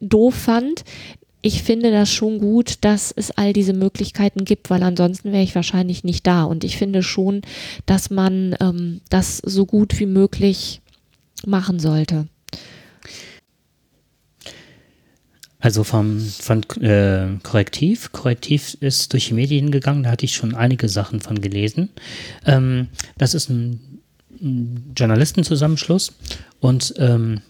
doof 0.00 0.36
fand, 0.36 0.84
ich 1.42 1.64
finde 1.64 1.90
das 1.90 2.10
schon 2.10 2.38
gut, 2.38 2.76
dass 2.82 3.12
es 3.14 3.32
all 3.32 3.52
diese 3.52 3.74
Möglichkeiten 3.74 4.44
gibt, 4.44 4.70
weil 4.70 4.82
ansonsten 4.82 5.30
wäre 5.32 5.42
ich 5.42 5.54
wahrscheinlich 5.54 6.02
nicht 6.02 6.26
da. 6.26 6.44
Und 6.44 6.64
ich 6.64 6.78
finde 6.78 7.02
schon, 7.02 7.42
dass 7.84 8.08
man 8.08 8.56
ähm, 8.60 9.02
das 9.10 9.42
so 9.44 9.66
gut 9.66 10.00
wie 10.00 10.06
möglich 10.06 10.80
machen 11.46 11.78
sollte. 11.78 12.26
Also 15.64 15.82
vom, 15.82 16.20
von 16.20 16.62
äh, 16.82 17.38
Korrektiv. 17.42 18.12
Korrektiv 18.12 18.76
ist 18.80 19.14
durch 19.14 19.28
die 19.28 19.34
Medien 19.34 19.70
gegangen, 19.70 20.02
da 20.02 20.10
hatte 20.10 20.26
ich 20.26 20.34
schon 20.34 20.54
einige 20.54 20.90
Sachen 20.90 21.20
von 21.20 21.40
gelesen. 21.40 21.88
Ähm, 22.44 22.88
das 23.16 23.32
ist 23.32 23.48
ein, 23.48 24.00
ein 24.42 24.92
Journalistenzusammenschluss 24.94 26.12
und 26.60 26.92
ähm, 26.98 27.40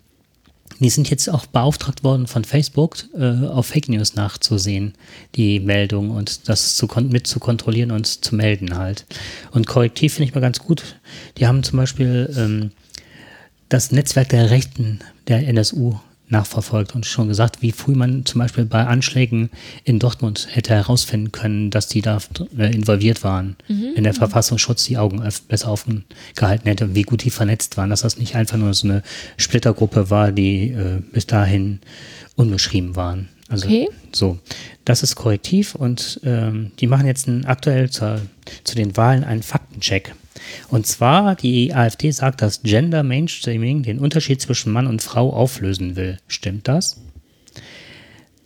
die 0.78 0.90
sind 0.90 1.10
jetzt 1.10 1.28
auch 1.28 1.46
beauftragt 1.46 2.04
worden 2.04 2.28
von 2.28 2.44
Facebook, 2.44 2.98
äh, 3.18 3.46
auf 3.46 3.66
Fake 3.66 3.88
News 3.88 4.14
nachzusehen, 4.14 4.94
die 5.34 5.58
Meldung 5.58 6.10
und 6.10 6.48
das 6.48 6.76
zu 6.76 6.86
mit 7.02 7.26
zu 7.26 7.40
kontrollieren 7.40 7.90
und 7.90 8.06
zu 8.06 8.34
melden 8.36 8.76
halt. 8.76 9.06
Und 9.50 9.66
Korrektiv 9.66 10.14
finde 10.14 10.28
ich 10.28 10.34
mal 10.36 10.40
ganz 10.40 10.60
gut. 10.60 11.00
Die 11.38 11.48
haben 11.48 11.64
zum 11.64 11.78
Beispiel 11.78 12.32
ähm, 12.36 12.70
das 13.68 13.92
Netzwerk 13.92 14.28
der 14.28 14.50
Rechten 14.50 15.00
der 15.28 15.46
NSU 15.48 15.94
nachverfolgt 16.28 16.94
und 16.94 17.04
schon 17.04 17.28
gesagt, 17.28 17.60
wie 17.60 17.70
früh 17.72 17.94
man 17.94 18.24
zum 18.24 18.40
Beispiel 18.40 18.64
bei 18.64 18.86
Anschlägen 18.86 19.50
in 19.84 19.98
Dortmund 19.98 20.48
hätte 20.50 20.74
herausfinden 20.74 21.32
können, 21.32 21.70
dass 21.70 21.86
die 21.86 22.00
da 22.00 22.18
involviert 22.56 23.22
waren, 23.22 23.56
wenn 23.94 24.04
der 24.04 24.14
Verfassungsschutz 24.14 24.84
die 24.84 24.96
Augen 24.96 25.22
besser 25.48 25.70
offen 25.70 26.04
gehalten 26.34 26.66
hätte 26.66 26.86
und 26.86 26.94
wie 26.94 27.02
gut 27.02 27.24
die 27.24 27.30
vernetzt 27.30 27.76
waren, 27.76 27.90
dass 27.90 28.00
das 28.02 28.18
nicht 28.18 28.36
einfach 28.36 28.56
nur 28.56 28.72
so 28.72 28.88
eine 28.88 29.02
Splittergruppe 29.36 30.08
war, 30.10 30.32
die 30.32 30.70
äh, 30.70 31.00
bis 31.12 31.26
dahin 31.26 31.80
unbeschrieben 32.36 32.96
waren. 32.96 33.28
Also 33.48 33.66
Okay. 33.66 33.88
so, 34.12 34.38
das 34.86 35.02
ist 35.02 35.16
korrektiv 35.16 35.74
und 35.74 36.20
ähm, 36.24 36.72
die 36.80 36.86
machen 36.86 37.06
jetzt 37.06 37.28
einen, 37.28 37.44
aktuell 37.44 37.90
zur, 37.90 38.20
zu 38.64 38.74
den 38.74 38.96
Wahlen 38.96 39.24
einen 39.24 39.42
Faktencheck. 39.42 40.14
Und 40.68 40.86
zwar, 40.86 41.34
die 41.34 41.74
AfD 41.74 42.10
sagt, 42.10 42.42
dass 42.42 42.62
Gender 42.62 43.02
Mainstreaming 43.02 43.82
den 43.82 43.98
Unterschied 43.98 44.40
zwischen 44.40 44.72
Mann 44.72 44.86
und 44.86 45.02
Frau 45.02 45.32
auflösen 45.32 45.96
will. 45.96 46.18
Stimmt 46.26 46.68
das? 46.68 47.00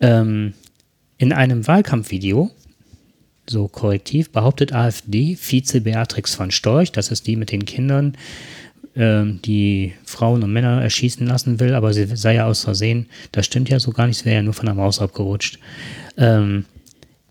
Ähm, 0.01 0.55
in 1.17 1.33
einem 1.33 1.67
Wahlkampfvideo, 1.67 2.51
so 3.49 3.69
korrektiv, 3.69 4.31
behauptet 4.31 4.73
AfD-Vize 4.73 5.81
Beatrix 5.81 6.35
von 6.35 6.51
Storch, 6.51 6.93
das 6.93 7.11
ist 7.11 7.27
die 7.27 7.37
mit 7.37 7.51
den 7.51 7.65
Kindern, 7.65 8.17
ähm, 8.95 9.41
die 9.43 9.95
Frauen 10.05 10.43
und 10.43 10.53
Männer 10.53 10.83
erschießen 10.83 11.27
lassen 11.27 11.61
will, 11.61 11.75
aber 11.75 11.93
sie 11.93 12.07
sei 12.17 12.35
ja 12.35 12.47
aus 12.47 12.65
Versehen, 12.65 13.07
das 13.33 13.47
stimmt 13.47 13.69
ja 13.69 13.81
so 13.81 13.91
gar 13.93 14.07
nicht, 14.07 14.19
es 14.19 14.25
wäre 14.25 14.37
ja 14.37 14.43
nur 14.43 14.55
von 14.55 14.67
der 14.67 14.75
Maus 14.75 15.01
abgerutscht. 15.01 15.59
Ähm, 16.17 16.65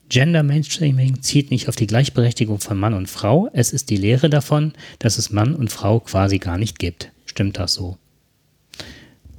Gender 0.09 0.43
Mainstreaming 0.43 1.21
zielt 1.21 1.51
nicht 1.51 1.67
auf 1.67 1.75
die 1.75 1.87
Gleichberechtigung 1.87 2.59
von 2.59 2.77
Mann 2.77 2.93
und 2.93 3.09
Frau, 3.09 3.49
es 3.53 3.73
ist 3.73 3.89
die 3.89 3.97
Lehre 3.97 4.29
davon, 4.29 4.73
dass 4.99 5.17
es 5.17 5.31
Mann 5.31 5.53
und 5.53 5.71
Frau 5.71 5.99
quasi 5.99 6.39
gar 6.39 6.57
nicht 6.57 6.79
gibt. 6.79 7.11
Stimmt 7.25 7.57
das 7.57 7.73
so? 7.73 7.97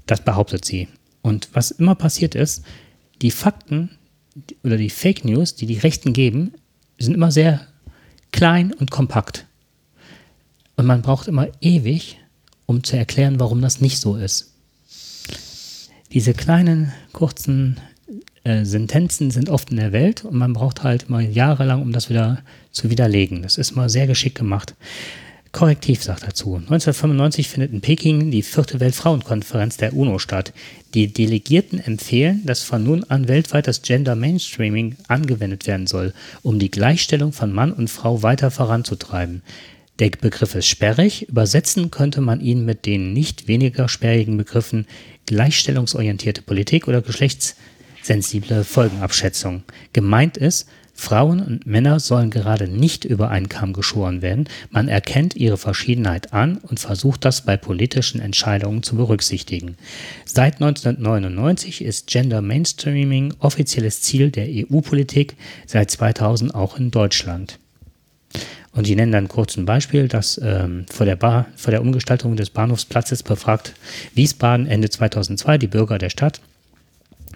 Das 0.06 0.22
behauptet 0.22 0.64
sie. 0.64 0.88
Und 1.22 1.48
was 1.52 1.70
immer 1.70 1.94
passiert 1.94 2.34
ist, 2.34 2.64
die 3.22 3.30
Fakten 3.30 3.90
oder 4.62 4.76
die 4.76 4.90
Fake 4.90 5.24
News, 5.24 5.54
die 5.54 5.66
die 5.66 5.78
Rechten 5.78 6.12
geben, 6.12 6.52
sind 6.98 7.14
immer 7.14 7.32
sehr 7.32 7.66
klein 8.30 8.72
und 8.72 8.90
kompakt. 8.90 9.46
Und 10.76 10.86
man 10.86 11.02
braucht 11.02 11.28
immer 11.28 11.48
ewig, 11.60 12.18
um 12.66 12.84
zu 12.84 12.96
erklären, 12.96 13.40
warum 13.40 13.62
das 13.62 13.80
nicht 13.80 13.98
so 13.98 14.16
ist. 14.16 14.52
Diese 16.12 16.34
kleinen, 16.34 16.92
kurzen 17.12 17.78
äh, 18.44 18.64
Sentenzen 18.64 19.30
sind 19.30 19.50
oft 19.50 19.70
in 19.70 19.76
der 19.76 19.92
Welt 19.92 20.24
und 20.24 20.34
man 20.34 20.52
braucht 20.52 20.82
halt 20.82 21.10
mal 21.10 21.22
jahrelang, 21.22 21.82
um 21.82 21.92
das 21.92 22.10
wieder 22.10 22.42
zu 22.72 22.90
widerlegen. 22.90 23.42
Das 23.42 23.58
ist 23.58 23.76
mal 23.76 23.88
sehr 23.88 24.06
geschickt 24.06 24.38
gemacht. 24.38 24.74
Korrektiv 25.50 26.02
sagt 26.02 26.24
dazu. 26.24 26.56
1995 26.56 27.48
findet 27.48 27.72
in 27.72 27.80
Peking 27.80 28.30
die 28.30 28.42
vierte 28.42 28.80
Weltfrauenkonferenz 28.80 29.78
der 29.78 29.94
UNO 29.94 30.18
statt. 30.18 30.52
Die 30.94 31.12
Delegierten 31.12 31.80
empfehlen, 31.80 32.42
dass 32.44 32.62
von 32.62 32.84
nun 32.84 33.04
an 33.04 33.28
weltweit 33.28 33.66
das 33.66 33.82
Gender 33.82 34.14
Mainstreaming 34.14 34.96
angewendet 35.08 35.66
werden 35.66 35.86
soll, 35.86 36.12
um 36.42 36.58
die 36.58 36.70
Gleichstellung 36.70 37.32
von 37.32 37.52
Mann 37.52 37.72
und 37.72 37.88
Frau 37.88 38.22
weiter 38.22 38.50
voranzutreiben. 38.50 39.42
Der 39.98 40.10
Begriff 40.10 40.54
ist 40.54 40.66
sperrig, 40.66 41.28
übersetzen 41.28 41.90
könnte 41.90 42.20
man 42.20 42.40
ihn 42.40 42.64
mit 42.64 42.86
den 42.86 43.12
nicht 43.12 43.48
weniger 43.48 43.88
sperrigen 43.88 44.36
Begriffen 44.36 44.86
gleichstellungsorientierte 45.26 46.42
Politik 46.42 46.86
oder 46.88 47.00
geschlechtssensible 48.08 48.64
Folgenabschätzung. 48.64 49.62
Gemeint 49.92 50.36
ist, 50.38 50.66
Frauen 50.94 51.40
und 51.40 51.66
Männer 51.66 52.00
sollen 52.00 52.30
gerade 52.30 52.66
nicht 52.66 53.04
über 53.04 53.30
einen 53.30 53.48
Kamm 53.48 53.72
geschoren 53.72 54.20
werden. 54.20 54.48
Man 54.70 54.88
erkennt 54.88 55.36
ihre 55.36 55.56
Verschiedenheit 55.58 56.32
an 56.32 56.56
und 56.56 56.80
versucht 56.80 57.24
das 57.24 57.42
bei 57.42 57.56
politischen 57.56 58.20
Entscheidungen 58.20 58.82
zu 58.82 58.96
berücksichtigen. 58.96 59.76
Seit 60.24 60.54
1999 60.54 61.84
ist 61.84 62.08
Gender 62.08 62.42
Mainstreaming 62.42 63.34
offizielles 63.38 64.00
Ziel 64.00 64.30
der 64.30 64.46
EU-Politik, 64.48 65.36
seit 65.66 65.90
2000 65.90 66.54
auch 66.54 66.78
in 66.78 66.90
Deutschland. 66.90 67.60
Und 68.72 68.86
die 68.86 68.96
nennen 68.96 69.12
dann 69.12 69.28
kurz 69.28 69.56
ein 69.56 69.66
Beispiel, 69.66 70.08
dass 70.08 70.40
ähm, 70.42 70.86
vor, 70.90 71.06
der 71.06 71.16
Bar, 71.16 71.46
vor 71.56 71.70
der 71.70 71.80
Umgestaltung 71.80 72.36
des 72.36 72.50
Bahnhofsplatzes 72.50 73.22
befragt 73.22 73.74
Wiesbaden 74.14 74.66
Ende 74.66 74.90
2002 74.90 75.58
die 75.58 75.68
Bürger 75.68 75.98
der 75.98 76.10
Stadt, 76.10 76.40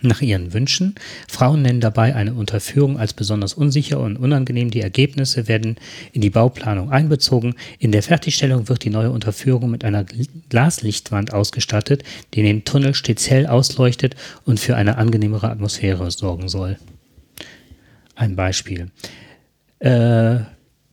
nach 0.05 0.21
ihren 0.21 0.53
Wünschen. 0.53 0.95
Frauen 1.29 1.63
nennen 1.63 1.81
dabei 1.81 2.15
eine 2.15 2.35
Unterführung 2.35 2.99
als 2.99 3.13
besonders 3.13 3.55
unsicher 3.55 4.01
und 4.01 4.17
unangenehm. 4.17 4.71
Die 4.71 4.81
Ergebnisse 4.81 5.49
werden 5.49 5.77
in 6.13 6.21
die 6.21 6.31
Bauplanung 6.31 6.91
einbezogen. 6.91 7.55
In 7.79 7.93
der 7.93 8.03
Fertigstellung 8.03 8.69
wird 8.69 8.85
die 8.85 8.91
neue 8.91 9.11
Unterführung 9.11 9.71
mit 9.71 9.85
einer 9.85 10.05
Glaslichtwand 10.49 11.33
ausgestattet, 11.33 12.05
die 12.35 12.43
den 12.43 12.65
Tunnel 12.65 12.95
speziell 12.95 13.47
ausleuchtet 13.47 14.17
und 14.45 14.61
für 14.61 14.77
eine 14.77 14.97
angenehmere 14.99 15.51
Atmosphäre 15.51 16.11
sorgen 16.11 16.49
soll. 16.49 16.79
Ein 18.15 18.37
Beispiel. 18.37 18.91
Äh, 19.79 20.41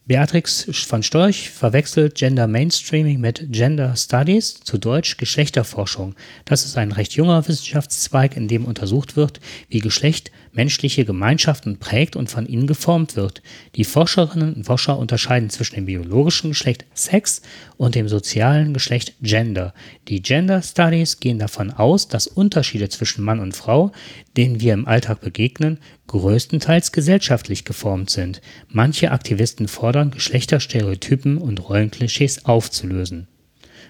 Beatrix 0.09 0.67
von 0.87 1.03
Storch 1.03 1.51
verwechselt 1.51 2.15
Gender 2.15 2.47
Mainstreaming 2.47 3.19
mit 3.19 3.45
Gender 3.51 3.95
Studies, 3.95 4.55
zu 4.55 4.79
Deutsch 4.79 5.17
Geschlechterforschung. 5.17 6.15
Das 6.45 6.65
ist 6.65 6.77
ein 6.77 6.91
recht 6.91 7.13
junger 7.13 7.47
Wissenschaftszweig, 7.47 8.35
in 8.35 8.47
dem 8.47 8.65
untersucht 8.65 9.15
wird, 9.15 9.39
wie 9.69 9.77
Geschlecht 9.77 10.31
menschliche 10.51 11.05
Gemeinschaften 11.05 11.77
prägt 11.77 12.15
und 12.15 12.29
von 12.29 12.45
ihnen 12.45 12.67
geformt 12.67 13.15
wird. 13.15 13.41
Die 13.75 13.83
Forscherinnen 13.83 14.53
und 14.53 14.63
Forscher 14.65 14.97
unterscheiden 14.97 15.49
zwischen 15.49 15.75
dem 15.75 15.85
biologischen 15.85 16.51
Geschlecht 16.51 16.85
Sex 16.93 17.41
und 17.77 17.95
dem 17.95 18.07
sozialen 18.07 18.73
Geschlecht 18.73 19.13
Gender. 19.21 19.73
Die 20.07 20.21
Gender 20.21 20.61
Studies 20.61 21.19
gehen 21.19 21.39
davon 21.39 21.71
aus, 21.71 22.07
dass 22.07 22.27
Unterschiede 22.27 22.89
zwischen 22.89 23.23
Mann 23.23 23.39
und 23.39 23.55
Frau, 23.55 23.91
denen 24.37 24.59
wir 24.59 24.73
im 24.73 24.87
Alltag 24.87 25.21
begegnen, 25.21 25.79
größtenteils 26.07 26.91
gesellschaftlich 26.91 27.65
geformt 27.65 28.09
sind. 28.09 28.41
Manche 28.67 29.11
Aktivisten 29.11 29.67
fordern, 29.67 30.11
Geschlechterstereotypen 30.11 31.37
und 31.37 31.69
Rollenklischees 31.69 32.45
aufzulösen. 32.45 33.27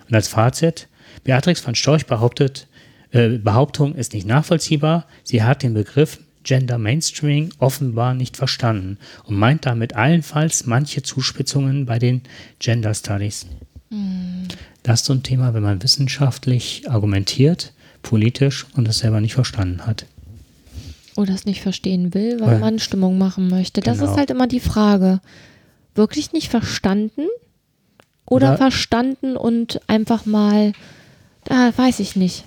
Und 0.07 0.16
als 0.16 0.28
Fazit, 0.28 0.88
Beatrix 1.24 1.60
von 1.60 1.76
Storch 1.76 2.05
behauptet, 2.05 2.68
äh, 3.12 3.38
Behauptung 3.38 3.95
ist 3.95 4.14
nicht 4.14 4.28
nachvollziehbar. 4.28 5.07
Sie 5.24 5.43
hat 5.43 5.64
den 5.64 5.74
Begriff 5.74 6.20
Gender 6.43 6.77
Mainstreaming 6.77 7.51
offenbar 7.59 8.13
nicht 8.13 8.37
verstanden 8.37 8.97
und 9.25 9.37
meint 9.37 9.65
damit 9.65 9.95
allenfalls 9.95 10.65
manche 10.65 11.01
Zuspitzungen 11.01 11.85
bei 11.85 11.99
den 11.99 12.21
Gender 12.59 12.93
Studies. 12.93 13.45
Mhm. 13.89 14.47
Das 14.83 15.01
ist 15.01 15.05
so 15.05 15.13
ein 15.13 15.23
Thema, 15.23 15.53
wenn 15.53 15.63
man 15.63 15.83
wissenschaftlich 15.83 16.89
argumentiert, 16.89 17.73
politisch 18.01 18.65
und 18.75 18.87
es 18.87 18.99
selber 18.99 19.21
nicht 19.21 19.33
verstanden 19.33 19.85
hat. 19.85 20.05
Oder 21.15 21.33
es 21.33 21.45
nicht 21.45 21.61
verstehen 21.61 22.13
will, 22.13 22.39
weil 22.39 22.53
ja. 22.53 22.59
man 22.59 22.79
Stimmung 22.79 23.17
machen 23.17 23.49
möchte. 23.49 23.81
Das 23.81 23.99
genau. 23.99 24.11
ist 24.11 24.17
halt 24.17 24.29
immer 24.29 24.47
die 24.47 24.61
Frage. 24.61 25.19
Wirklich 25.95 26.31
nicht 26.31 26.49
verstanden 26.49 27.27
oder, 28.25 28.49
oder 28.49 28.57
verstanden 28.57 29.35
und 29.35 29.81
einfach 29.87 30.25
mal, 30.25 30.71
da 31.43 31.73
weiß 31.75 31.99
ich 31.99 32.15
nicht. 32.15 32.45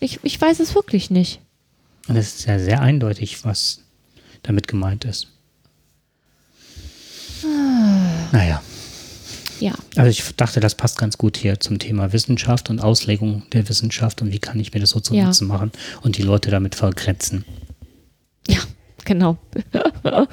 Ich, 0.00 0.18
ich 0.22 0.40
weiß 0.40 0.58
es 0.60 0.74
wirklich 0.74 1.10
nicht. 1.10 1.40
Und 2.08 2.16
es 2.16 2.36
ist 2.36 2.46
ja 2.46 2.58
sehr 2.58 2.80
eindeutig, 2.80 3.44
was 3.44 3.82
damit 4.42 4.68
gemeint 4.68 5.04
ist. 5.04 5.28
Ah. 7.44 8.28
Naja. 8.32 8.62
Ja. 9.60 9.74
Also 9.96 10.08
ich 10.08 10.24
dachte, 10.36 10.60
das 10.60 10.74
passt 10.74 10.98
ganz 10.98 11.18
gut 11.18 11.36
hier 11.36 11.60
zum 11.60 11.78
Thema 11.78 12.12
Wissenschaft 12.12 12.70
und 12.70 12.80
Auslegung 12.80 13.42
der 13.52 13.68
Wissenschaft 13.68 14.22
und 14.22 14.32
wie 14.32 14.38
kann 14.38 14.58
ich 14.58 14.72
mir 14.72 14.80
das 14.80 14.90
so 14.90 15.00
zunutze 15.00 15.44
ja. 15.44 15.48
machen 15.48 15.70
und 16.00 16.16
die 16.16 16.22
Leute 16.22 16.50
damit 16.50 16.74
vergrätzen. 16.74 17.44
Ja, 18.48 18.60
genau. 19.04 19.36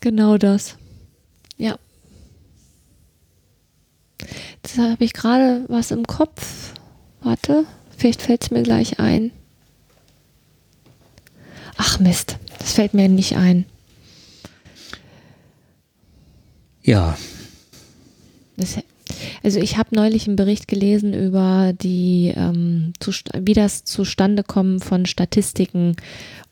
genau 0.00 0.36
das. 0.36 0.76
Ja. 1.56 1.78
Jetzt 4.62 4.78
habe 4.78 5.04
ich 5.04 5.14
gerade 5.14 5.64
was 5.68 5.90
im 5.90 6.06
Kopf. 6.06 6.74
Warte, 7.22 7.64
vielleicht 7.96 8.20
fällt 8.20 8.44
es 8.44 8.50
mir 8.50 8.62
gleich 8.62 9.00
ein. 9.00 9.30
Ach 11.76 11.98
Mist, 11.98 12.38
das 12.58 12.72
fällt 12.72 12.94
mir 12.94 13.08
nicht 13.08 13.36
ein. 13.36 13.66
Ja. 16.82 17.18
Das, 18.56 18.78
also 19.42 19.60
ich 19.60 19.76
habe 19.76 19.94
neulich 19.94 20.26
einen 20.26 20.36
Bericht 20.36 20.68
gelesen 20.68 21.12
über 21.12 21.72
die, 21.72 22.32
ähm, 22.34 22.92
wie 23.34 23.52
das 23.52 23.84
Zustandekommen 23.84 24.80
von 24.80 25.06
Statistiken 25.06 25.96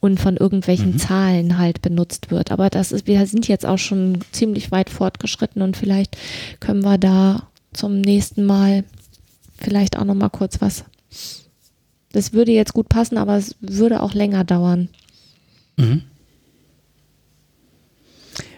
und 0.01 0.21
von 0.21 0.37
irgendwelchen 0.37 0.93
mhm. 0.93 0.99
Zahlen 0.99 1.59
halt 1.59 1.83
benutzt 1.83 2.31
wird. 2.31 2.51
Aber 2.51 2.69
das 2.69 2.93
ist, 2.93 3.07
wir 3.07 3.25
sind 3.27 3.49
jetzt 3.49 3.65
auch 3.65 3.79
schon 3.79 4.19
ziemlich 4.33 4.71
weit 4.71 4.91
fortgeschritten 4.91 5.63
und 5.63 5.77
vielleicht 5.77 6.17
können 6.61 6.85
wir 6.85 6.99
da 6.99 7.49
zum 7.73 8.01
nächsten 8.01 8.45
Mal 8.45 8.85
vielleicht 9.57 9.97
auch 9.99 10.05
noch 10.05 10.15
mal 10.15 10.29
kurz 10.29 10.61
was. 10.61 10.85
Das 12.13 12.33
würde 12.33 12.53
jetzt 12.53 12.75
gut 12.75 12.89
passen, 12.89 13.19
aber 13.19 13.37
es 13.37 13.57
würde 13.61 14.03
auch 14.03 14.15
länger 14.15 14.45
dauern. 14.45 14.89
Mhm. 15.77 16.03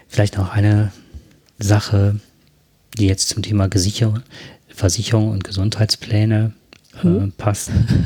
Vielleicht 0.07 0.37
noch 0.37 0.49
eine 0.49 0.91
Sache, 1.59 2.19
die 2.97 3.07
jetzt 3.07 3.29
zum 3.29 3.43
Thema 3.43 3.67
Gesicher 3.67 4.23
Versicherung 4.67 5.29
und 5.29 5.43
Gesundheitspläne 5.43 6.53
äh, 7.03 7.07
mhm. 7.07 7.31
passen. 7.33 8.05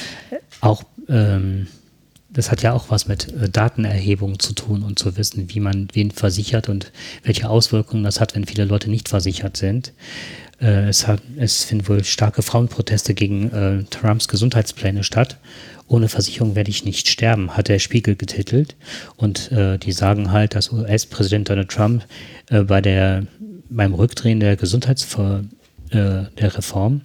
auch 0.60 0.84
ähm, 1.08 1.66
das 2.32 2.50
hat 2.50 2.62
ja 2.62 2.72
auch 2.72 2.86
was 2.88 3.06
mit 3.06 3.28
äh, 3.32 3.48
Datenerhebung 3.48 4.38
zu 4.38 4.54
tun 4.54 4.82
und 4.82 4.98
zu 4.98 5.16
wissen, 5.16 5.52
wie 5.54 5.60
man 5.60 5.88
wen 5.92 6.10
versichert 6.10 6.68
und 6.68 6.92
welche 7.22 7.48
Auswirkungen 7.48 8.04
das 8.04 8.20
hat, 8.20 8.34
wenn 8.34 8.46
viele 8.46 8.64
Leute 8.64 8.90
nicht 8.90 9.08
versichert 9.08 9.56
sind. 9.56 9.92
Äh, 10.62 10.88
es, 10.88 11.06
hat, 11.06 11.20
es 11.36 11.64
finden 11.64 11.88
wohl 11.88 12.04
starke 12.04 12.42
Frauenproteste 12.42 13.12
gegen 13.12 13.50
äh, 13.50 13.84
Trumps 13.90 14.28
Gesundheitspläne 14.28 15.04
statt 15.04 15.38
ohne 15.92 16.08
Versicherung 16.08 16.54
werde 16.54 16.70
ich 16.70 16.84
nicht 16.84 17.08
sterben, 17.08 17.56
hat 17.56 17.68
der 17.68 17.78
Spiegel 17.78 18.16
getitelt. 18.16 18.76
Und 19.16 19.52
äh, 19.52 19.78
die 19.78 19.92
sagen 19.92 20.32
halt, 20.32 20.54
dass 20.54 20.72
US-Präsident 20.72 21.50
Donald 21.50 21.68
Trump 21.68 22.04
äh, 22.48 22.62
bei 22.62 22.80
der, 22.80 23.26
beim 23.68 23.94
Rückdrehen 23.94 24.40
der 24.40 24.56
Gesundheitsver 24.56 25.44
äh, 25.90 26.24
der 26.38 26.56
Reform, 26.56 27.02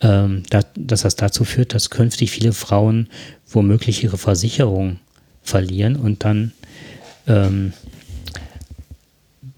ähm, 0.00 0.42
da, 0.50 0.60
dass 0.76 1.02
das 1.02 1.16
dazu 1.16 1.44
führt, 1.44 1.74
dass 1.74 1.90
künftig 1.90 2.30
viele 2.30 2.52
Frauen 2.52 3.08
womöglich 3.48 4.04
ihre 4.04 4.18
Versicherung 4.18 4.98
verlieren 5.42 5.96
und 5.96 6.24
dann 6.24 6.52
ähm, 7.26 7.72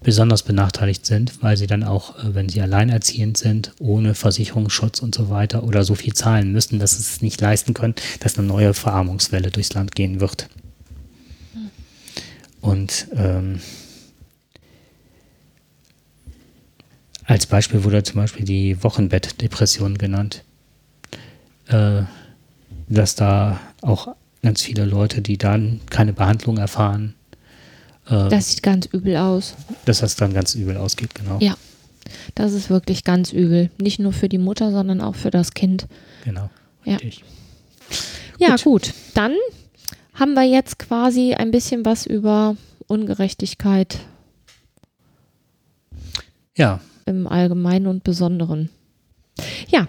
besonders 0.07 0.41
benachteiligt 0.41 1.05
sind, 1.05 1.43
weil 1.43 1.57
sie 1.57 1.67
dann 1.67 1.83
auch, 1.83 2.17
äh, 2.17 2.33
wenn 2.33 2.47
sie 2.47 2.61
alleinerziehend 2.61 3.37
sind, 3.37 3.73
ohne 3.77 4.15
Versicherungsschutz 4.15 5.01
und 5.01 5.13
so 5.13 5.29
weiter 5.29 5.65
oder 5.65 5.83
so 5.83 5.95
viel 5.95 6.13
zahlen 6.13 6.53
müssen, 6.53 6.79
dass 6.79 6.91
sie 6.91 7.01
es 7.01 7.21
nicht 7.21 7.41
leisten 7.41 7.73
können, 7.73 7.93
dass 8.21 8.37
eine 8.37 8.47
neue 8.47 8.73
Verarmungswelle 8.73 9.51
durchs 9.51 9.73
Land 9.73 9.95
gehen 9.95 10.21
wird. 10.21 10.47
Und 12.61 13.09
ähm, 13.17 13.59
als 17.25 17.45
Beispiel 17.45 17.83
wurde 17.83 18.01
zum 18.03 18.15
Beispiel 18.21 18.45
die 18.45 18.81
Wochenbettdepression 18.81 19.97
genannt. 19.97 20.45
äh, 21.67 22.03
dass 22.87 23.15
da 23.15 23.59
auch 23.81 24.15
ganz 24.41 24.61
viele 24.61 24.85
Leute, 24.85 25.21
die 25.21 25.37
dann 25.37 25.81
keine 25.89 26.13
Behandlung 26.13 26.57
erfahren, 26.57 27.16
äh, 28.09 28.29
Das 28.29 28.51
sieht 28.51 28.63
ganz 28.63 28.85
übel 28.87 29.17
aus. 29.17 29.55
dass 29.85 29.99
das 29.99 30.15
dann 30.15 30.33
ganz 30.33 30.55
übel 30.55 30.77
ausgeht, 30.77 31.13
genau. 31.15 31.37
Ja. 31.39 31.55
Das 32.35 32.53
ist 32.53 32.69
wirklich 32.69 33.03
ganz 33.03 33.33
übel. 33.33 33.69
Nicht 33.79 33.99
nur 33.99 34.13
für 34.13 34.29
die 34.29 34.37
Mutter, 34.37 34.71
sondern 34.71 35.01
auch 35.01 35.15
für 35.15 35.29
das 35.31 35.53
Kind. 35.53 35.87
Genau. 36.23 36.49
Ja. 36.85 36.95
Richtig. 36.97 37.23
Ja, 38.39 38.55
gut. 38.55 38.93
Dann 39.13 39.33
haben 40.13 40.33
wir 40.33 40.43
jetzt 40.43 40.79
quasi 40.79 41.33
ein 41.33 41.51
bisschen 41.51 41.83
was 41.85 42.05
über 42.05 42.55
Ungerechtigkeit 42.87 43.99
Ja, 46.55 46.79
im 47.05 47.27
Allgemeinen 47.27 47.87
und 47.87 48.03
Besonderen. 48.03 48.69
Ja, 49.69 49.87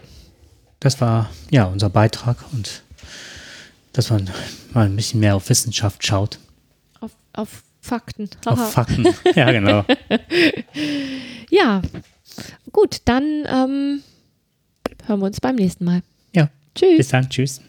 das 0.80 1.00
war 1.00 1.30
ja 1.50 1.64
unser 1.64 1.88
Beitrag 1.90 2.36
und 2.52 2.82
dass 3.92 4.10
man 4.10 4.28
mal 4.74 4.86
ein 4.86 4.96
bisschen 4.96 5.20
mehr 5.20 5.34
auf 5.36 5.48
Wissenschaft 5.48 6.06
schaut, 6.06 6.38
auf, 7.00 7.12
auf 7.32 7.62
Fakten. 7.89 8.28
Auf 8.45 8.72
Fakten. 8.72 9.07
ja, 9.34 9.51
genau. 9.51 9.84
ja, 11.51 11.82
gut, 12.70 12.99
dann 13.07 13.24
ähm, 13.47 14.03
hören 15.07 15.20
wir 15.20 15.26
uns 15.26 15.41
beim 15.41 15.57
nächsten 15.57 15.84
Mal. 15.84 16.03
Ja, 16.34 16.51
Tschüss. 16.74 16.99
bis 16.99 17.09
dann. 17.09 17.28
Tschüss. 17.28 17.61